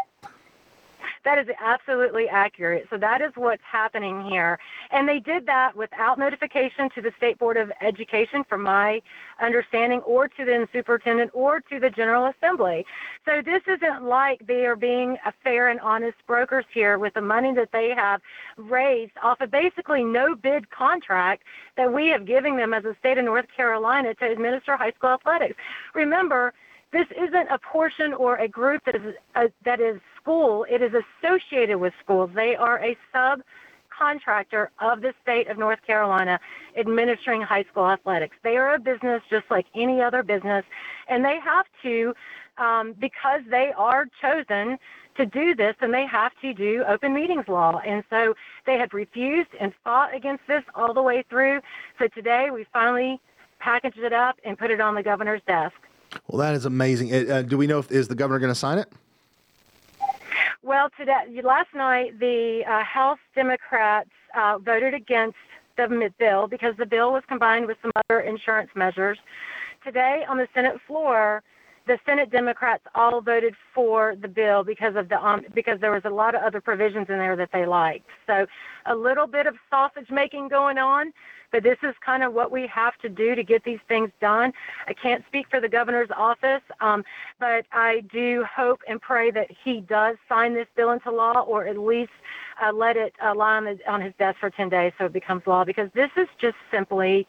That 1.25 1.39
is 1.39 1.47
absolutely 1.61 2.29
accurate. 2.29 2.87
So 2.91 2.99
that 2.99 3.21
is 3.21 3.33
what's 3.35 3.63
happening 3.71 4.25
here. 4.29 4.59
And 4.91 5.09
they 5.09 5.19
did 5.19 5.47
that 5.47 5.77
without 5.77 6.19
notification 6.19 6.89
to 6.95 7.03
the 7.03 7.13
State 7.17 7.39
Board 7.39 7.57
of 7.57 7.71
Education, 7.81 8.45
from 8.49 8.63
my 8.63 9.01
understanding, 9.41 10.01
or 10.01 10.29
to 10.29 10.45
the 10.45 10.69
superintendent 10.73 11.31
or 11.35 11.61
to 11.61 11.81
the 11.81 11.91
General 11.91 12.27
Assembly. 12.27 12.85
So 13.25 13.43
this 13.45 13.63
isn't 13.67 14.05
like 14.05 14.47
they 14.47 14.67
are 14.67 14.77
being 14.77 15.17
fair 15.43 15.69
and 15.69 15.81
honest 15.81 16.17
brokers 16.27 16.65
here 16.73 16.99
with 16.99 17.15
the 17.15 17.21
money 17.21 17.55
that 17.55 17.71
they 17.73 17.91
have 17.97 18.21
raised 18.57 19.13
off 19.23 19.41
of 19.41 19.51
basically 19.51 20.05
no 20.05 20.35
bid 20.35 20.71
contract 20.71 21.43
that 21.77 21.93
we 21.93 22.09
have 22.09 22.27
given 22.27 22.57
them 22.57 22.73
as 22.73 22.85
a 22.85 22.97
state 22.99 23.19
of 23.19 23.25
North 23.25 23.47
Carolina 23.55 24.15
to 24.15 24.31
administer 24.31 24.77
high 24.77 24.93
school 24.93 25.11
athletics. 25.11 25.55
Remember, 25.95 26.53
this 26.93 27.07
isn't 27.17 27.49
a 27.51 27.59
portion 27.59 28.15
or 28.15 28.37
a 28.37 28.49
group 28.49 28.83
that 28.87 28.95
is 28.95 29.15
uh, 29.35 29.49
that 29.65 29.81
is 29.81 30.01
school. 30.29 30.67
It 30.69 30.83
is 30.83 30.93
associated 30.93 31.79
with 31.79 31.95
schools. 32.05 32.31
They 32.35 32.55
are 32.55 32.79
a 32.85 32.99
subcontractor 33.15 34.69
of 34.79 35.01
the 35.01 35.15
state 35.23 35.49
of 35.49 35.57
North 35.57 35.79
Carolina 35.87 36.39
administering 36.77 37.41
high 37.41 37.65
school 37.65 37.89
athletics. 37.89 38.37
They 38.43 38.59
are 38.59 38.75
a 38.75 38.79
business 38.79 39.23
just 39.31 39.47
like 39.51 39.65
any 39.75 40.03
other 40.03 40.23
business, 40.23 40.67
and 41.09 41.25
they 41.25 41.39
have 41.43 41.65
to, 41.83 42.15
um, 42.59 42.95
because 42.99 43.41
they 43.49 43.73
are 43.75 44.07
chosen 44.21 44.79
to 45.17 45.25
do 45.25 45.55
this, 45.55 45.75
and 45.81 45.95
they 45.95 46.07
have 46.07 46.33
to 46.43 46.53
do 46.53 46.85
open 46.87 47.15
meetings 47.15 47.49
law. 47.49 47.81
And 47.85 48.05
so 48.11 48.35
they 48.67 48.77
had 48.77 48.93
refused 48.93 49.51
and 49.59 49.73
fought 49.83 50.15
against 50.15 50.47
this 50.47 50.63
all 50.75 50.93
the 50.93 51.03
way 51.03 51.25
through. 51.31 51.61
So 51.99 52.07
today 52.09 52.51
we 52.53 52.67
finally 52.71 53.19
packaged 53.61 53.99
it 53.99 54.13
up 54.13 54.37
and 54.45 54.59
put 54.59 54.71
it 54.71 54.81
on 54.81 54.95
the 54.95 55.03
governor's 55.03 55.43
desk. 55.47 55.75
Well, 56.29 56.39
that 56.39 56.55
is 56.55 56.67
amazing. 56.67 57.13
Uh, 57.31 57.43
do 57.43 57.57
we 57.57 57.67
know 57.67 57.79
if 57.79 57.91
is 57.91 58.09
the 58.09 58.15
governor 58.15 58.39
going 58.39 58.53
to 58.53 58.55
sign 58.55 58.79
it? 58.79 58.93
Well, 60.63 60.89
today, 60.99 61.41
last 61.45 61.69
night, 61.73 62.19
the 62.19 62.63
uh, 62.69 62.83
House 62.83 63.19
Democrats 63.35 64.11
uh, 64.37 64.59
voted 64.59 64.93
against 64.93 65.37
the 65.77 66.11
bill 66.19 66.49
because 66.49 66.75
the 66.77 66.87
bill 66.87 67.13
was 67.13 67.23
combined 67.29 67.67
with 67.67 67.77
some 67.81 67.93
other 67.95 68.21
insurance 68.21 68.71
measures. 68.75 69.19
Today, 69.85 70.25
on 70.29 70.37
the 70.37 70.49
Senate 70.53 70.77
floor, 70.87 71.45
the 71.89 71.99
Senate 72.05 72.31
Democrats 72.31 72.85
all 72.95 73.21
voted 73.23 73.55
for 73.75 74.15
the 74.21 74.29
bill 74.29 74.63
because 74.63 74.95
of 74.95 75.09
the 75.09 75.17
um, 75.17 75.43
because 75.55 75.81
there 75.81 75.91
was 75.91 76.03
a 76.05 76.11
lot 76.11 76.35
of 76.35 76.43
other 76.43 76.61
provisions 76.61 77.07
in 77.09 77.17
there 77.17 77.35
that 77.35 77.49
they 77.53 77.65
liked. 77.65 78.07
So, 78.27 78.47
a 78.87 78.95
little 78.95 79.27
bit 79.27 79.47
of 79.47 79.55
sausage 79.71 80.11
making 80.11 80.49
going 80.49 80.77
on, 80.77 81.13
but 81.51 81.63
this 81.63 81.79
is 81.83 81.95
kind 82.05 82.23
of 82.23 82.35
what 82.35 82.53
we 82.53 82.67
have 82.67 82.97
to 82.99 83.09
do 83.09 83.35
to 83.35 83.43
get 83.43 83.65
these 83.65 83.79
things 83.89 84.11
done. 84.21 84.53
I 84.87 84.93
can't 84.93 85.25
speak 85.27 85.47
for 85.51 85.61
the 85.61 85.69
governor's 85.69 86.11
office, 86.15 86.63
um, 86.83 87.03
but 87.41 87.65
I 87.73 88.03
do 88.13 88.45
hope 88.55 88.81
and 88.87 89.01
pray 89.01 89.31
that 89.31 89.49
he 89.65 89.81
does 89.81 90.17
sign 90.29 90.53
this 90.53 90.67
bill 90.77 90.91
into 90.91 91.11
law 91.11 91.41
or 91.41 91.67
at 91.67 91.79
least 91.79 92.13
uh, 92.63 92.73
let 92.73 92.99
it 92.99 93.15
uh, 93.25 93.35
lie 93.35 93.57
on, 93.57 93.65
the, 93.65 93.79
on 93.91 94.03
his 94.03 94.13
desk 94.19 94.39
for 94.41 94.51
10 94.51 94.69
days 94.69 94.93
so 94.99 95.07
it 95.07 95.13
becomes 95.13 95.43
law 95.47 95.65
because 95.65 95.89
this 95.95 96.11
is 96.17 96.29
just 96.39 96.57
simply 96.71 97.27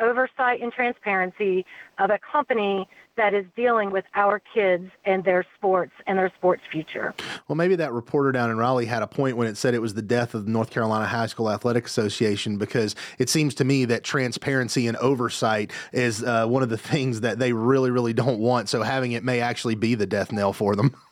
oversight 0.00 0.60
and 0.60 0.72
transparency 0.72 1.64
of 1.98 2.10
a 2.10 2.18
company 2.18 2.88
that 3.16 3.34
is 3.34 3.44
dealing 3.54 3.90
with 3.90 4.04
our 4.14 4.40
kids 4.54 4.90
and 5.04 5.22
their 5.24 5.44
sports 5.56 5.92
and 6.06 6.18
their 6.18 6.32
sports 6.38 6.62
future. 6.70 7.14
Well, 7.46 7.56
maybe 7.56 7.76
that 7.76 7.92
reporter 7.92 8.32
down 8.32 8.50
in 8.50 8.56
Raleigh 8.56 8.86
had 8.86 9.02
a 9.02 9.06
point 9.06 9.36
when 9.36 9.46
it 9.46 9.56
said 9.56 9.74
it 9.74 9.82
was 9.82 9.94
the 9.94 10.02
death 10.02 10.34
of 10.34 10.46
the 10.46 10.50
North 10.50 10.70
Carolina 10.70 11.06
High 11.06 11.26
School 11.26 11.50
Athletic 11.50 11.86
Association 11.86 12.56
because 12.56 12.94
it 13.18 13.28
seems 13.28 13.54
to 13.56 13.64
me 13.64 13.84
that 13.84 14.02
transparency 14.02 14.86
and 14.86 14.96
oversight 14.96 15.72
is 15.92 16.24
uh, 16.24 16.46
one 16.46 16.62
of 16.62 16.70
the 16.70 16.78
things 16.78 17.20
that 17.20 17.38
they 17.38 17.52
really, 17.52 17.90
really 17.90 18.14
don't 18.14 18.38
want. 18.38 18.68
So 18.68 18.82
having 18.82 19.12
it 19.12 19.24
may 19.24 19.40
actually 19.40 19.74
be 19.74 19.94
the 19.94 20.06
death 20.06 20.32
knell 20.32 20.52
for 20.52 20.74
them. 20.74 20.96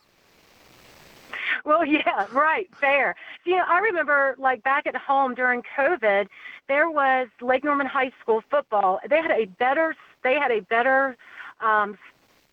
Well, 1.64 1.84
yeah, 1.86 2.26
right, 2.32 2.68
fair. 2.80 3.14
You 3.44 3.56
know, 3.56 3.64
I 3.68 3.78
remember 3.78 4.36
like 4.38 4.62
back 4.62 4.86
at 4.86 4.96
home 4.96 5.34
during 5.34 5.62
COVID, 5.76 6.26
there 6.68 6.90
was 6.90 7.28
Lake 7.40 7.64
Norman 7.64 7.86
High 7.86 8.12
School 8.20 8.42
football. 8.50 9.00
They 9.08 9.20
had 9.20 9.30
a 9.30 9.46
better, 9.46 9.94
they 10.22 10.34
had 10.34 10.50
a 10.50 10.60
better 10.62 11.16
um, 11.60 11.98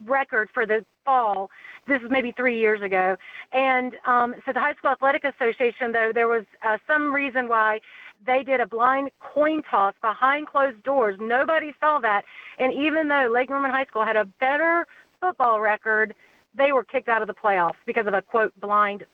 record 0.06 0.50
for 0.54 0.66
the 0.66 0.86
fall. 1.06 1.50
This 1.88 2.02
is 2.02 2.10
maybe 2.12 2.34
three 2.34 2.60
years 2.60 2.82
ago. 2.82 3.16
And 3.54 3.94
um, 4.06 4.36
so 4.46 4.52
the 4.54 4.60
High 4.60 4.74
School 4.74 4.92
Athletic 4.92 5.24
Association, 5.24 5.94
though, 5.94 6.12
there 6.14 6.28
was 6.28 6.44
uh, 6.68 6.78
some 6.86 7.14
reason 7.14 7.48
why 7.48 7.80
they 8.26 8.44
did 8.44 8.60
a 8.60 8.68
blind 8.68 9.12
coin 9.20 9.62
toss 9.70 9.94
behind 10.02 10.48
closed 10.48 10.82
doors. 10.84 11.18
Nobody 11.20 11.74
saw 11.80 12.00
that. 12.00 12.24
And 12.60 12.74
even 12.74 13.08
though 13.08 13.30
Lake 13.34 13.50
Norman 13.50 13.72
High 13.72 13.86
School 13.86 14.04
had 14.04 14.18
a 14.18 14.26
better 14.26 14.86
football 15.22 15.62
record 15.62 16.14
they 16.58 16.72
were 16.72 16.84
kicked 16.84 17.08
out 17.08 17.22
of 17.22 17.28
the 17.28 17.34
playoffs 17.34 17.76
because 17.86 18.08
of 18.08 18.14
a 18.14 18.22
quote 18.22 18.54
blind 18.60 19.06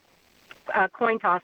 uh, 0.74 0.88
coin 0.88 1.20
toss. 1.20 1.42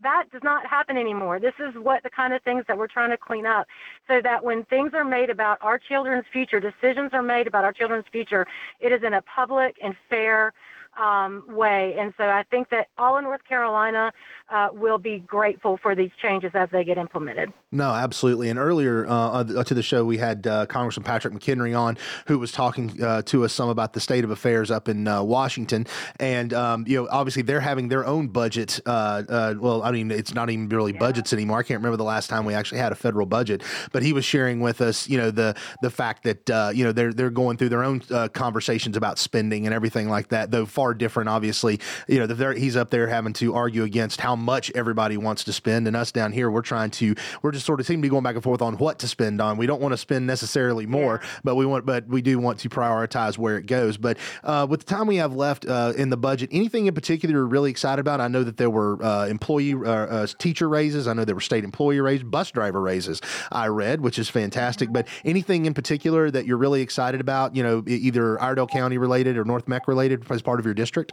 That 0.00 0.26
does 0.30 0.42
not 0.44 0.64
happen 0.64 0.96
anymore. 0.96 1.40
This 1.40 1.54
is 1.58 1.74
what 1.74 2.04
the 2.04 2.10
kind 2.10 2.32
of 2.32 2.40
things 2.42 2.64
that 2.68 2.78
we're 2.78 2.86
trying 2.86 3.10
to 3.10 3.16
clean 3.16 3.46
up 3.46 3.66
so 4.06 4.20
that 4.22 4.44
when 4.44 4.64
things 4.64 4.92
are 4.94 5.04
made 5.04 5.28
about 5.28 5.58
our 5.60 5.76
children's 5.76 6.24
future, 6.32 6.60
decisions 6.60 7.10
are 7.12 7.22
made 7.22 7.48
about 7.48 7.64
our 7.64 7.72
children's 7.72 8.04
future, 8.12 8.46
it 8.78 8.92
is 8.92 9.02
in 9.02 9.14
a 9.14 9.22
public 9.22 9.76
and 9.82 9.96
fair 10.08 10.52
um, 10.98 11.44
way. 11.48 11.96
And 11.98 12.12
so 12.16 12.24
I 12.24 12.44
think 12.50 12.70
that 12.70 12.88
all 12.98 13.16
of 13.16 13.24
North 13.24 13.44
Carolina 13.44 14.12
uh, 14.50 14.68
will 14.72 14.98
be 14.98 15.18
grateful 15.20 15.76
for 15.76 15.94
these 15.94 16.10
changes 16.20 16.50
as 16.54 16.68
they 16.70 16.82
get 16.82 16.98
implemented. 16.98 17.52
No, 17.70 17.90
absolutely. 17.90 18.48
And 18.48 18.58
earlier 18.58 19.06
uh, 19.06 19.44
to 19.44 19.74
the 19.74 19.82
show, 19.82 20.04
we 20.04 20.16
had 20.16 20.46
uh, 20.46 20.66
Congressman 20.66 21.04
Patrick 21.04 21.34
McHenry 21.34 21.78
on, 21.78 21.98
who 22.26 22.38
was 22.38 22.50
talking 22.50 23.02
uh, 23.02 23.22
to 23.22 23.44
us 23.44 23.52
some 23.52 23.68
about 23.68 23.92
the 23.92 24.00
state 24.00 24.24
of 24.24 24.30
affairs 24.30 24.70
up 24.70 24.88
in 24.88 25.06
uh, 25.06 25.22
Washington. 25.22 25.86
And 26.18 26.54
um, 26.54 26.84
you 26.88 26.96
know, 26.96 27.08
obviously, 27.10 27.42
they're 27.42 27.60
having 27.60 27.88
their 27.88 28.06
own 28.06 28.28
budget. 28.28 28.80
Uh, 28.86 29.54
well, 29.58 29.82
I 29.82 29.90
mean, 29.90 30.10
it's 30.10 30.34
not 30.34 30.48
even 30.50 30.68
really 30.68 30.92
yeah. 30.92 30.98
budgets 30.98 31.32
anymore. 31.32 31.58
I 31.58 31.62
can't 31.62 31.78
remember 31.78 31.98
the 31.98 32.04
last 32.04 32.28
time 32.30 32.44
we 32.44 32.54
actually 32.54 32.78
had 32.78 32.92
a 32.92 32.96
federal 32.96 33.26
budget. 33.26 33.62
But 33.92 34.02
he 34.02 34.12
was 34.14 34.24
sharing 34.24 34.60
with 34.60 34.80
us, 34.80 35.08
you 35.08 35.18
know, 35.18 35.30
the 35.30 35.54
the 35.82 35.90
fact 35.90 36.22
that 36.24 36.72
you 36.74 36.84
know 36.84 36.92
they're 36.92 37.12
they're 37.12 37.30
going 37.30 37.58
through 37.58 37.68
their 37.68 37.84
own 37.84 38.00
conversations 38.32 38.96
about 38.96 39.18
spending 39.18 39.66
and 39.66 39.74
everything 39.74 40.08
like 40.08 40.28
that. 40.28 40.50
Though 40.50 40.64
far 40.64 40.87
different, 40.94 41.28
obviously. 41.28 41.80
You 42.06 42.26
know, 42.26 42.52
he's 42.52 42.76
up 42.76 42.90
there 42.90 43.06
having 43.06 43.32
to 43.34 43.54
argue 43.54 43.84
against 43.84 44.20
how 44.20 44.36
much 44.36 44.70
everybody 44.74 45.16
wants 45.16 45.44
to 45.44 45.52
spend, 45.52 45.86
and 45.86 45.96
us 45.96 46.12
down 46.12 46.32
here, 46.32 46.50
we're 46.50 46.62
trying 46.62 46.90
to 46.92 47.14
we're 47.42 47.52
just 47.52 47.66
sort 47.66 47.80
of 47.80 47.86
seem 47.86 48.00
to 48.00 48.02
be 48.02 48.08
going 48.08 48.22
back 48.22 48.34
and 48.34 48.44
forth 48.44 48.62
on 48.62 48.76
what 48.78 48.98
to 49.00 49.08
spend 49.08 49.40
on. 49.40 49.56
We 49.56 49.66
don't 49.66 49.80
want 49.80 49.92
to 49.92 49.98
spend 49.98 50.26
necessarily 50.26 50.86
more, 50.86 51.20
yeah. 51.22 51.28
but 51.44 51.54
we 51.56 51.66
want, 51.66 51.86
but 51.86 52.06
we 52.06 52.22
do 52.22 52.38
want 52.38 52.58
to 52.60 52.68
prioritize 52.68 53.38
where 53.38 53.56
it 53.58 53.66
goes. 53.66 53.96
But 53.96 54.18
uh, 54.44 54.66
with 54.68 54.80
the 54.80 54.86
time 54.86 55.06
we 55.06 55.16
have 55.16 55.34
left 55.34 55.66
uh, 55.66 55.92
in 55.96 56.10
the 56.10 56.16
budget, 56.16 56.50
anything 56.52 56.86
in 56.86 56.94
particular 56.94 57.34
you're 57.34 57.46
really 57.46 57.70
excited 57.70 58.00
about? 58.00 58.20
I 58.20 58.28
know 58.28 58.44
that 58.44 58.56
there 58.56 58.70
were 58.70 59.02
uh, 59.02 59.26
employee, 59.26 59.74
uh, 59.74 59.78
uh, 59.80 60.26
teacher 60.38 60.68
raises. 60.68 61.08
I 61.08 61.12
know 61.12 61.24
there 61.24 61.34
were 61.34 61.40
state 61.40 61.64
employee 61.64 62.00
raises, 62.00 62.24
bus 62.24 62.50
driver 62.50 62.80
raises. 62.80 63.20
I 63.50 63.68
read, 63.68 64.00
which 64.00 64.18
is 64.18 64.28
fantastic. 64.28 64.92
But 64.92 65.08
anything 65.24 65.66
in 65.66 65.74
particular 65.74 66.30
that 66.30 66.46
you're 66.46 66.56
really 66.56 66.82
excited 66.82 67.20
about? 67.20 67.56
You 67.56 67.62
know, 67.62 67.84
either 67.86 68.40
Iredell 68.40 68.66
County 68.66 68.98
related 68.98 69.36
or 69.36 69.44
North 69.44 69.68
Meck 69.68 69.88
related 69.88 70.30
as 70.30 70.42
part 70.42 70.58
of 70.60 70.64
your 70.64 70.74
district. 70.78 71.12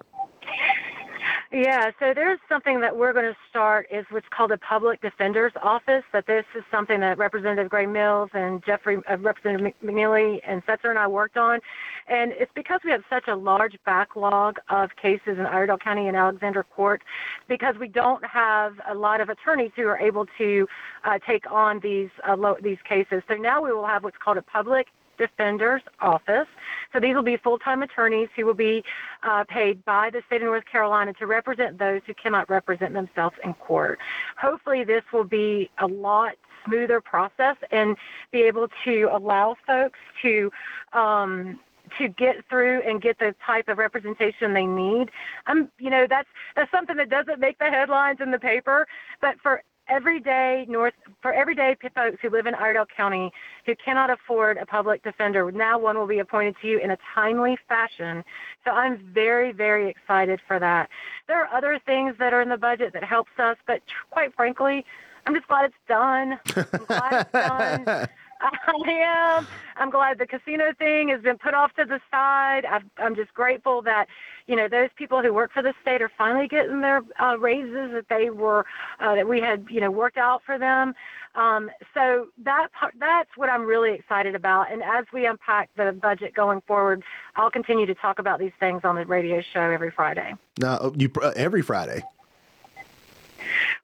Yeah, 1.52 1.92
so 2.00 2.14
there's 2.14 2.40
something 2.50 2.82
that 2.82 2.98
we're 2.98 3.14
going 3.14 3.32
to 3.32 3.38
start 3.50 3.88
is 3.90 4.06
what's 4.10 4.28
called 4.30 4.52
a 4.52 4.58
public 4.58 5.02
defender's 5.02 5.54
office. 5.64 6.04
That 6.12 6.28
this 6.28 6.44
is 6.54 6.64
something 6.70 7.00
that 7.00 7.18
Representative 7.18 7.70
Grey 7.70 7.86
Mills 7.86 8.30
and 8.34 8.62
Jeffrey, 8.66 8.98
uh, 9.10 9.18
Representative 9.18 9.74
McNeill 9.82 10.42
and 10.46 10.66
Setzer 10.66 10.90
and 10.90 11.00
I 11.00 11.08
worked 11.08 11.38
on, 11.38 11.60
and 12.08 12.34
it's 12.34 12.52
because 12.56 12.82
we 12.84 12.92
have 12.92 13.04
such 13.10 13.30
a 13.30 13.36
large 13.36 13.78
backlog 13.86 14.58
of 14.70 14.90
cases 15.02 15.38
in 15.40 15.46
Iredell 15.46 15.78
County 15.78 16.08
and 16.10 16.18
Alexander 16.18 16.64
Court, 16.64 17.02
because 17.48 17.76
we 17.80 17.88
don't 17.88 18.26
have 18.26 18.74
a 18.90 18.96
lot 18.96 19.22
of 19.22 19.30
attorneys 19.30 19.72
who 19.78 19.88
are 19.88 20.00
able 20.00 20.26
to 20.38 20.68
uh, 21.06 21.20
take 21.26 21.50
on 21.50 21.80
these 21.80 22.10
uh, 22.28 22.36
lo- 22.36 22.58
these 22.62 22.82
cases. 22.88 23.24
So 23.30 23.36
now 23.36 23.64
we 23.64 23.72
will 23.72 23.88
have 23.88 24.04
what's 24.04 24.18
called 24.18 24.38
a 24.38 24.42
public 24.42 24.88
Defender's 25.18 25.82
Office. 26.02 26.48
So 26.94 27.00
these 27.00 27.16
will 27.16 27.24
be 27.24 27.38
full 27.38 27.60
time 27.60 27.84
attorneys 27.84 28.30
who 28.36 28.46
will 28.46 28.54
be 28.54 28.84
uh, 29.24 29.44
paid 29.46 29.84
by 29.86 30.10
the 30.10 30.22
state 30.28 30.42
of 30.42 30.48
North 30.48 30.66
Carolina 30.66 31.14
to 31.14 31.28
represent 31.28 31.78
those 31.78 32.02
who 32.06 32.14
cannot 32.14 32.50
represent 32.50 32.94
themselves 32.94 33.36
in 33.44 33.54
court. 33.56 34.00
Hopefully, 34.40 34.84
this 34.84 35.04
will 35.12 35.24
be 35.24 35.70
a 35.80 35.88
lot 35.88 36.36
smoother 36.66 37.00
process 37.00 37.56
and 37.72 37.96
be 38.32 38.42
able 38.42 38.68
to 38.84 39.10
allow 39.12 39.56
folks 39.66 40.00
to. 40.22 40.52
Um, 40.94 41.60
to 42.00 42.08
get 42.08 42.38
through 42.50 42.82
and 42.82 43.00
get 43.00 43.20
the 43.20 43.36
type 43.46 43.68
of 43.68 43.78
representation 43.78 44.56
they 44.56 44.66
need. 44.66 45.12
I'm, 45.46 45.70
you 45.78 45.92
know, 45.92 46.08
that's 46.10 46.28
that's 46.56 46.72
something 46.72 46.98
that 46.98 47.10
doesn't 47.10 47.40
make 47.40 47.60
the 47.60 47.66
headlines 47.66 48.18
in 48.22 48.32
the 48.32 48.40
paper, 48.40 48.88
but 49.22 49.36
for 49.44 49.62
everyday 49.88 50.66
North 50.68 50.94
for 51.22 51.34
everyday 51.34 51.76
folks 51.94 52.18
who 52.22 52.30
live 52.30 52.46
in 52.46 52.56
Iredell 52.56 52.86
County 52.96 53.32
who 53.66 53.76
cannot 53.84 54.10
afford 54.10 54.58
a 54.58 54.66
public 54.66 55.04
defender. 55.04 55.52
Now 55.52 55.78
one 55.78 55.98
will 55.98 56.08
be 56.08 56.20
appointed 56.20 56.56
to 56.62 56.68
you 56.68 56.80
in 56.80 56.92
a 56.92 56.98
timely 57.14 57.58
fashion. 57.68 58.24
So 58.64 58.72
I'm 58.72 58.98
very 59.14 59.52
very 59.52 59.90
excited 59.90 60.40
for 60.48 60.60
that. 60.60 60.90
There 61.28 61.44
are 61.44 61.56
other 61.56 61.80
things 61.86 62.16
that 62.20 62.34
are 62.34 62.42
in 62.42 62.50
the 62.50 62.58
budget 62.58 62.94
that 62.94 63.04
helps 63.04 63.32
us, 63.38 63.58
but 63.68 63.82
quite 64.12 64.34
frankly, 64.36 64.86
I'm 65.26 65.34
just 65.34 65.48
glad 65.48 65.66
it's 65.66 65.76
done. 65.88 66.40
I'm 66.56 66.86
glad 66.86 67.22
it's 67.22 67.32
done. 67.86 68.08
I 68.46 69.38
am. 69.38 69.48
I'm 69.78 69.90
glad 69.90 70.18
the 70.18 70.26
casino 70.26 70.72
thing 70.78 71.10
has 71.10 71.22
been 71.22 71.38
put 71.38 71.54
off 71.54 71.74
to 71.76 71.86
the 71.86 72.00
side. 72.10 72.66
i 72.66 72.80
am 73.04 73.16
just 73.16 73.34
grateful 73.34 73.82
that, 73.84 74.08
you 74.48 74.56
know, 74.56 74.68
those 74.68 74.90
people 74.96 75.22
who 75.22 75.34
work 75.34 75.52
for 75.54 75.62
the 75.62 75.74
state 75.82 76.02
are 76.02 76.12
finally 76.18 76.48
getting 76.48 76.82
their 76.82 77.02
uh, 77.20 77.38
raises 77.38 77.92
that 77.92 78.06
they 78.10 78.30
were, 78.30 78.66
uh, 79.00 79.16
that 79.16 79.28
we 79.28 79.42
had, 79.42 79.66
you 79.70 79.82
know, 79.82 79.92
worked 79.92 80.18
out 80.18 80.42
for 80.46 80.58
them. 80.58 80.94
Um, 81.36 81.70
so 81.94 82.28
that 82.44 82.70
part, 82.72 82.94
that's 83.00 83.30
what 83.36 83.50
I'm 83.50 83.64
really 83.64 83.94
excited 83.94 84.36
about. 84.36 84.72
And 84.72 84.82
as 84.82 85.06
we 85.14 85.26
unpack 85.26 85.70
the 85.76 85.92
budget 85.92 86.34
going 86.34 86.62
forward, 86.62 87.04
I'll 87.36 87.52
continue 87.52 87.86
to 87.86 87.96
talk 87.96 88.20
about 88.20 88.40
these 88.40 88.54
things 88.60 88.82
on 88.84 88.96
the 88.96 89.06
radio 89.06 89.42
show 89.54 89.60
every 89.60 89.92
Friday. 89.92 90.34
Now, 90.58 90.94
you 90.96 91.12
uh, 91.22 91.34
every 91.36 91.62
Friday. 91.62 92.04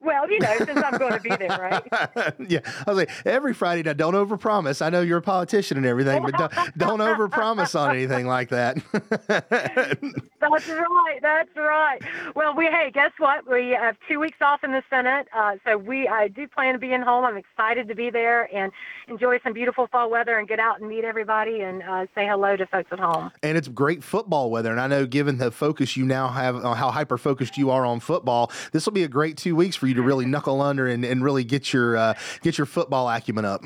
Well, 0.04 0.30
you 0.32 0.40
know, 0.40 0.58
since 0.58 0.82
I'm 0.84 0.98
going 0.98 1.14
to 1.14 1.20
be 1.20 1.30
there, 1.30 1.50
right? 1.50 2.34
yeah, 2.50 2.60
I 2.88 2.90
was 2.90 2.98
like, 2.98 3.12
every 3.26 3.54
Friday. 3.54 3.84
Now, 3.84 3.94
don't 3.94 4.16
overpromise. 4.16 4.82
I 4.82 4.90
know 4.90 5.02
you're 5.02 5.20
a 5.20 5.22
politician 5.22 5.78
and 5.78 5.86
everything, 5.86 6.24
but 6.24 6.36
don't, 6.38 6.52
don't 6.78 7.00
overpromise 7.00 7.80
on 7.80 7.96
anything 7.96 8.26
like 8.26 8.50
that. 8.50 8.78
That's 9.28 10.68
right. 10.68 11.20
That's 11.22 11.56
right. 11.56 12.00
Well, 12.36 12.56
we 12.56 12.66
hey, 12.66 12.90
guess 12.92 13.12
what? 13.20 13.50
We 13.50 13.70
have 13.70 13.96
two 14.08 14.20
weeks 14.20 14.38
off 14.42 14.64
in 14.64 14.72
the 14.72 14.84
Senate, 14.90 15.28
uh, 15.36 15.58
so 15.66 15.78
we 15.78 16.08
I 16.08 16.28
do 16.28 16.48
plan 16.48 16.74
to 16.74 16.80
be 16.80 16.94
in 16.94 17.02
home. 17.02 17.24
I'm 17.24 17.38
excited 17.38 17.88
to 17.88 17.96
be 17.96 18.10
there 18.10 18.54
and 18.56 18.72
enjoy 19.08 19.40
some 19.44 19.54
beautiful 19.54 19.88
fall 19.88 20.10
weather 20.10 20.40
and 20.40 20.48
get 20.48 20.60
out 20.60 20.80
and 20.80 20.90
meet 20.90 21.04
everybody 21.04 21.62
and 21.62 21.84
uh, 21.84 22.08
say 22.16 22.26
hello 22.26 22.56
to 22.56 22.66
folks 22.66 22.92
at 22.92 23.00
home. 23.00 23.32
And 23.44 23.58
it's 23.58 23.68
great 23.68 24.04
football 24.04 24.50
weather, 24.50 24.72
and 24.72 24.80
I 24.80 24.88
know 24.88 25.06
given 25.06 25.38
the 25.38 25.52
focus 25.52 25.96
you 25.96 26.06
now 26.06 26.28
have, 26.30 26.56
uh, 26.56 26.74
how 26.74 26.90
hyper 26.90 27.20
focused 27.20 27.58
you 27.58 27.70
are 27.70 27.86
on 27.86 28.00
football, 28.00 28.52
this 28.72 28.86
will 28.86 28.94
be 28.94 29.04
a 29.04 29.08
great 29.08 29.38
two 29.38 29.56
weeks 29.56 29.76
for 29.76 29.88
you 29.88 29.91
to 29.96 30.02
really 30.02 30.26
knuckle 30.26 30.62
under 30.62 30.88
and, 30.88 31.04
and 31.06 31.24
really 31.24 31.44
get 31.44 31.74
your 31.74 31.98
uh, 31.98 32.14
get 32.42 32.58
your 32.58 32.66
football 32.66 33.10
acumen 33.10 33.46
up. 33.46 33.64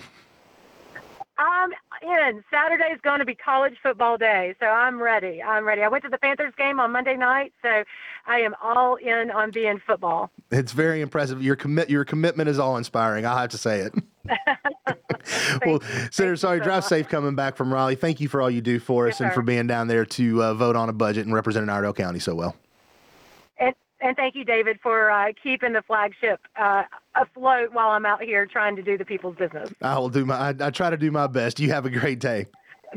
I'm 1.38 1.71
in. 2.01 2.43
Saturday 2.49 2.93
is 2.93 3.01
going 3.01 3.19
to 3.19 3.26
be 3.26 3.36
college 3.36 3.76
football 3.82 4.17
day, 4.17 4.55
so 4.59 4.67
I'm 4.67 5.01
ready. 5.01 5.41
I'm 5.43 5.65
ready. 5.65 5.82
I 5.82 5.88
went 5.88 6.03
to 6.05 6.09
the 6.09 6.17
Panthers 6.17 6.53
game 6.57 6.80
on 6.80 6.91
Monday 6.91 7.17
night, 7.17 7.53
so 7.61 7.84
I 8.26 8.39
am 8.39 8.55
all 8.63 8.95
in 8.95 9.32
on 9.32 9.51
being 9.51 9.82
football. 9.86 10.32
It's 10.51 10.71
very 10.71 11.01
impressive. 11.01 11.43
Your 11.43 11.55
commit 11.55 11.89
your 11.89 12.05
commitment 12.05 12.49
is 12.49 12.59
all 12.59 12.78
inspiring. 12.78 13.26
I 13.26 13.41
have 13.41 13.49
to 13.51 13.57
say 13.57 13.80
it. 13.80 13.93
well, 15.65 15.82
Senator, 16.11 16.36
sorry, 16.36 16.59
so 16.59 16.63
drive 16.63 16.84
safe 16.84 17.07
coming 17.09 17.36
back 17.36 17.55
from 17.55 17.73
Raleigh. 17.73 17.95
Thank 17.95 18.19
you 18.19 18.28
for 18.28 18.41
all 18.41 18.49
you 18.49 18.61
do 18.61 18.80
for 18.80 19.07
us 19.07 19.19
yes, 19.19 19.21
and 19.21 19.34
for 19.34 19.41
being 19.41 19.67
down 19.67 19.88
there 19.88 20.05
to 20.05 20.43
uh, 20.43 20.53
vote 20.53 20.76
on 20.76 20.89
a 20.89 20.93
budget 20.93 21.26
and 21.26 21.34
representing 21.34 21.69
Iredell 21.69 21.93
County 21.93 22.19
so 22.19 22.36
well. 22.36 22.55
And 24.06 24.16
thank 24.16 24.36
you, 24.36 24.45
David, 24.45 24.80
for 24.84 25.10
uh, 25.10 25.32
keeping 25.41 25.74
the 25.74 25.82
flagship 25.82 26.39
uh, 26.56 26.84
afloat 27.16 27.74
while 27.74 27.89
I'm 27.89 28.06
out 28.06 28.22
here 28.22 28.45
trying 28.45 28.76
to 28.76 28.84
do 28.84 28.99
the 28.99 29.06
people's 29.06 29.36
business. 29.36 29.72
I 29.82 29.97
will 29.97 30.10
do 30.10 30.26
my. 30.26 30.36
I, 30.36 30.53
I 30.60 30.70
try 30.70 30.91
to 30.91 30.97
do 30.97 31.10
my 31.10 31.26
best. 31.26 31.60
You 31.60 31.72
have 31.72 31.88
a 31.88 31.89
great 31.89 32.20
day. 32.20 32.45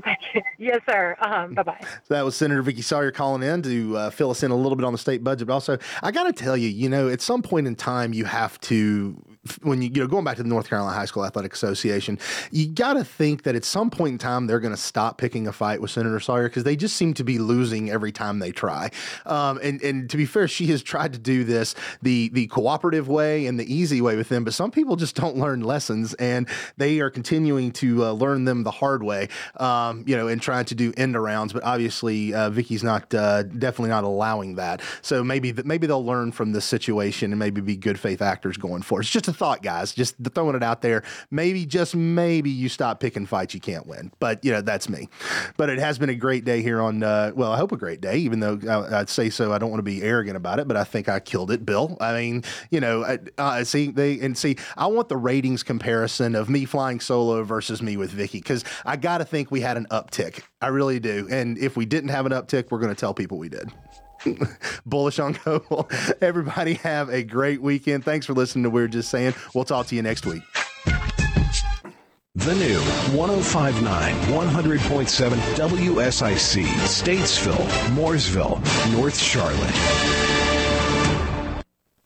Thank 0.05 0.19
you. 0.35 0.43
Yes, 0.59 0.81
sir. 0.89 1.17
Um, 1.23 1.55
bye 1.55 1.63
bye. 1.63 1.79
So 1.81 2.15
that 2.15 2.25
was 2.27 2.37
Senator 2.37 2.63
Vickie 2.63 2.85
Sawyer 2.85 3.11
calling 3.11 3.43
in 3.43 3.63
to 3.63 3.97
uh, 3.97 4.11
fill 4.11 4.31
us 4.31 4.43
in 4.43 4.51
a 4.51 4.55
little 4.55 4.77
bit 4.77 4.85
on 4.85 4.93
the 4.93 4.99
state 4.99 5.25
budget. 5.25 5.49
But 5.49 5.55
also, 5.55 5.79
I 6.03 6.11
got 6.11 6.25
to 6.25 6.33
tell 6.33 6.59
you, 6.59 6.69
you 6.69 6.91
know, 6.91 7.09
at 7.09 7.23
some 7.23 7.41
point 7.41 7.67
in 7.67 7.75
time, 7.75 8.13
you 8.13 8.27
have 8.27 8.61
to 8.63 9.17
when 9.63 9.83
you, 9.83 9.91
you 9.93 10.01
know 10.03 10.07
going 10.07 10.25
back 10.25 10.37
to 10.37 10.43
the 10.43 10.49
North 10.49 10.69
Carolina 10.69 10.95
High 10.95 11.05
School 11.05 11.25
Athletic 11.25 11.53
Association, 11.53 12.19
you 12.51 12.69
got 12.69 12.95
to 12.95 13.05
think 13.05 13.43
that 13.45 13.55
at 13.55 13.65
some 13.65 13.91
point 13.91 14.13
in 14.13 14.19
time 14.19 14.47
they're 14.47 14.61
going 14.61 14.75
to 14.75 14.81
stop 14.81 15.19
picking 15.19 15.47
a 15.47 15.53
fight 15.53 15.81
with 15.81 15.91
Senator 15.91 16.21
Sawyer 16.21 16.49
because 16.49 16.65
they 16.65 16.77
just 16.77 16.97
seem 16.97 17.15
to 17.15 17.25
be 17.25 17.39
losing 17.39 17.91
every 17.91 18.13
time 18.13 18.39
they 18.39 18.53
try. 18.53 18.91
Um, 19.27 19.59
and 19.63 19.83
and 19.83 20.11
to 20.11 20.17
be 20.17 20.27
fair, 20.27 20.49
she 20.49 20.67
has 20.67 20.83
tried 20.83 21.13
to 21.13 21.19
do 21.19 21.45
this 21.45 21.75
the 22.03 22.29
the 22.31 22.47
cooperative 22.49 23.09
way 23.09 23.47
and 23.47 23.59
the 23.59 23.73
easy 23.73 24.01
way 24.01 24.17
with 24.17 24.29
them, 24.29 24.45
but 24.45 24.55
some 24.55 24.71
people 24.71 24.97
just 24.97 25.17
don't 25.17 25.37
learn 25.37 25.61
lessons, 25.61 26.15
and 26.15 26.49
they 26.77 27.01
are 27.01 27.11
continuing 27.11 27.73
to 27.73 28.05
uh, 28.05 28.13
learn 28.13 28.45
them 28.45 28.63
the 28.63 28.71
hard 28.71 29.03
way. 29.03 29.29
Um, 29.57 30.05
you 30.07 30.17
know, 30.17 30.29
and 30.29 30.41
trying 30.41 30.65
to 30.67 30.75
do 30.75 30.93
end 30.97 31.15
arounds, 31.15 31.53
but 31.53 31.65
obviously 31.65 32.35
uh, 32.35 32.51
Vickie's 32.51 32.83
not 32.83 33.13
uh, 33.15 33.43
definitely 33.43 33.91
not 33.91 34.05
allowing 34.05 34.57
that. 34.57 34.81
So 35.03 35.23
maybe 35.25 35.53
maybe 35.65 35.87
they'll 35.87 36.05
learn 36.05 36.33
from 36.33 36.53
this 36.53 36.65
situation 36.65 37.33
and 37.33 37.39
maybe 37.39 37.61
be 37.61 37.77
good 37.77 37.99
faith 37.99 38.23
actors 38.23 38.57
going 38.57 38.83
forward. 38.83 39.03
It's 39.03 39.11
just 39.11 39.29
a 39.29 39.33
thought, 39.39 39.63
guys. 39.63 39.93
Just 39.93 40.17
throwing 40.35 40.57
it 40.57 40.63
out 40.63 40.83
there. 40.83 41.03
Maybe, 41.31 41.65
just 41.65 41.95
maybe, 41.95 42.51
you 42.51 42.69
stop 42.69 43.01
picking 43.01 43.27
fights 43.27 43.55
you 43.55 43.61
can't 43.61 43.87
win. 43.87 44.13
But 44.19 44.45
you 44.45 44.53
know, 44.53 44.61
that's 44.61 44.89
me. 44.89 45.09
But 45.57 45.71
it 45.71 45.79
has 45.79 45.99
been 45.99 46.11
a 46.11 46.15
great 46.15 46.45
day 46.45 46.61
here 46.61 46.81
on. 46.81 47.03
Uh, 47.03 47.33
well, 47.35 47.53
I 47.53 47.57
hope 47.57 47.73
a 47.73 47.77
great 47.77 48.01
day. 48.01 48.19
Even 48.19 48.41
though 48.41 48.59
I, 48.69 48.99
would 48.99 49.09
say 49.09 49.31
so, 49.31 49.53
I 49.53 49.59
don't 49.59 49.71
want 49.71 49.79
to 49.79 49.85
be 49.85 50.03
arrogant 50.03 50.37
about 50.37 50.59
it. 50.59 50.69
But 50.69 50.77
I 50.77 50.85
think 50.85 51.09
I 51.09 51.21
killed 51.21 51.51
it, 51.51 51.65
Bill. 51.65 51.97
I 52.01 52.13
mean, 52.13 52.45
you 52.71 52.81
know, 52.81 53.05
I, 53.05 53.19
uh, 53.39 53.65
see 53.65 53.91
they 53.91 54.19
and 54.21 54.37
see. 54.37 54.57
I 54.77 54.87
want 54.87 55.09
the 55.09 55.17
ratings 55.17 55.63
comparison 55.63 56.35
of 56.35 56.49
me 56.49 56.65
flying 56.65 57.01
solo 57.01 57.43
versus 57.45 57.81
me 57.81 57.97
with 57.97 58.13
Vickie 58.13 58.33
because 58.33 58.65
I 58.85 58.97
got 58.97 59.19
to 59.19 59.25
think 59.25 59.51
we 59.51 59.61
had 59.61 59.77
an 59.77 59.87
uptick. 59.91 60.43
I 60.61 60.69
really 60.69 60.99
do. 60.99 61.29
And 61.31 61.59
if 61.59 61.77
we 61.77 61.87
didn't 61.87 62.11
have 62.11 62.27
an 62.27 62.33
uptick, 62.33 62.71
we're 62.71 62.81
going 62.81 62.95
to 62.95 62.99
tell 62.99 63.15
people 63.15 63.39
we 63.39 63.49
did. 63.49 63.71
bullish 64.87 65.19
on 65.19 65.35
Coble. 65.35 65.89
Everybody 66.21 66.75
have 66.75 67.09
a 67.09 67.23
great 67.23 67.63
weekend. 67.63 68.05
Thanks 68.05 68.27
for 68.27 68.33
listening 68.35 68.65
to 68.65 68.71
We're 68.71 68.89
Just 68.89 69.11
Saying. 69.11 69.35
We'll 69.55 69.65
talk 69.65 69.87
to 69.89 69.97
you 69.97 70.03
next 70.03 70.27
week. 70.27 70.43
The 72.35 72.55
new 72.55 72.79
1059 73.19 74.15
100.7 74.15 75.31
WSIC, 75.57 76.65
Statesville, 76.65 77.67
Mooresville, 77.97 78.93
North 78.93 79.19
Charlotte. 79.19 80.38